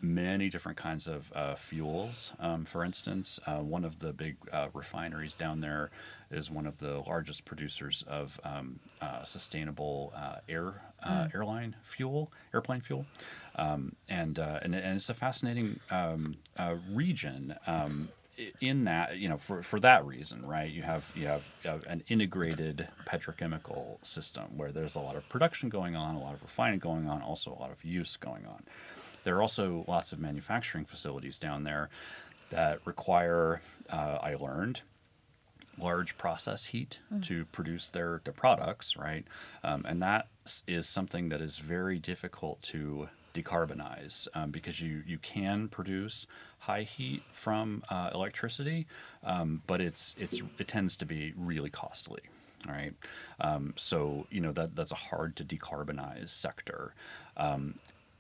Many 0.04 0.49
different 0.49 0.80
kinds 0.80 1.08
of 1.08 1.32
uh, 1.36 1.54
fuels. 1.54 2.34
Um, 2.39 2.66
for 2.66 2.84
instance, 2.84 3.39
uh, 3.45 3.60
one 3.60 3.86
of 3.86 3.99
the 3.99 4.12
big 4.12 4.36
uh, 4.52 4.70
refineries 4.74 5.36
down 5.36 5.62
there 5.62 5.91
is 6.32 6.49
one 6.49 6.66
of 6.66 6.80
the 6.80 7.04
largest 7.06 7.45
producers 7.45 8.04
of 8.08 8.39
um, 8.43 8.80
uh, 8.99 9.24
sustainable 9.24 10.12
uh, 10.16 10.38
air 10.49 10.82
mm. 11.06 11.36
airline 11.36 11.76
fuel, 11.84 12.32
airplane 12.52 12.82
fuel. 12.82 13.06
Um, 13.56 13.95
and, 14.10 14.39
and, 14.39 14.74
and 14.74 14.95
it's 14.95 15.10
a 15.10 15.14
fascinating 15.14 15.80
um, 15.91 16.38
region 16.91 17.56
um, 17.68 18.10
in 18.60 18.86
that, 18.86 19.18
you 19.18 19.30
know, 19.30 19.38
for, 19.38 19.62
for 19.62 19.80
that 19.82 20.06
reason, 20.06 20.45
right? 20.45 20.72
You 20.72 20.82
have 20.82 21.06
you 21.16 21.28
have, 21.28 21.43
you 21.64 21.70
have 21.70 21.86
an 21.86 22.04
integrated 22.08 22.88
petrochemical 23.06 24.04
system 24.04 24.58
where 24.58 24.72
there's 24.72 24.95
a 24.95 24.99
lot 24.99 25.16
of 25.16 25.28
production 25.30 25.70
going 25.70 25.95
on, 25.95 26.16
a 26.16 26.20
lot 26.20 26.34
of 26.34 26.41
refining 26.41 26.80
going 26.80 27.08
on, 27.08 27.22
also 27.22 27.52
a 27.52 27.60
lot 27.60 27.72
of 27.72 27.84
use 27.84 28.18
going 28.18 28.45
on. 28.45 28.64
There 29.24 29.36
are 29.38 29.41
also 29.41 29.86
lots 29.88 30.11
of 30.11 30.19
manufacturing 30.19 30.86
facilities 30.86 31.38
down 31.38 31.63
there 31.63 31.89
that 32.49 32.80
require, 32.86 33.61
uh, 33.89 34.17
I 34.22 34.36
learned, 34.36 34.82
large 35.78 36.17
process 36.17 36.65
heat 36.65 36.99
mm. 37.13 37.24
to 37.24 37.45
produce 37.45 37.89
their, 37.89 38.22
their 38.24 38.34
products, 38.34 38.97
right? 38.97 39.26
Um, 39.63 39.86
and 39.88 40.01
that 40.01 40.28
is 40.67 40.88
something 40.88 41.30
that 41.30 41.41
is 41.41 41.57
very 41.57 41.97
difficult 41.97 42.61
to 42.63 43.09
decarbonize 43.34 44.28
um, 44.34 44.51
because 44.51 44.82
you, 44.82 45.03
you 45.07 45.17
can 45.17 45.69
produce 45.69 46.28
high 46.59 46.84
heat 46.84 47.24
from 47.34 47.84
uh, 47.89 48.09
electricity, 48.13 48.88
um, 49.24 49.61
but 49.67 49.82
it's 49.82 50.15
it's 50.17 50.41
it 50.59 50.67
tends 50.67 50.95
to 50.97 51.05
be 51.05 51.34
really 51.36 51.69
costly. 51.69 52.22
All 52.67 52.74
right, 52.74 52.93
um, 53.39 53.74
so 53.78 54.28
you 54.30 54.41
know 54.41 54.51
that 54.51 54.76
that's 54.76 54.91
a 54.91 54.95
hard 54.95 55.36
to 55.38 55.43
decarbonize 55.43 56.30
sector. 56.30 56.93
Um, 57.36 57.80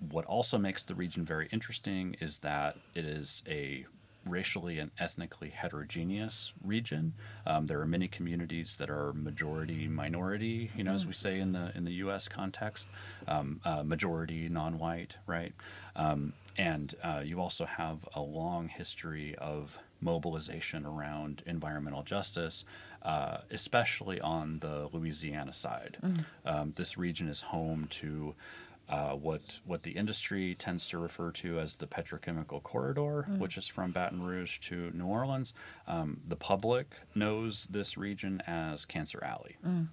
what 0.09 0.25
also 0.25 0.57
makes 0.57 0.83
the 0.83 0.95
region 0.95 1.25
very 1.25 1.47
interesting 1.51 2.15
is 2.19 2.39
that 2.39 2.77
it 2.95 3.05
is 3.05 3.43
a 3.47 3.85
racially 4.25 4.77
and 4.77 4.91
ethnically 4.99 5.49
heterogeneous 5.49 6.53
region. 6.63 7.13
Um, 7.45 7.67
there 7.67 7.79
are 7.81 7.87
many 7.87 8.07
communities 8.07 8.75
that 8.77 8.89
are 8.89 9.13
majority 9.13 9.87
minority, 9.87 10.71
you 10.75 10.83
know, 10.83 10.93
as 10.93 11.05
we 11.05 11.13
say 11.13 11.39
in 11.39 11.53
the 11.53 11.71
in 11.75 11.85
the 11.85 11.93
U.S. 11.93 12.27
context, 12.27 12.85
um, 13.27 13.61
uh, 13.65 13.83
majority 13.83 14.47
non-white, 14.49 15.17
right? 15.25 15.53
Um, 15.95 16.33
and 16.57 16.95
uh, 17.03 17.21
you 17.23 17.39
also 17.39 17.65
have 17.65 17.99
a 18.13 18.21
long 18.21 18.67
history 18.67 19.35
of 19.37 19.79
mobilization 20.01 20.85
around 20.85 21.43
environmental 21.45 22.03
justice, 22.03 22.65
uh, 23.03 23.37
especially 23.49 24.19
on 24.19 24.59
the 24.59 24.89
Louisiana 24.91 25.53
side. 25.53 25.97
Mm. 26.03 26.25
Um, 26.45 26.73
this 26.75 26.97
region 26.97 27.29
is 27.29 27.41
home 27.41 27.87
to 27.91 28.35
uh, 28.91 29.15
what 29.15 29.59
what 29.65 29.83
the 29.83 29.91
industry 29.91 30.55
tends 30.55 30.87
to 30.87 30.97
refer 30.97 31.31
to 31.31 31.59
as 31.59 31.75
the 31.75 31.87
petrochemical 31.87 32.61
corridor, 32.61 33.27
mm. 33.29 33.39
which 33.39 33.57
is 33.57 33.67
from 33.67 33.91
Baton 33.91 34.21
Rouge 34.21 34.59
to 34.59 34.91
New 34.93 35.05
Orleans. 35.05 35.53
Um, 35.87 36.21
the 36.27 36.35
public 36.35 36.87
knows 37.15 37.67
this 37.69 37.97
region 37.97 38.41
as 38.47 38.85
Cancer 38.85 39.23
Alley. 39.23 39.57
Mm. 39.65 39.87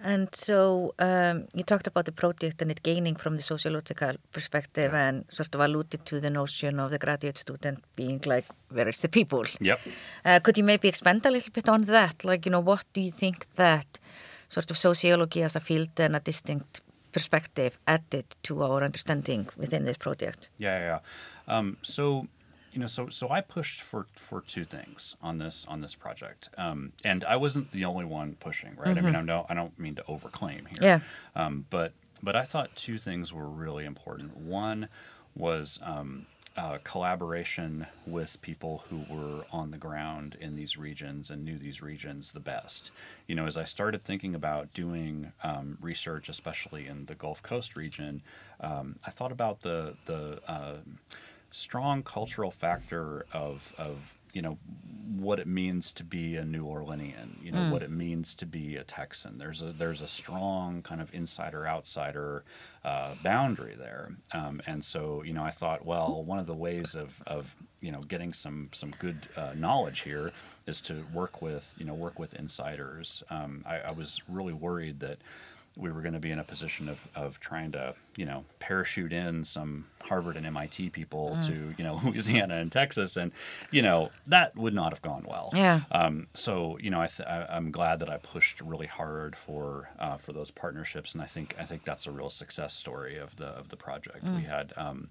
And 0.00 0.34
so 0.34 0.94
um, 0.98 1.46
you 1.54 1.62
talked 1.62 1.86
about 1.86 2.04
the 2.04 2.12
project 2.12 2.60
and 2.60 2.70
it 2.70 2.82
gaining 2.82 3.16
from 3.16 3.36
the 3.36 3.42
sociological 3.42 4.16
perspective 4.32 4.92
yeah. 4.92 5.08
and 5.08 5.24
sort 5.30 5.54
of 5.54 5.60
alluded 5.62 6.04
to 6.04 6.20
the 6.20 6.30
notion 6.30 6.78
of 6.78 6.90
the 6.90 6.98
graduate 6.98 7.38
student 7.38 7.82
being 7.96 8.20
like, 8.26 8.44
where 8.68 8.88
is 8.88 9.00
the 9.00 9.08
people? 9.08 9.44
Yep. 9.60 9.80
Uh, 10.24 10.40
could 10.40 10.58
you 10.58 10.64
maybe 10.64 10.88
expand 10.88 11.24
a 11.24 11.30
little 11.30 11.52
bit 11.52 11.68
on 11.68 11.82
that? 11.82 12.22
Like, 12.22 12.44
you 12.44 12.52
know, 12.52 12.60
what 12.60 12.84
do 12.92 13.00
you 13.00 13.10
think 13.10 13.46
that 13.54 13.98
sort 14.54 14.70
of 14.70 14.76
sociology 14.78 15.42
as 15.42 15.56
a 15.56 15.60
field 15.60 15.94
and 15.98 16.14
a 16.16 16.20
distinct 16.20 16.80
perspective 17.12 17.72
added 17.86 18.26
to 18.42 18.62
our 18.62 18.82
understanding 18.88 19.48
within 19.56 19.84
this 19.84 19.98
project? 20.06 20.48
Yeah, 20.58 20.78
yeah. 20.78 20.98
yeah. 21.48 21.56
Um, 21.56 21.76
so 21.82 22.28
you 22.72 22.80
know, 22.80 22.88
so 22.88 23.08
so 23.08 23.24
I 23.30 23.40
pushed 23.40 23.80
for 23.82 24.06
for 24.28 24.40
two 24.54 24.64
things 24.64 25.16
on 25.22 25.38
this 25.38 25.66
on 25.68 25.80
this 25.80 25.94
project, 25.94 26.48
um, 26.58 26.92
and 27.04 27.24
I 27.24 27.36
wasn't 27.36 27.70
the 27.70 27.84
only 27.84 28.04
one 28.04 28.36
pushing, 28.40 28.72
right? 28.76 28.88
Mm-hmm. 28.88 28.98
I 28.98 29.02
mean, 29.02 29.16
I 29.16 29.24
don't 29.24 29.50
I 29.50 29.54
don't 29.54 29.78
mean 29.78 29.94
to 30.00 30.02
overclaim 30.02 30.62
here, 30.68 30.82
yeah. 30.82 31.00
Um, 31.36 31.66
but 31.70 31.92
but 32.22 32.34
I 32.34 32.44
thought 32.44 32.68
two 32.74 32.98
things 32.98 33.32
were 33.32 33.48
really 33.48 33.84
important. 33.84 34.36
One 34.36 34.88
was 35.36 35.78
um, 35.82 36.26
uh, 36.56 36.78
collaboration 36.84 37.86
with 38.06 38.40
people 38.40 38.84
who 38.88 39.02
were 39.10 39.44
on 39.50 39.70
the 39.70 39.76
ground 39.76 40.36
in 40.40 40.54
these 40.54 40.76
regions 40.76 41.30
and 41.30 41.44
knew 41.44 41.58
these 41.58 41.82
regions 41.82 42.32
the 42.32 42.40
best. 42.40 42.90
You 43.26 43.34
know, 43.34 43.46
as 43.46 43.56
I 43.56 43.64
started 43.64 44.04
thinking 44.04 44.34
about 44.34 44.72
doing 44.72 45.32
um, 45.42 45.78
research, 45.80 46.28
especially 46.28 46.86
in 46.86 47.06
the 47.06 47.14
Gulf 47.14 47.42
Coast 47.42 47.74
region, 47.74 48.22
um, 48.60 48.96
I 49.04 49.10
thought 49.10 49.32
about 49.32 49.62
the 49.62 49.94
the 50.06 50.40
uh, 50.46 50.76
strong 51.50 52.02
cultural 52.02 52.50
factor 52.50 53.26
of 53.32 53.72
of 53.76 54.14
you 54.34 54.42
know 54.42 54.58
what 55.16 55.38
it 55.38 55.46
means 55.46 55.92
to 55.92 56.04
be 56.04 56.36
a 56.36 56.44
New 56.44 56.66
Orleanian, 56.66 57.42
you 57.42 57.52
know 57.52 57.58
mm. 57.58 57.70
what 57.70 57.82
it 57.82 57.90
means 57.90 58.34
to 58.34 58.46
be 58.46 58.76
a 58.76 58.84
Texan. 58.84 59.38
There's 59.38 59.62
a 59.62 59.72
there's 59.72 60.00
a 60.00 60.06
strong 60.06 60.82
kind 60.82 61.00
of 61.00 61.14
insider 61.14 61.66
outsider 61.66 62.44
uh, 62.84 63.14
boundary 63.22 63.74
there, 63.78 64.10
um, 64.32 64.60
and 64.66 64.84
so 64.84 65.22
you 65.22 65.32
know 65.32 65.44
I 65.44 65.50
thought, 65.50 65.86
well, 65.86 66.22
one 66.22 66.38
of 66.38 66.46
the 66.46 66.54
ways 66.54 66.94
of 66.94 67.22
of 67.26 67.56
you 67.80 67.92
know 67.92 68.00
getting 68.00 68.32
some 68.32 68.68
some 68.72 68.92
good 68.98 69.28
uh, 69.36 69.52
knowledge 69.54 70.00
here 70.00 70.32
is 70.66 70.80
to 70.82 71.04
work 71.14 71.40
with 71.40 71.74
you 71.78 71.86
know 71.86 71.94
work 71.94 72.18
with 72.18 72.34
insiders. 72.34 73.22
Um, 73.30 73.64
I, 73.66 73.78
I 73.78 73.90
was 73.92 74.20
really 74.28 74.52
worried 74.52 75.00
that 75.00 75.18
we 75.76 75.90
were 75.90 76.02
going 76.02 76.14
to 76.14 76.20
be 76.20 76.30
in 76.30 76.38
a 76.38 76.44
position 76.44 76.88
of, 76.88 77.06
of 77.14 77.40
trying 77.40 77.72
to, 77.72 77.94
you 78.16 78.24
know, 78.24 78.44
parachute 78.58 79.12
in 79.12 79.44
some 79.44 79.86
Harvard 80.02 80.36
and 80.36 80.46
MIT 80.46 80.90
people 80.90 81.36
mm. 81.36 81.46
to, 81.46 81.74
you 81.76 81.84
know, 81.84 82.00
Louisiana 82.04 82.56
and 82.56 82.70
Texas. 82.70 83.16
And, 83.16 83.32
you 83.70 83.82
know, 83.82 84.10
that 84.26 84.56
would 84.56 84.74
not 84.74 84.92
have 84.92 85.02
gone 85.02 85.24
well. 85.26 85.50
Yeah. 85.54 85.82
Um, 85.90 86.28
so, 86.34 86.78
you 86.78 86.90
know, 86.90 87.00
I 87.00 87.06
th- 87.06 87.28
I, 87.28 87.56
am 87.56 87.70
glad 87.70 88.00
that 88.00 88.10
I 88.10 88.18
pushed 88.18 88.60
really 88.60 88.86
hard 88.86 89.36
for 89.36 89.90
uh, 89.98 90.16
for 90.16 90.32
those 90.32 90.50
partnerships. 90.50 91.14
And 91.14 91.22
I 91.22 91.26
think 91.26 91.56
I 91.58 91.64
think 91.64 91.84
that's 91.84 92.06
a 92.06 92.10
real 92.10 92.30
success 92.30 92.74
story 92.74 93.18
of 93.18 93.36
the 93.36 93.46
of 93.46 93.68
the 93.68 93.76
project. 93.76 94.24
Mm. 94.24 94.36
We 94.36 94.42
had 94.42 94.72
um, 94.76 95.08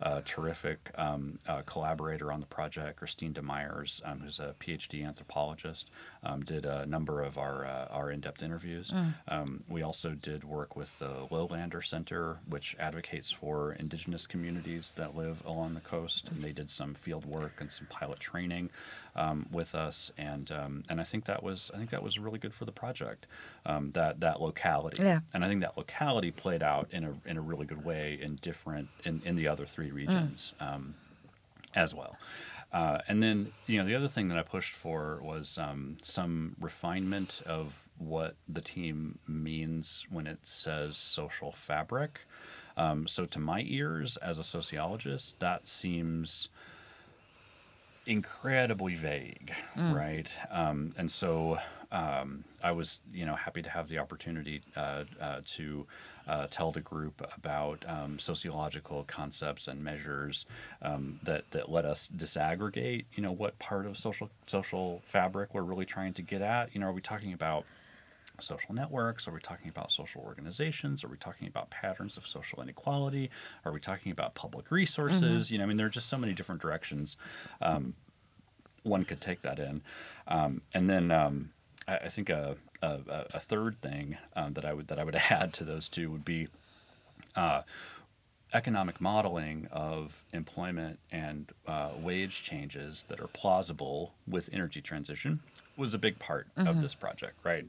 a 0.00 0.22
terrific 0.22 0.90
um, 0.96 1.38
uh, 1.46 1.62
collaborator 1.62 2.32
on 2.32 2.40
the 2.40 2.46
project, 2.46 2.98
Christine 2.98 3.32
de 3.32 3.42
Myers, 3.42 4.02
um, 4.04 4.20
who's 4.20 4.40
a 4.40 4.54
PhD 4.60 5.06
anthropologist, 5.06 5.90
um, 6.22 6.42
did 6.42 6.66
a 6.66 6.86
number 6.86 7.22
of 7.22 7.38
our 7.38 7.64
uh, 7.64 7.86
our 7.90 8.10
in-depth 8.10 8.42
interviews. 8.42 8.90
Mm. 8.90 9.14
Um, 9.28 9.64
we 9.68 9.82
also 9.82 10.10
did 10.10 10.44
work 10.44 10.76
with 10.76 10.98
the 10.98 11.26
Lowlander 11.30 11.84
Center, 11.84 12.38
which 12.48 12.76
advocates 12.78 13.30
for 13.30 13.72
indigenous 13.72 14.26
communities 14.26 14.92
that 14.96 15.16
live 15.16 15.44
along 15.46 15.74
the 15.74 15.80
coast, 15.80 16.28
and 16.28 16.42
they 16.42 16.52
did 16.52 16.70
some 16.70 16.94
field 16.94 17.24
work 17.24 17.54
and 17.60 17.70
some 17.70 17.86
pilot 17.88 18.20
training 18.20 18.70
um, 19.14 19.46
with 19.50 19.74
us, 19.74 20.10
and 20.16 20.50
um, 20.52 20.84
and 20.88 21.00
I 21.00 21.04
think 21.04 21.24
that 21.26 21.42
was 21.42 21.70
I 21.74 21.78
think 21.78 21.90
that 21.90 22.02
was 22.02 22.18
really 22.18 22.38
good 22.38 22.54
for 22.54 22.64
the 22.64 22.72
project. 22.72 23.26
that 23.64 24.20
that 24.20 24.40
locality, 24.40 25.02
yeah. 25.02 25.20
and 25.34 25.44
I 25.44 25.48
think 25.48 25.60
that 25.60 25.76
locality 25.76 26.30
played 26.30 26.62
out 26.62 26.88
in 26.92 27.04
a 27.04 27.14
in 27.24 27.36
a 27.36 27.40
really 27.40 27.66
good 27.66 27.84
way 27.84 28.18
in 28.20 28.36
different 28.36 28.88
in, 29.04 29.22
in 29.24 29.36
the 29.36 29.48
other 29.48 29.66
three 29.66 29.90
mm. 29.90 29.94
regions 29.94 30.54
mm. 30.60 30.74
um, 30.74 30.94
as 31.74 31.94
well. 31.94 32.16
Uh, 32.72 32.98
and 33.08 33.22
then, 33.22 33.52
you 33.66 33.78
know, 33.78 33.86
the 33.86 33.94
other 33.94 34.08
thing 34.08 34.28
that 34.28 34.38
I 34.38 34.42
pushed 34.42 34.74
for 34.74 35.20
was 35.22 35.56
um, 35.56 35.96
some 36.02 36.56
refinement 36.60 37.40
of 37.46 37.76
what 37.98 38.34
the 38.48 38.60
team 38.60 39.18
means 39.26 40.06
when 40.10 40.26
it 40.26 40.40
says 40.42 40.96
social 40.96 41.52
fabric. 41.52 42.20
Um, 42.76 43.06
so, 43.06 43.26
to 43.26 43.38
my 43.38 43.64
ears 43.66 44.16
as 44.18 44.38
a 44.38 44.44
sociologist, 44.44 45.40
that 45.40 45.66
seems 45.66 46.48
incredibly 48.06 48.94
vague, 48.94 49.52
mm. 49.76 49.94
right? 49.94 50.32
Um, 50.50 50.92
and 50.96 51.10
so 51.10 51.58
um, 51.92 52.44
I 52.62 52.72
was, 52.72 53.00
you 53.12 53.26
know, 53.26 53.34
happy 53.34 53.62
to 53.62 53.70
have 53.70 53.88
the 53.88 53.98
opportunity 53.98 54.62
uh, 54.76 55.04
uh, 55.20 55.40
to 55.44 55.86
uh, 56.26 56.46
tell 56.50 56.70
the 56.70 56.80
group 56.80 57.24
about 57.36 57.84
um, 57.86 58.18
sociological 58.18 59.04
concepts 59.04 59.68
and 59.68 59.82
measures 59.82 60.46
um, 60.82 61.20
that 61.22 61.50
that 61.52 61.70
let 61.70 61.84
us 61.84 62.10
disaggregate. 62.16 63.04
You 63.14 63.22
know, 63.22 63.32
what 63.32 63.58
part 63.58 63.86
of 63.86 63.96
social 63.96 64.30
social 64.46 65.02
fabric 65.06 65.54
we're 65.54 65.62
really 65.62 65.84
trying 65.84 66.14
to 66.14 66.22
get 66.22 66.42
at. 66.42 66.74
You 66.74 66.80
know, 66.80 66.88
are 66.88 66.92
we 66.92 67.00
talking 67.00 67.32
about 67.32 67.64
social 68.42 68.74
networks? 68.74 69.26
Are 69.28 69.32
we 69.32 69.40
talking 69.40 69.68
about 69.68 69.92
social 69.92 70.22
organizations? 70.22 71.04
Are 71.04 71.08
we 71.08 71.16
talking 71.16 71.48
about 71.48 71.70
patterns 71.70 72.16
of 72.16 72.26
social 72.26 72.62
inequality? 72.62 73.30
Are 73.64 73.72
we 73.72 73.80
talking 73.80 74.12
about 74.12 74.34
public 74.34 74.70
resources? 74.70 75.46
Mm-hmm. 75.46 75.54
You 75.54 75.58
know, 75.58 75.64
I 75.64 75.66
mean, 75.68 75.76
there 75.76 75.86
are 75.86 75.90
just 75.90 76.08
so 76.08 76.18
many 76.18 76.32
different 76.32 76.60
directions 76.60 77.16
um, 77.60 77.94
one 78.82 79.04
could 79.04 79.20
take 79.20 79.42
that 79.42 79.58
in. 79.58 79.82
Um, 80.28 80.62
and 80.72 80.88
then 80.88 81.10
um, 81.10 81.50
I, 81.88 81.96
I 81.96 82.08
think 82.08 82.30
a, 82.30 82.56
a, 82.82 82.86
a- 83.08 83.26
a 83.34 83.40
third 83.40 83.80
thing 83.82 84.16
um, 84.34 84.54
that 84.54 84.64
I 84.64 84.72
would 84.72 84.88
that 84.88 84.98
I 84.98 85.04
would 85.04 85.16
add 85.30 85.52
to 85.54 85.64
those 85.64 85.88
two 85.88 86.10
would 86.10 86.24
be 86.24 86.48
uh, 87.34 87.62
economic 88.54 89.00
modeling 89.00 89.68
of 89.72 90.22
employment 90.32 90.98
and 91.10 91.50
uh, 91.66 91.90
wage 92.00 92.42
changes 92.42 93.04
that 93.08 93.20
are 93.20 93.26
plausible 93.28 94.14
with 94.26 94.48
energy 94.52 94.80
transition 94.80 95.40
was 95.76 95.94
a 95.94 95.98
big 95.98 96.18
part 96.18 96.46
of 96.56 96.80
this 96.80 96.94
project, 96.94 97.38
right? 97.44 97.66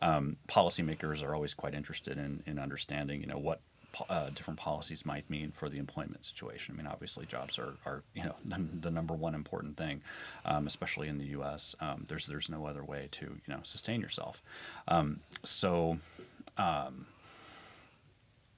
Um, 0.00 0.36
policymakers 0.48 1.22
are 1.22 1.34
always 1.34 1.54
quite 1.54 1.74
interested 1.74 2.16
in, 2.18 2.42
in 2.46 2.58
understanding, 2.58 3.20
you 3.20 3.26
know, 3.26 3.38
what 3.38 3.60
uh, 4.08 4.30
different 4.30 4.60
policies 4.60 5.04
might 5.04 5.28
mean 5.30 5.50
for 5.50 5.68
the 5.68 5.78
employment 5.78 6.24
situation. 6.24 6.74
I 6.74 6.78
mean, 6.78 6.86
obviously, 6.86 7.26
jobs 7.26 7.58
are, 7.58 7.74
are 7.84 8.02
you 8.14 8.22
know 8.22 8.36
num- 8.44 8.70
the 8.80 8.90
number 8.90 9.14
one 9.14 9.34
important 9.34 9.76
thing, 9.76 10.02
um, 10.44 10.66
especially 10.66 11.08
in 11.08 11.18
the 11.18 11.24
U.S. 11.26 11.74
Um, 11.80 12.04
there's 12.08 12.26
there's 12.26 12.48
no 12.48 12.66
other 12.66 12.84
way 12.84 13.08
to 13.12 13.24
you 13.24 13.54
know 13.54 13.60
sustain 13.62 14.00
yourself. 14.00 14.42
Um, 14.86 15.20
so 15.44 15.98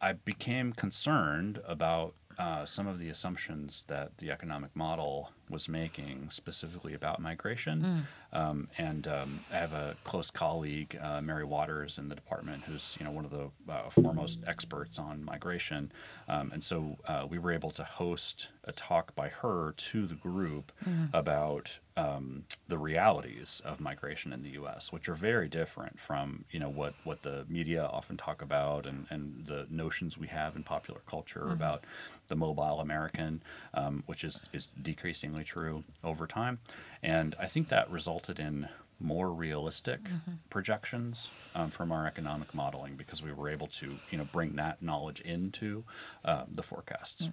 I 0.00 0.12
became 0.12 0.72
concerned 0.72 1.60
about 1.66 2.14
uh, 2.38 2.64
some 2.64 2.86
of 2.86 2.98
the 2.98 3.08
assumptions 3.08 3.84
that 3.88 4.16
the 4.18 4.30
economic 4.30 4.74
model 4.74 5.30
was 5.50 5.68
making, 5.68 6.28
specifically 6.30 6.94
about 6.94 7.20
migration. 7.20 8.06
Um, 8.32 8.68
and 8.78 9.06
um, 9.08 9.40
I 9.52 9.56
have 9.56 9.72
a 9.72 9.96
close 10.04 10.30
colleague, 10.30 10.96
uh, 11.02 11.20
Mary 11.20 11.44
Waters, 11.44 11.98
in 11.98 12.08
the 12.08 12.14
department, 12.14 12.62
who's 12.64 12.96
you 12.98 13.04
know 13.04 13.10
one 13.10 13.24
of 13.24 13.30
the 13.32 13.50
uh, 13.68 13.90
foremost 13.90 14.38
experts 14.46 14.98
on 14.98 15.24
migration. 15.24 15.90
Um, 16.28 16.50
and 16.52 16.62
so 16.62 16.96
uh, 17.06 17.26
we 17.28 17.38
were 17.38 17.52
able 17.52 17.72
to 17.72 17.84
host 17.84 18.48
a 18.64 18.72
talk 18.72 19.14
by 19.14 19.28
her 19.28 19.74
to 19.76 20.06
the 20.06 20.14
group 20.14 20.72
about 21.12 21.78
um, 22.00 22.44
the 22.68 22.78
realities 22.78 23.60
of 23.64 23.80
migration 23.80 24.32
in 24.32 24.42
the 24.42 24.50
U.S., 24.50 24.92
which 24.92 25.08
are 25.08 25.14
very 25.14 25.48
different 25.48 26.00
from 26.00 26.44
you 26.50 26.58
know 26.58 26.70
what 26.70 26.94
what 27.04 27.22
the 27.22 27.44
media 27.48 27.84
often 27.84 28.16
talk 28.16 28.40
about 28.42 28.86
and, 28.86 29.06
and 29.10 29.44
the 29.46 29.66
notions 29.70 30.16
we 30.16 30.28
have 30.28 30.56
in 30.56 30.62
popular 30.62 31.00
culture 31.06 31.48
about 31.50 31.84
the 32.28 32.36
mobile 32.36 32.80
American, 32.80 33.42
um, 33.74 34.02
which 34.06 34.24
is 34.24 34.40
is 34.52 34.68
decreasingly 34.80 35.44
true 35.44 35.84
over 36.02 36.26
time, 36.26 36.58
and 37.02 37.34
I 37.38 37.46
think 37.46 37.68
that 37.68 37.90
resulted 37.90 38.38
in 38.38 38.68
more 39.02 39.30
realistic 39.30 40.00
projections 40.50 41.30
um, 41.54 41.70
from 41.70 41.90
our 41.90 42.06
economic 42.06 42.54
modeling 42.54 42.96
because 42.96 43.22
we 43.22 43.32
were 43.32 43.48
able 43.48 43.66
to 43.66 43.96
you 44.10 44.18
know 44.18 44.26
bring 44.32 44.56
that 44.56 44.82
knowledge 44.82 45.20
into 45.20 45.84
uh, 46.24 46.44
the 46.50 46.62
forecasts. 46.62 47.28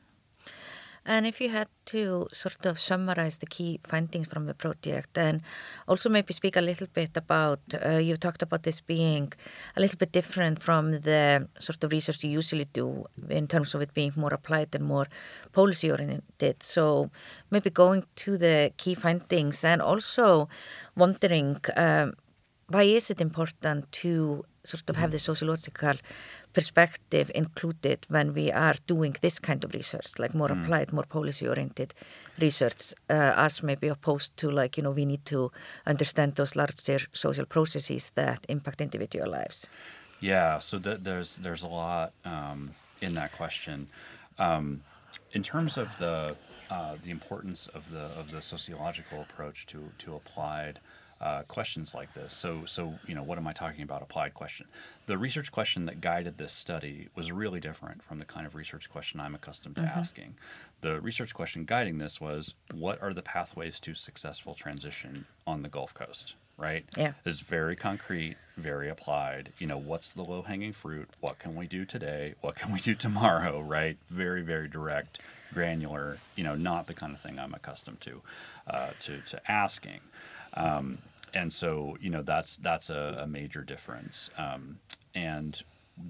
And 1.07 1.25
if 1.25 1.39
you 1.39 1.49
had 1.49 1.69
to 1.85 2.27
sort 2.33 2.65
of 2.65 2.77
summarize 2.77 3.37
the 3.37 3.45
key 3.45 3.79
findings 3.81 4.27
from 4.27 4.45
the 4.45 4.53
project 4.53 5.17
and 5.17 5.41
also 5.87 6.09
maybe 6.09 6.33
speak 6.33 6.57
a 6.57 6.61
little 6.61 6.87
bit 6.93 7.15
about, 7.15 7.61
uh, 7.73 7.91
you 7.91 8.17
talked 8.17 8.41
about 8.41 8.63
this 8.63 8.81
being 8.81 9.31
a 9.77 9.79
little 9.79 9.97
bit 9.97 10.11
different 10.11 10.61
from 10.61 10.91
the 10.91 11.47
sort 11.59 11.81
of 11.85 11.93
research 11.93 12.25
you 12.25 12.31
usually 12.31 12.65
do 12.73 13.05
in 13.29 13.47
terms 13.47 13.73
of 13.73 13.81
it 13.81 13.93
being 13.93 14.11
more 14.17 14.33
applied 14.33 14.75
and 14.75 14.83
more 14.83 15.07
policy 15.53 15.89
oriented. 15.89 16.61
So 16.61 17.09
maybe 17.51 17.69
going 17.69 18.03
to 18.17 18.37
the 18.37 18.73
key 18.75 18.93
findings 18.93 19.63
and 19.63 19.81
also 19.81 20.49
wondering 20.97 21.61
um, 21.77 22.15
why 22.69 22.83
is 22.83 23.09
it 23.09 23.21
important 23.21 23.91
to 23.91 24.43
sort 24.63 24.89
of 24.89 24.97
have 24.97 25.11
the 25.11 25.19
sociological 25.19 25.93
perspective 26.51 27.31
included 27.33 28.05
when 28.09 28.33
we 28.33 28.51
are 28.51 28.75
doing 28.85 29.15
this 29.21 29.39
kind 29.39 29.63
of 29.63 29.73
research, 29.73 30.19
like 30.19 30.33
more 30.33 30.51
applied, 30.51 30.91
more 30.91 31.05
policy-oriented 31.05 31.93
research, 32.41 32.93
uh, 33.09 33.33
as 33.37 33.63
maybe 33.63 33.87
opposed 33.87 34.35
to 34.35 34.51
like, 34.51 34.75
you 34.75 34.83
know, 34.83 34.91
we 34.91 35.05
need 35.05 35.23
to 35.25 35.51
understand 35.85 36.35
those 36.35 36.55
larger 36.55 36.99
social 37.13 37.45
processes 37.45 38.11
that 38.15 38.45
impact 38.49 38.81
individual 38.81 39.29
lives. 39.29 39.69
Yeah, 40.19 40.59
so 40.59 40.79
th- 40.79 40.99
there's 41.03 41.37
there's 41.37 41.63
a 41.63 41.67
lot 41.67 42.11
um, 42.25 42.71
in 43.01 43.13
that 43.13 43.31
question. 43.31 43.87
Um, 44.39 44.81
in 45.31 45.43
terms 45.43 45.77
of 45.77 45.87
the 45.99 46.35
uh, 46.69 46.95
the 47.03 47.11
importance 47.11 47.67
of 47.67 47.91
the 47.91 48.05
of 48.19 48.31
the 48.31 48.41
sociological 48.41 49.21
approach 49.21 49.65
to 49.67 49.79
to 49.99 50.15
applied 50.15 50.79
uh, 51.21 51.41
questions 51.43 51.93
like 51.93 52.13
this. 52.13 52.33
So 52.33 52.65
so 52.65 52.93
you 53.07 53.15
know 53.15 53.23
what 53.23 53.37
am 53.37 53.47
I 53.47 53.51
talking 53.51 53.83
about? 53.83 54.01
Applied 54.01 54.33
question. 54.33 54.67
The 55.05 55.17
research 55.17 55.51
question 55.51 55.85
that 55.85 56.01
guided 56.01 56.37
this 56.37 56.53
study 56.53 57.07
was 57.15 57.31
really 57.31 57.59
different 57.59 58.03
from 58.03 58.19
the 58.19 58.25
kind 58.25 58.45
of 58.45 58.55
research 58.55 58.89
question 58.89 59.19
I'm 59.19 59.35
accustomed 59.35 59.77
to 59.77 59.81
asking. 59.83 60.35
The 60.81 60.99
research 61.01 61.33
question 61.33 61.65
guiding 61.65 61.97
this 61.97 62.21
was 62.21 62.53
what 62.73 63.01
are 63.01 63.13
the 63.13 63.21
pathways 63.23 63.79
to 63.79 63.93
successful 63.95 64.53
transition 64.53 65.25
on 65.45 65.61
the 65.63 65.69
Gulf 65.69 65.93
Coast? 65.93 66.35
Right. 66.59 66.85
Yeah. 66.97 67.13
is 67.23 67.41
very 67.41 67.75
concrete, 67.75 68.35
very 68.57 68.89
applied. 68.89 69.51
You 69.59 69.67
know, 69.67 69.77
what's 69.77 70.09
the 70.11 70.23
low 70.23 70.41
hanging 70.41 70.73
fruit? 70.73 71.07
What 71.19 71.37
can 71.37 71.55
we 71.55 71.67
do 71.67 71.85
today? 71.85 72.33
What 72.41 72.55
can 72.55 72.73
we 72.73 72.79
do 72.79 72.95
tomorrow? 72.95 73.61
Right? 73.61 73.97
Very, 74.09 74.41
very 74.41 74.67
direct, 74.67 75.19
granular. 75.53 76.17
You 76.35 76.43
know, 76.43 76.55
not 76.55 76.87
the 76.87 76.95
kind 76.95 77.13
of 77.13 77.21
thing 77.21 77.37
I'm 77.37 77.53
accustomed 77.53 78.01
to, 78.01 78.21
uh, 78.65 78.89
to 79.01 79.21
to 79.21 79.51
asking. 79.51 79.99
Um, 80.57 80.97
and 81.33 81.51
so, 81.53 81.97
you 82.01 82.09
know, 82.09 82.23
that's 82.23 82.57
that's 82.57 82.89
a, 82.89 83.19
a 83.21 83.27
major 83.27 83.61
difference. 83.61 84.29
Um, 84.37 84.79
and 85.13 85.61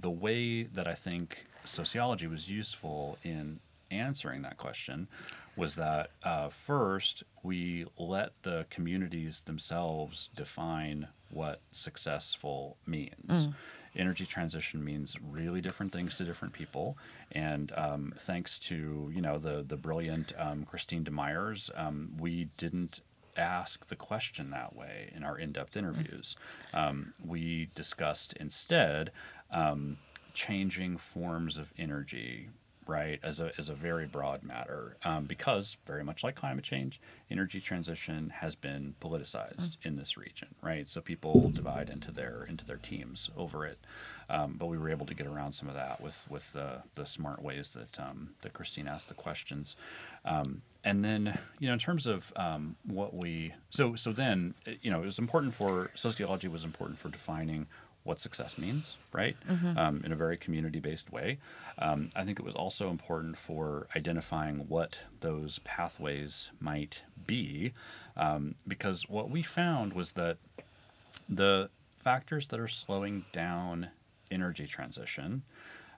the 0.02 0.10
way 0.10 0.64
that 0.64 0.88
I 0.88 0.93
think 0.93 1.45
sociology 1.66 2.28
was 2.28 2.50
useful 2.50 3.18
in 3.24 3.60
answering 3.91 4.41
that 4.43 4.58
question 4.58 5.08
was 5.56 5.76
that 5.76 6.12
uh, 6.24 6.50
first 6.50 7.24
we 7.43 7.86
let 7.98 8.32
the 8.43 8.66
communities 8.70 9.41
themselves 9.41 10.30
define 10.36 11.08
what 11.32 11.62
successful 11.72 12.78
means. 12.86 13.48
Energy 13.95 14.26
transition 14.26 14.84
means 14.84 15.18
really 15.32 15.60
different 15.60 15.91
things 15.91 16.16
to 16.18 16.24
different 16.24 16.54
people, 16.54 16.95
and 17.32 17.72
um, 17.76 18.14
thanks 18.20 18.60
to 18.60 19.12
you 19.14 19.22
know 19.22 19.39
the 19.39 19.64
the 19.68 19.76
brilliant 19.76 20.34
um, 20.38 20.64
Christine 20.66 21.04
DeMeyers, 21.04 21.72
um, 21.76 22.12
we 22.20 22.48
didn't 22.58 23.02
ask 23.38 23.88
the 23.88 23.95
question 23.95 24.49
that 24.51 24.75
way 24.75 25.11
in 25.15 25.23
our 25.23 25.38
in-depth 25.38 25.77
interviews. 25.77 26.35
Um, 26.73 27.13
we 27.25 27.69
discussed 27.75 28.33
instead 28.33 29.11
um, 29.51 29.97
changing 30.33 30.97
forms 30.97 31.57
of 31.57 31.71
energy, 31.77 32.49
right, 32.85 33.19
as 33.23 33.39
a 33.39 33.51
as 33.57 33.69
a 33.69 33.73
very 33.73 34.05
broad 34.05 34.43
matter, 34.43 34.97
um, 35.03 35.25
because 35.25 35.77
very 35.85 36.03
much 36.03 36.23
like 36.23 36.35
climate 36.35 36.63
change, 36.63 37.01
energy 37.29 37.59
transition 37.59 38.29
has 38.29 38.55
been 38.55 38.95
politicized 39.01 39.77
in 39.83 39.95
this 39.97 40.17
region, 40.17 40.49
right? 40.61 40.89
So 40.89 41.01
people 41.01 41.49
divide 41.49 41.89
into 41.89 42.11
their 42.11 42.45
into 42.47 42.65
their 42.65 42.77
teams 42.77 43.29
over 43.35 43.65
it. 43.65 43.79
Um, 44.29 44.55
but 44.59 44.67
we 44.67 44.77
were 44.77 44.89
able 44.89 45.05
to 45.05 45.13
get 45.13 45.25
around 45.25 45.53
some 45.53 45.69
of 45.69 45.75
that 45.75 46.01
with 46.01 46.25
with 46.29 46.51
the 46.53 46.83
the 46.95 47.05
smart 47.05 47.41
ways 47.41 47.71
that 47.71 47.99
um, 47.99 48.31
that 48.41 48.53
Christine 48.53 48.88
asked 48.88 49.07
the 49.07 49.13
questions. 49.13 49.75
Um, 50.25 50.61
and 50.88 51.03
then, 51.03 51.38
you 51.59 51.67
know, 51.67 51.73
in 51.73 51.79
terms 51.79 52.07
of 52.07 52.31
um, 52.38 52.77
what 52.85 53.13
we 53.13 53.53
so 53.69 53.95
so 53.95 54.13
then, 54.13 54.53
uh, 54.65 54.71
you 54.81 54.89
know, 54.89 55.03
it 55.03 55.05
was 55.05 55.19
important 55.19 55.53
for 55.53 55.91
sociology 55.95 56.47
was 56.47 56.63
important 56.63 56.97
for 56.97 57.09
defining 57.09 57.67
what 58.03 58.21
success 58.21 58.57
means, 58.57 58.95
right? 59.11 59.35
Um, 59.77 60.01
in 60.05 60.13
a 60.13 60.15
very 60.15 60.38
community 60.38 60.79
based 60.79 61.11
way. 61.11 61.39
Um, 61.77 62.09
I 62.15 62.23
think 62.23 62.39
it 62.39 62.45
was 62.45 62.55
also 62.55 62.89
important 62.89 63.38
for 63.38 63.88
identifying 63.97 64.69
what 64.69 65.01
those 65.19 65.59
pathways 65.59 66.51
might 66.61 67.03
be, 67.25 67.73
um, 68.15 68.55
because 68.65 69.09
what 69.09 69.29
we 69.29 69.43
found 69.43 69.91
was 69.91 70.13
that 70.13 70.38
the 71.27 71.69
factors 71.97 72.47
that 72.47 72.61
are 72.61 72.69
slowing 72.69 73.25
down 73.33 73.89
energy 74.31 74.67
transition 74.67 75.43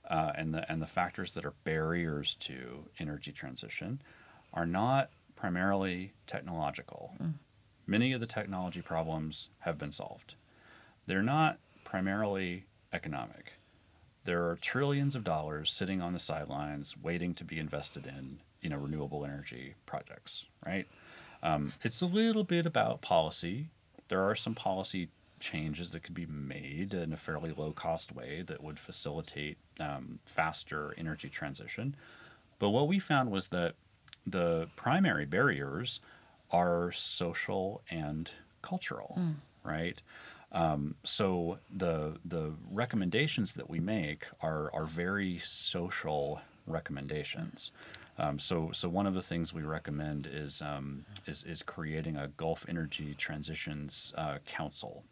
uh, 0.10 0.32
and 0.36 0.52
the 0.52 0.72
and 0.72 0.82
the 0.82 0.88
factors 0.88 1.34
that 1.34 1.46
are 1.46 1.54
barriers 1.64 2.34
to 2.40 2.86
energy 2.98 3.32
transition 3.32 4.02
are 4.54 4.66
not 4.66 5.10
primarily 5.36 6.14
technological. 6.28 7.16
Many 7.88 8.14
of 8.14 8.20
the 8.20 8.28
technology 8.28 8.82
problems 8.82 9.50
have 9.60 9.78
been 9.78 9.92
solved. 9.92 10.36
They're 11.08 11.24
not 11.24 11.58
primarily 11.84 12.66
economic. 12.94 13.54
There 14.26 14.48
are 14.48 14.58
trillions 14.58 15.16
of 15.16 15.24
dollars 15.24 15.72
sitting 15.72 16.02
on 16.02 16.14
the 16.14 16.20
sidelines 16.20 16.96
waiting 17.02 17.34
to 17.36 17.44
be 17.44 17.58
invested 17.58 18.06
in, 18.06 18.40
you 18.62 18.70
know, 18.70 18.78
renewable 18.78 19.26
energy 19.26 19.76
projects, 19.86 20.46
right? 20.66 20.88
Um, 21.42 21.74
it's 21.84 22.02
a 22.02 22.06
little 22.06 22.44
bit 22.44 22.66
about 22.66 23.02
policy. 23.02 23.70
There 24.10 24.22
are 24.22 24.36
some 24.36 24.56
policy 24.56 25.10
changes 25.40 25.92
that 25.92 26.04
could 26.04 26.14
be 26.14 26.26
made 26.26 26.94
in 26.94 27.14
a 27.14 27.18
fairly 27.18 27.54
low 27.56 27.72
cost 27.72 28.14
way 28.14 28.44
that 28.46 28.62
would 28.62 28.78
facilitate 28.78 29.58
um, 29.80 30.20
faster 30.26 30.94
energy 30.98 31.30
transition. 31.30 31.96
But 32.60 32.70
what 32.70 32.88
we 32.88 33.00
found 33.00 33.32
was 33.32 33.48
that 33.48 33.76
the 34.32 34.70
primary 34.76 35.26
barriers 35.26 36.00
are 36.52 36.92
social 36.92 37.82
and 37.90 38.32
cultural, 38.62 39.20
right? 39.64 40.02
Um, 40.52 40.96
so 41.04 41.60
the 41.76 42.18
the 42.26 42.54
recommendations 42.72 43.54
that 43.54 43.70
we 43.70 43.80
make 43.80 44.26
are 44.42 44.74
are 44.74 44.86
very 44.86 45.40
social 45.44 46.42
recommendations. 46.66 47.72
Um, 48.20 48.38
so, 48.38 48.72
so 48.74 48.90
one 48.90 49.08
of 49.08 49.14
the 49.14 49.22
things 49.22 49.54
we 49.54 49.64
recommend 49.64 50.28
is 50.32 50.62
um, 50.62 51.06
is, 51.26 51.44
is 51.44 51.64
creating 51.64 52.18
a 52.18 52.28
Gulf 52.28 52.66
Energy 52.68 53.16
Transitions 53.18 54.14
uh, 54.18 54.40
Council. 54.46 55.04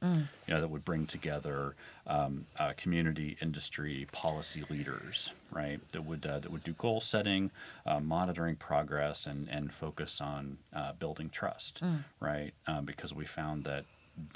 You 0.47 0.53
know 0.53 0.61
that 0.61 0.67
would 0.69 0.83
bring 0.85 1.07
together 1.07 1.75
um, 2.05 2.45
uh, 2.59 2.73
community, 2.77 3.37
industry, 3.41 4.07
policy 4.11 4.63
leaders, 4.69 5.31
right? 5.51 5.79
That 5.93 6.03
would 6.05 6.25
uh, 6.25 6.39
that 6.39 6.51
would 6.51 6.63
do 6.63 6.73
goal 6.73 6.99
setting, 7.01 7.51
uh, 7.85 7.99
monitoring 8.01 8.57
progress, 8.57 9.25
and 9.25 9.47
and 9.49 9.73
focus 9.73 10.19
on 10.21 10.57
uh, 10.75 10.93
building 10.93 11.29
trust, 11.29 11.81
right? 12.19 12.51
Um, 12.67 12.85
because 12.85 13.13
we 13.13 13.25
found 13.25 13.63
that 13.63 13.85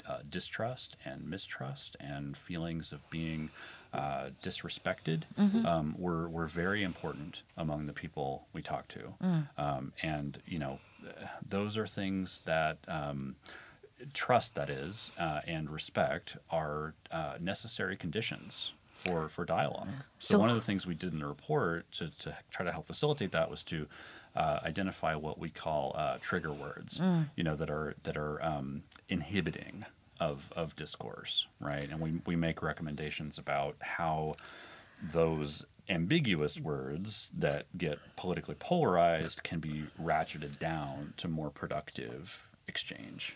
uh, 0.08 0.18
distrust 0.28 0.96
and 1.04 1.28
mistrust 1.28 1.96
and 2.00 2.36
feelings 2.36 2.92
of 2.92 3.00
being 3.10 3.50
uh, 3.92 4.30
disrespected 4.42 5.22
um, 5.66 5.94
were, 5.98 6.28
were 6.28 6.46
very 6.46 6.82
important 6.82 7.42
among 7.56 7.86
the 7.86 7.92
people 7.92 8.46
we 8.52 8.62
talked 8.62 8.90
to. 8.92 9.14
Um, 9.58 9.92
and, 10.02 10.40
you 10.46 10.58
know, 10.58 10.78
those 11.46 11.76
are 11.76 11.86
things 11.86 12.40
that 12.46 12.78
um, 12.88 13.36
trust, 14.14 14.54
that 14.54 14.70
is, 14.70 15.12
uh, 15.18 15.40
and 15.46 15.68
respect 15.70 16.36
are 16.50 16.94
uh, 17.10 17.34
necessary 17.40 17.96
conditions. 17.96 18.72
For, 19.04 19.28
for 19.28 19.44
dialogue. 19.44 19.88
So, 20.20 20.34
So- 20.34 20.38
one 20.38 20.48
of 20.48 20.54
the 20.54 20.60
things 20.62 20.86
we 20.86 20.94
did 20.94 21.12
in 21.12 21.18
the 21.18 21.26
report 21.26 21.90
to, 21.98 22.10
to 22.20 22.36
try 22.52 22.64
to 22.64 22.70
help 22.70 22.86
facilitate 22.86 23.32
that 23.32 23.50
was 23.50 23.64
to 23.64 23.88
uh, 24.34 24.60
identify 24.64 25.14
what 25.14 25.38
we 25.38 25.50
call 25.50 25.94
uh, 25.96 26.16
trigger 26.20 26.52
words, 26.52 27.00
you 27.36 27.44
know, 27.44 27.56
that 27.56 27.70
are 27.70 27.94
that 28.04 28.16
are 28.16 28.42
um, 28.42 28.82
inhibiting 29.08 29.84
of 30.20 30.52
of 30.56 30.74
discourse, 30.76 31.46
right? 31.60 31.88
And 31.90 32.00
we 32.00 32.20
we 32.26 32.36
make 32.36 32.62
recommendations 32.62 33.38
about 33.38 33.76
how 33.80 34.34
those 35.12 35.66
ambiguous 35.88 36.60
words 36.60 37.30
that 37.36 37.66
get 37.76 37.98
politically 38.16 38.54
polarized 38.54 39.42
can 39.42 39.58
be 39.58 39.84
ratcheted 40.00 40.58
down 40.58 41.12
to 41.16 41.26
more 41.28 41.50
productive 41.50 42.46
exchange. 42.68 43.34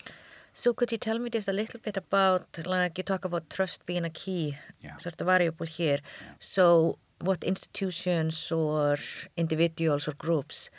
So 0.53 0.73
could 0.73 0.91
you 0.93 0.97
tell 0.99 1.19
me 1.19 1.29
just 1.29 1.49
a 1.49 1.53
little 1.53 1.81
bit 1.81 1.97
about, 1.99 2.47
like 2.65 2.97
you 2.97 3.05
talk 3.05 3.25
about 3.27 3.51
trust 3.51 3.85
being 3.85 4.05
a 4.05 4.11
key 4.11 4.57
Yeah. 4.81 4.97
sort 4.97 5.21
of 5.21 5.27
variable 5.27 5.67
here. 5.67 5.99
So 6.39 6.99
what 7.21 7.43
institutions 7.45 8.53
or 8.53 8.99
individuals 9.37 10.09
or 10.09 10.13
groups 10.13 10.71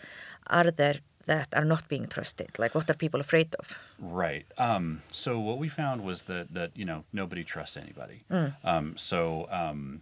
are 0.48 0.72
there 0.72 1.00
that 1.26 1.50
are 1.54 1.66
not 1.66 1.88
being 1.90 2.08
trusted? 2.08 2.50
Like 2.58 2.74
what 2.74 2.90
are 2.90 2.94
people 2.94 3.20
afraid 3.20 3.54
of? 3.60 3.78
Right. 4.00 4.46
Um, 4.58 5.02
so 5.12 5.40
what 5.40 5.58
we 5.58 5.68
found 5.70 6.04
was 6.04 6.24
that 6.24 6.54
that 6.54 6.72
you 6.76 6.86
know 6.86 7.04
nobody 7.14 7.44
trusts 7.44 7.78
anybody. 7.78 8.24
Um, 8.64 8.98
so 8.98 9.48
um, 9.52 10.02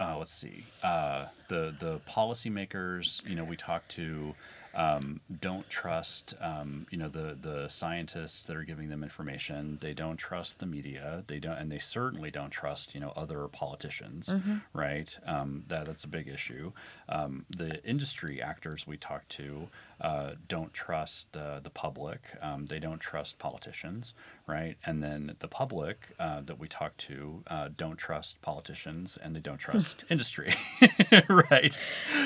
uh, 0.00 0.16
let's 0.18 0.32
see. 0.32 0.64
Uh, 0.82 1.26
the 1.48 1.74
the 1.78 2.00
policymakers, 2.08 3.26
you 3.28 3.36
know, 3.36 3.44
we 3.44 3.56
talked 3.56 3.90
to. 3.92 4.34
Um, 4.74 5.20
don't 5.40 5.68
trust, 5.68 6.34
um, 6.40 6.86
you 6.90 6.98
know, 6.98 7.08
the 7.08 7.36
the 7.40 7.68
scientists 7.68 8.42
that 8.44 8.56
are 8.56 8.64
giving 8.64 8.88
them 8.88 9.02
information. 9.02 9.78
They 9.80 9.94
don't 9.94 10.16
trust 10.16 10.58
the 10.60 10.66
media. 10.66 11.24
They 11.26 11.38
don't, 11.38 11.58
and 11.58 11.70
they 11.70 11.78
certainly 11.78 12.30
don't 12.30 12.50
trust, 12.50 12.94
you 12.94 13.00
know, 13.00 13.12
other 13.16 13.46
politicians. 13.48 14.32
Right. 14.72 15.16
Um, 15.26 15.64
that 15.68 15.86
that's 15.86 16.04
a 16.04 16.08
big 16.08 16.28
issue. 16.28 16.72
Um, 17.08 17.44
the 17.48 17.84
industry 17.84 18.40
actors 18.40 18.86
we 18.86 18.96
talked 18.96 19.28
to 19.30 19.68
uh, 20.02 20.32
don't 20.48 20.72
trust 20.74 21.32
the 21.32 21.60
the 21.62 21.70
public. 21.70 22.20
Um, 22.42 22.66
they 22.66 22.80
don't 22.80 22.98
trust 23.00 23.38
politicians, 23.38 24.14
right? 24.48 24.76
And 24.84 25.02
then 25.02 25.36
the 25.38 25.48
public 25.48 25.96
uh, 26.18 26.40
that 26.48 26.58
we 26.58 26.66
talk 26.68 26.96
to 27.08 27.42
uh, 27.46 27.68
don't 27.76 27.96
trust 27.96 28.42
politicians, 28.42 29.16
and 29.22 29.34
they 29.36 29.40
don't 29.40 29.58
trust 29.58 30.04
industry, 30.10 30.52
right? 31.50 31.76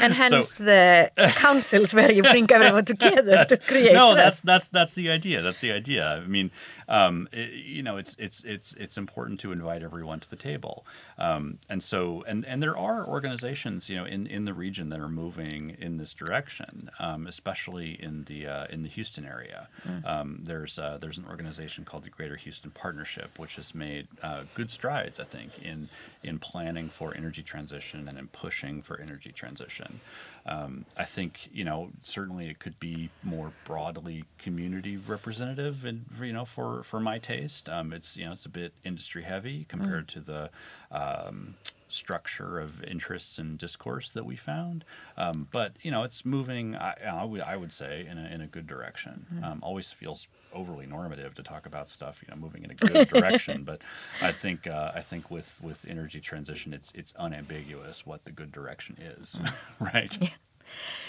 And 0.02 0.12
So- 0.14 0.18
hence 0.22 0.54
the 0.54 1.10
councils 1.36 1.92
where 1.94 2.10
you 2.10 2.22
bring 2.22 2.50
everyone 2.50 2.84
together 2.84 3.44
to 3.44 3.56
create 3.58 3.92
no, 3.92 4.14
trust. 4.14 4.16
that's 4.16 4.40
that's 4.40 4.68
that's 4.68 4.94
the 4.94 5.10
idea. 5.10 5.42
That's 5.42 5.60
the 5.60 5.72
idea. 5.72 6.02
I 6.24 6.26
mean, 6.26 6.50
um, 6.88 7.28
it, 7.32 7.52
you 7.52 7.82
know, 7.82 7.96
it's 7.96 8.16
it's 8.18 8.44
it's 8.44 8.74
it's 8.74 8.96
important 8.96 9.40
to 9.40 9.52
invite 9.52 9.82
everyone 9.82 10.20
to 10.20 10.30
the 10.30 10.36
table, 10.36 10.86
um, 11.18 11.58
and 11.68 11.82
so 11.82 12.24
and 12.26 12.44
and 12.46 12.62
there 12.62 12.76
are 12.76 13.06
organizations, 13.06 13.88
you 13.88 13.96
know, 13.96 14.04
in 14.04 14.26
in 14.26 14.44
the 14.44 14.54
region 14.54 14.88
that 14.90 15.00
are 15.00 15.08
moving 15.08 15.76
in 15.80 15.96
this 15.96 16.12
direction, 16.12 16.90
um, 16.98 17.26
especially 17.26 18.00
in 18.02 18.24
the 18.24 18.46
uh, 18.46 18.66
in 18.70 18.82
the 18.82 18.88
Houston 18.88 19.24
area. 19.24 19.68
Um, 20.04 20.40
there's 20.42 20.78
uh, 20.78 20.98
there's 21.00 21.18
an 21.18 21.26
organization 21.28 21.84
called 21.84 22.04
the 22.04 22.10
Greater 22.10 22.36
Houston 22.36 22.70
Partnership, 22.70 23.38
which 23.38 23.56
has 23.56 23.74
made 23.74 24.06
uh, 24.22 24.42
good 24.54 24.70
strides, 24.70 25.18
I 25.20 25.24
think, 25.24 25.62
in 25.62 25.88
in 26.22 26.38
planning 26.38 26.88
for 26.88 27.14
energy 27.16 27.42
transition 27.42 28.08
and 28.08 28.18
in 28.18 28.28
pushing 28.28 28.82
for 28.82 29.00
energy 29.00 29.32
transition. 29.32 30.00
Um, 30.48 30.84
I 30.96 31.04
think 31.04 31.48
you 31.52 31.64
know 31.64 31.90
certainly 32.02 32.48
it 32.48 32.60
could 32.60 32.78
be 32.78 33.10
more 33.24 33.52
broadly 33.64 34.24
community 34.38 34.96
representative, 34.96 35.84
and 35.84 36.04
you 36.20 36.32
know 36.32 36.44
for 36.44 36.82
for 36.84 37.00
my 37.00 37.18
taste, 37.18 37.68
um, 37.68 37.92
it's 37.92 38.16
you 38.16 38.24
know 38.26 38.32
it's 38.32 38.46
a 38.46 38.50
bit 38.50 38.72
industry 38.84 39.24
heavy 39.24 39.64
compared 39.68 40.06
to 40.08 40.20
the 40.20 40.50
um, 40.92 41.56
structure 41.88 42.58
of 42.58 42.82
interests 42.84 43.38
and 43.38 43.58
discourse 43.58 44.10
that 44.12 44.24
we 44.24 44.36
found. 44.36 44.84
Um, 45.16 45.48
but 45.50 45.76
you 45.82 45.90
know 45.90 46.02
it's 46.02 46.24
moving. 46.24 46.76
I, 46.76 46.94
I 47.06 47.24
would 47.24 47.40
I 47.40 47.56
would 47.56 47.72
say 47.72 48.06
in 48.10 48.18
a 48.18 48.26
in 48.26 48.40
a 48.40 48.46
good 48.46 48.66
direction. 48.66 49.26
Um, 49.42 49.60
always 49.62 49.92
feels 49.92 50.28
overly 50.52 50.86
normative 50.86 51.34
to 51.34 51.42
talk 51.42 51.66
about 51.66 51.88
stuff 51.88 52.22
you 52.22 52.34
know 52.34 52.40
moving 52.40 52.64
in 52.64 52.70
a 52.70 52.74
good 52.74 53.08
direction, 53.14 53.64
but 53.64 53.80
I 54.20 54.32
think 54.32 54.66
uh, 54.66 54.92
I 54.94 55.00
think 55.00 55.30
with 55.30 55.60
with 55.62 55.84
energy 55.88 56.20
transition, 56.20 56.72
it's 56.72 56.92
it's 56.94 57.12
unambiguous 57.16 58.06
what 58.06 58.24
the 58.24 58.32
good 58.32 58.52
direction 58.52 58.96
is, 59.00 59.40
right? 59.80 60.16
Yeah. 60.20 60.28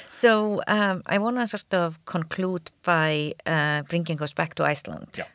So 0.10 0.62
um, 0.68 1.02
I 1.06 1.18
want 1.18 1.38
to 1.38 1.48
sort 1.48 1.74
of 1.74 2.04
conclude 2.06 2.72
by 2.84 3.34
uh, 3.46 3.82
bringing 3.84 4.22
us 4.22 4.34
back 4.34 4.54
to 4.56 4.64
Iceland. 4.64 5.10
Yeah. 5.18 5.26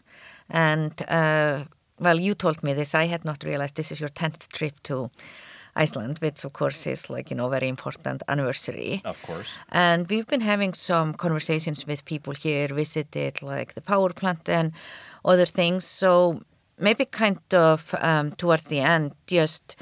And 0.51 0.93
uh, 1.09 1.65
well, 2.03 2.21
you 2.21 2.35
told 2.35 2.63
me 2.63 2.75
this. 2.75 2.95
I 2.95 3.07
had 3.07 3.25
not 3.25 3.45
realized 3.45 3.77
this 3.77 3.93
is 3.93 4.01
your 4.01 4.09
tenth 4.09 4.49
trip 4.53 4.75
to 4.85 5.11
Iceland, 5.75 6.19
which 6.19 6.45
of 6.45 6.53
course 6.53 6.87
is 6.87 7.09
like 7.09 7.31
you 7.31 7.37
know 7.37 7.49
very 7.49 7.69
important 7.69 8.23
anniversary. 8.29 9.01
Of 9.05 9.21
course. 9.23 9.55
And 9.71 10.09
we've 10.09 10.27
been 10.27 10.43
having 10.43 10.75
some 10.75 11.15
conversations 11.15 11.87
with 11.87 12.05
people 12.05 12.35
here, 12.35 12.69
visited 12.69 13.43
like 13.43 13.75
the 13.75 13.81
power 13.81 14.11
plant 14.11 14.49
and 14.49 14.73
other 15.25 15.47
things. 15.47 15.85
So 15.85 16.43
maybe 16.79 17.05
kind 17.05 17.39
of 17.55 17.95
um, 18.01 18.33
towards 18.33 18.65
the 18.65 18.81
end, 18.81 19.13
just 19.27 19.77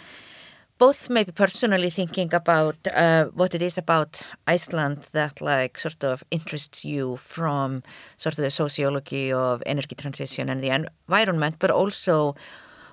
both 0.80 1.10
maybe 1.10 1.30
personally 1.30 1.90
thinking 1.90 2.32
about 2.32 2.76
uh, 2.94 3.26
what 3.34 3.54
it 3.54 3.60
is 3.60 3.76
about 3.76 4.22
Iceland 4.46 5.06
that 5.12 5.42
like 5.42 5.78
sort 5.78 6.02
of 6.02 6.24
interests 6.30 6.86
you 6.86 7.18
from 7.18 7.82
sort 8.16 8.32
of 8.38 8.42
the 8.42 8.50
sociology 8.50 9.30
of 9.30 9.62
energy 9.66 9.94
transition 9.94 10.48
and 10.48 10.62
the 10.62 10.70
environment, 10.70 11.56
but 11.58 11.70
also 11.70 12.34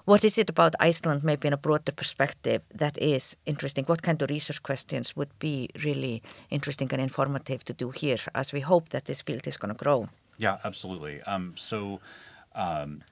what 0.03 0.25
is 0.25 0.37
it 0.37 0.49
about 0.49 0.75
Iceland 0.81 1.23
maybe 1.23 1.47
in 1.47 1.53
a 1.53 1.57
broader 1.57 1.93
perspective 1.93 2.61
that 2.75 2.97
is 2.97 3.37
interesting? 3.45 3.85
What 3.85 4.01
kind 4.01 4.21
of 4.21 4.29
research 4.29 4.61
questions 4.63 5.15
would 5.15 5.31
be 5.39 5.69
really 5.85 6.21
interesting 6.49 6.89
and 6.91 7.01
informative 7.01 7.63
to 7.63 7.73
do 7.73 7.91
here 7.91 8.19
as 8.35 8.51
we 8.51 8.59
hope 8.59 8.89
that 8.89 9.05
this 9.05 9.21
field 9.21 9.47
is 9.47 9.55
going 9.55 9.73
to 9.73 9.83
grow? 9.83 10.09
Yeah, 10.37 10.57
absolutely. 10.65 11.21
Um, 11.21 11.53
so, 11.55 12.01
um, 12.53 13.03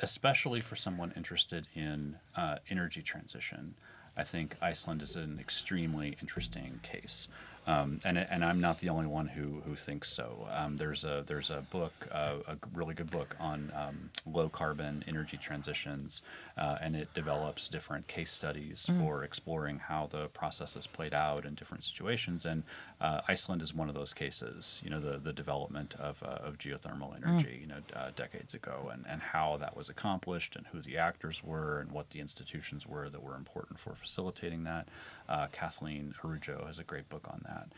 especially 0.00 0.60
for 0.60 0.74
someone 0.74 1.12
interested 1.16 1.68
in 1.76 2.16
uh, 2.36 2.56
energy 2.68 3.02
transition, 3.02 3.74
I 4.16 4.22
think 4.22 4.56
Iceland 4.60 5.02
is 5.02 5.16
an 5.16 5.38
extremely 5.40 6.16
interesting 6.20 6.80
case. 6.82 7.28
Um, 7.70 8.00
and, 8.04 8.18
and 8.18 8.44
I'm 8.44 8.60
not 8.60 8.80
the 8.80 8.88
only 8.88 9.06
one 9.06 9.28
who, 9.28 9.62
who 9.64 9.76
thinks 9.76 10.10
so. 10.10 10.48
Um, 10.52 10.76
there's 10.76 11.04
a 11.04 11.22
there's 11.26 11.50
a 11.50 11.60
book, 11.70 11.92
uh, 12.10 12.36
a 12.48 12.56
really 12.74 12.94
good 12.94 13.10
book 13.10 13.36
on 13.38 13.70
um, 13.76 14.10
low 14.26 14.48
carbon 14.48 15.04
energy 15.06 15.36
transitions, 15.36 16.22
uh, 16.58 16.78
and 16.80 16.96
it 16.96 17.08
develops 17.14 17.68
different 17.68 18.08
case 18.08 18.32
studies 18.32 18.88
for 18.98 19.22
exploring 19.22 19.78
how 19.78 20.08
the 20.10 20.26
process 20.28 20.74
has 20.74 20.86
played 20.86 21.14
out 21.14 21.44
in 21.44 21.54
different 21.54 21.84
situations. 21.84 22.44
And 22.44 22.64
uh, 23.00 23.20
Iceland 23.28 23.62
is 23.62 23.72
one 23.74 23.88
of 23.88 23.94
those 23.94 24.12
cases. 24.14 24.80
You 24.84 24.90
know, 24.90 25.00
the 25.00 25.18
the 25.18 25.32
development 25.32 25.94
of, 25.98 26.22
uh, 26.22 26.46
of 26.48 26.58
geothermal 26.58 27.14
energy, 27.16 27.58
you 27.60 27.68
know, 27.68 27.80
uh, 27.94 28.10
decades 28.16 28.54
ago, 28.54 28.90
and, 28.92 29.04
and 29.08 29.20
how 29.22 29.56
that 29.58 29.76
was 29.76 29.88
accomplished, 29.88 30.56
and 30.56 30.66
who 30.72 30.80
the 30.80 30.96
actors 30.96 31.44
were, 31.44 31.78
and 31.80 31.92
what 31.92 32.10
the 32.10 32.20
institutions 32.20 32.86
were 32.86 33.08
that 33.08 33.22
were 33.22 33.36
important 33.36 33.78
for 33.78 33.94
facilitating 33.94 34.64
that. 34.64 34.88
Uh, 35.30 35.46
Kathleen 35.52 36.14
Araújo 36.22 36.66
has 36.66 36.78
a 36.78 36.84
great 36.84 37.08
book 37.08 37.26
on 37.30 37.40
that. 37.46 37.68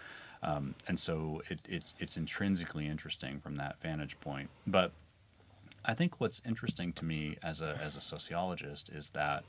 Um, 0.42 0.74
and 0.88 0.98
so 0.98 1.42
it, 1.48 1.61
it's 1.68 1.94
it's 2.00 2.16
intrinsically 2.16 2.88
interesting 2.88 3.38
from 3.40 3.55
that 3.57 3.76
vantage 3.80 4.18
point. 4.20 4.48
But 4.66 4.90
I 5.84 5.94
think 5.94 6.20
what's 6.20 6.42
interesting 6.44 6.92
to 6.94 7.05
me 7.05 7.36
as 7.42 7.61
a 7.61 7.78
as 7.80 7.94
a 7.96 8.00
sociologist 8.00 8.88
is 8.88 9.11
that 9.11 9.44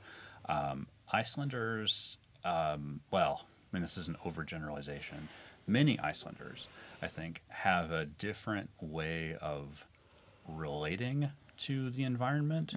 um, 0.48 0.88
Icelanders, 1.12 2.18
um, 2.44 3.00
well, 3.10 3.46
I 3.46 3.76
mean 3.76 3.82
this 3.82 3.98
is 3.98 4.08
an 4.08 4.18
overgeneralization. 4.26 5.30
Many 5.66 5.98
Icelanders, 6.00 6.68
I 7.02 7.08
think, 7.08 7.42
have 7.48 7.92
a 7.92 8.06
different 8.06 8.70
way 8.82 9.36
of 9.42 9.88
relating 10.48 11.30
to 11.60 11.90
the 11.90 12.04
environment 12.04 12.76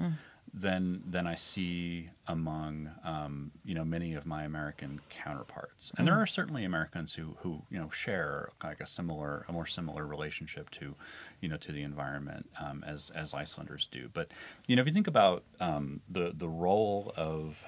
than 0.57 1.03
than 1.07 1.27
I 1.27 1.35
see 1.35 2.09
among 2.27 2.91
um, 3.05 3.53
you 3.65 3.75
know 3.75 3.85
many 3.85 4.15
of 4.15 4.25
my 4.25 4.45
American 4.45 5.01
counterparts. 5.11 5.93
And 5.99 6.07
there 6.07 6.15
are 6.15 6.27
certainly 6.27 6.65
Americans 6.65 7.15
who 7.15 7.37
who 7.43 7.63
you 7.71 7.79
know 7.79 7.91
share 7.91 8.51
like 8.65 8.81
a 8.81 8.87
similar 8.87 9.45
a 9.49 9.53
more 9.53 9.67
similar 9.67 10.07
relationship 10.07 10.71
to 10.71 10.95
you 11.43 11.49
know 11.51 11.59
to 11.59 11.73
the 11.73 11.83
environment 11.83 12.49
um, 12.59 12.83
as 12.87 13.11
as 13.11 13.35
Icelanders 13.35 13.87
do. 13.91 14.09
But 14.13 14.31
you 14.67 14.75
know 14.75 14.81
if 14.81 14.89
you 14.89 14.95
think 14.95 15.09
about 15.09 15.45
um, 15.61 16.01
the 16.09 16.33
the 16.35 16.49
role 16.49 17.13
of 17.17 17.63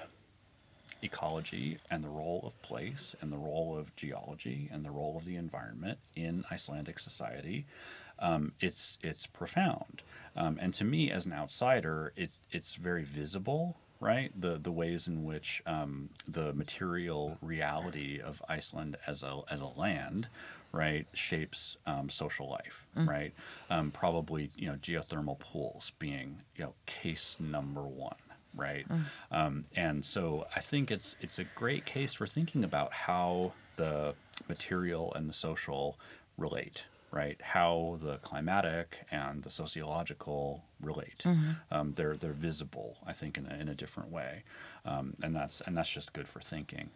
ecology 1.01 1.77
and 1.89 2.03
the 2.03 2.09
role 2.09 2.43
of 2.45 2.59
place 2.61 3.15
and 3.21 3.31
the 3.31 3.37
role 3.37 3.77
of 3.77 3.95
geology 3.95 4.67
and 4.71 4.83
the 4.83 4.91
role 4.91 5.15
of 5.15 5.25
the 5.25 5.35
environment 5.35 5.99
in 6.15 6.43
Icelandic 6.51 6.99
society, 6.99 7.65
um, 8.19 8.53
it's 8.59 8.97
it's 9.01 9.25
profound. 9.25 10.01
Um, 10.35 10.57
and 10.61 10.73
to 10.75 10.83
me, 10.83 11.11
as 11.11 11.25
an 11.25 11.33
outsider, 11.33 12.13
it, 12.15 12.29
it's 12.51 12.75
very 12.75 13.03
visible, 13.03 13.77
right? 13.99 14.31
The 14.39 14.57
the 14.57 14.71
ways 14.71 15.07
in 15.07 15.23
which 15.25 15.61
um, 15.65 16.09
the 16.27 16.53
material 16.53 17.37
reality 17.41 18.19
of 18.21 18.41
Iceland 18.47 18.97
as 19.07 19.23
a 19.23 19.41
as 19.49 19.61
a 19.61 19.67
land, 19.67 20.27
right, 20.71 21.07
shapes 21.13 21.77
um, 21.85 22.09
social 22.09 22.49
life, 22.49 22.85
right? 23.07 23.33
Um, 23.69 23.91
probably 23.91 24.51
you 24.55 24.67
know 24.69 24.75
geothermal 24.75 25.39
pools 25.39 25.91
being 25.99 26.37
you 26.55 26.65
know 26.65 26.73
case 26.85 27.37
number 27.39 27.81
one 27.81 28.15
right? 28.55 28.85
Um, 29.31 29.65
and 29.75 30.03
so 30.03 30.47
I 30.55 30.59
think 30.59 30.89
it's 30.89 31.15
it's 31.21 31.37
a 31.39 31.43
great 31.43 31.85
case 31.85 32.13
for 32.13 32.25
thinking 32.27 32.63
about 32.63 32.91
how 32.91 33.53
the 33.75 34.15
material 34.47 35.13
and 35.13 35.29
the 35.29 35.33
social 35.33 35.97
relate, 36.37 36.83
right? 37.11 37.39
How 37.41 37.97
the 38.01 38.17
climatic 38.17 39.05
and 39.11 39.43
the 39.43 39.49
sociological 39.49 40.63
relate. 40.81 41.23
Um, 41.71 41.93
they're 41.95 42.15
they're 42.15 42.33
visible, 42.33 42.97
I 43.05 43.13
think, 43.13 43.37
in 43.37 43.47
a, 43.47 43.55
in 43.55 43.69
a 43.69 43.75
different 43.75 44.11
way, 44.11 44.43
um, 44.85 45.15
and 45.21 45.35
that's 45.35 45.61
and 45.61 45.75
that's 45.75 45.89
just 45.89 46.13
good 46.13 46.27
for 46.27 46.39
thinking. 46.39 46.89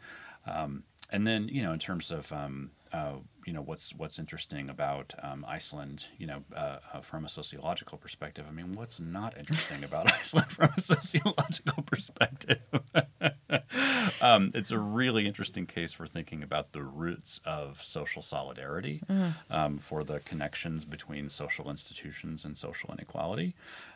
Um, 0.45 0.83
and 1.11 1.25
then 1.27 1.47
you 1.47 1.63
know, 1.63 1.73
in 1.73 1.79
terms 1.79 2.11
of 2.11 2.31
um, 2.31 2.71
uh, 2.91 3.13
you 3.45 3.53
know 3.53 3.61
what's 3.61 3.93
what's 3.95 4.19
interesting 4.19 4.69
about 4.69 5.13
um, 5.21 5.45
Iceland, 5.47 6.07
you 6.17 6.27
know, 6.27 6.43
uh, 6.55 6.77
uh, 6.93 7.01
from 7.01 7.25
a 7.25 7.29
sociological 7.29 7.97
perspective. 7.97 8.45
I 8.47 8.51
mean, 8.51 8.73
what's 8.73 8.99
not 8.99 9.37
interesting 9.37 9.83
about 9.89 10.11
Iceland 10.11 10.51
from 10.51 10.69
a 10.75 10.81
sociological 10.81 11.83
perspective? 11.83 12.59
um, 14.21 14.51
it's 14.53 14.71
a 14.71 14.79
really 14.79 15.27
interesting 15.27 15.65
case 15.65 15.93
for 15.93 16.07
thinking 16.07 16.43
about 16.43 16.71
the 16.71 16.83
roots 16.83 17.41
of 17.45 17.83
social 17.83 18.21
solidarity, 18.21 19.01
um, 19.49 19.77
for 19.77 20.03
the 20.03 20.19
connections 20.21 20.85
between 20.85 21.29
social 21.29 21.69
institutions 21.69 22.45
and 22.45 22.57
social 22.57 22.91
inequality, 22.91 23.55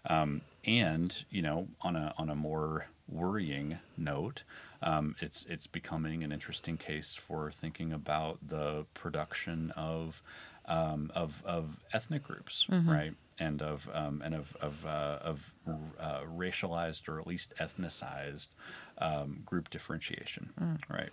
um, 0.10 0.42
and 0.66 1.26
you 1.30 1.42
know, 1.42 1.68
on 1.82 1.96
a 1.96 2.14
on 2.18 2.30
a 2.30 2.36
more 2.36 2.88
worrying 3.10 3.80
note, 3.98 4.44
um, 4.82 5.16
it's 5.20 5.46
it's 5.46 5.68
becoming 5.68 6.24
an 6.24 6.32
interesting 6.32 6.78
case 6.78 7.16
for 7.16 7.52
thinking 7.52 7.94
about 7.94 8.38
the 8.48 8.86
production 8.94 9.37
of 9.76 10.22
um, 10.66 11.12
of 11.16 11.42
of 11.46 11.66
ethnic 11.94 12.24
groups, 12.24 12.66
right, 12.70 13.14
and 13.40 13.62
of 13.62 13.90
um, 13.94 14.22
and 14.26 14.36
of 14.36 14.56
of 14.62 14.86
uh, 14.86 15.20
of 15.22 15.54
uh, 16.00 16.22
racialized 16.38 17.08
or 17.10 17.20
at 17.20 17.28
least 17.28 17.54
ethnicized 17.60 18.50
um, 18.98 19.42
group 19.46 19.70
differentiation, 19.70 20.50
right. 20.90 21.12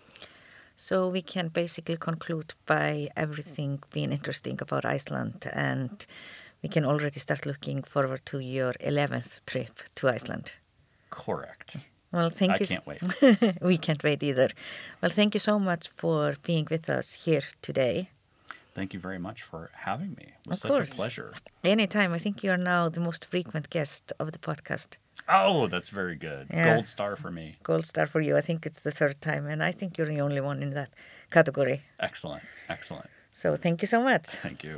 So 0.77 1.09
we 1.09 1.23
can 1.23 1.49
basically 1.49 1.97
conclude 1.97 2.55
by 2.67 3.09
everything 3.17 3.81
being 3.93 4.13
interesting 4.13 4.59
about 4.61 4.85
Iceland, 4.85 5.47
and 5.53 6.05
we 6.63 6.69
can 6.69 6.85
already 6.85 7.21
start 7.21 7.47
looking 7.47 7.83
forward 7.85 8.27
to 8.27 8.41
your 8.41 8.73
11th 8.81 9.45
trip 9.47 9.83
to 9.95 10.09
Iceland. 10.09 10.53
Correct. 11.11 11.77
Well, 12.11 12.31
thank 12.31 12.53
I 12.53 12.57
you. 12.61 12.67
can't 12.67 12.87
wait. 12.87 13.61
we 13.63 13.77
can't 13.77 14.03
wait 14.03 14.23
either. 14.23 14.49
Well, 15.01 15.11
thank 15.11 15.35
you 15.35 15.41
so 15.41 15.59
much 15.59 15.89
for 15.97 16.35
being 16.43 16.67
with 16.71 16.89
us 16.89 17.25
here 17.25 17.43
today. 17.61 18.11
Thank 18.75 18.93
you 18.95 19.01
very 19.01 19.19
much 19.19 19.43
for 19.43 19.71
having 19.89 20.11
me. 20.21 20.27
It 20.45 20.49
was 20.49 20.59
Of 20.59 20.63
such 20.63 20.71
course. 20.73 20.93
a 20.93 20.97
pleasure. 20.97 21.33
Anytime. 21.63 22.11
I 22.13 22.19
think 22.25 22.43
you 22.43 22.51
are 22.51 22.63
now 22.75 22.89
the 22.89 23.01
most 23.09 23.23
frequent 23.33 23.71
guest 23.71 24.13
of 24.19 24.33
the 24.33 24.39
podcast. 24.39 24.97
Oh, 25.29 25.69
that's 25.69 25.91
very 26.01 26.17
good. 26.29 26.45
Yeah. 26.51 26.75
Gold 26.75 26.87
star 26.89 27.13
for 27.17 27.31
me. 27.31 27.47
Gold 27.63 27.87
star 27.87 28.07
for 28.07 28.21
you. 28.21 28.37
I 28.37 28.43
think 28.49 28.67
it's 28.67 28.81
the 28.81 28.91
third 29.01 29.17
time, 29.21 29.45
and 29.53 29.63
I 29.63 29.73
think 29.79 29.97
you're 29.97 30.13
the 30.17 30.21
only 30.21 30.41
one 30.51 30.59
in 30.63 30.71
that 30.79 30.91
category. 31.31 31.79
Excellent. 32.09 32.43
Excellent. 32.69 33.09
So 33.33 33.57
thank 33.57 33.77
you 33.83 33.89
so 33.95 34.01
much. 34.11 34.27
Thank 34.49 34.63
you. 34.65 34.73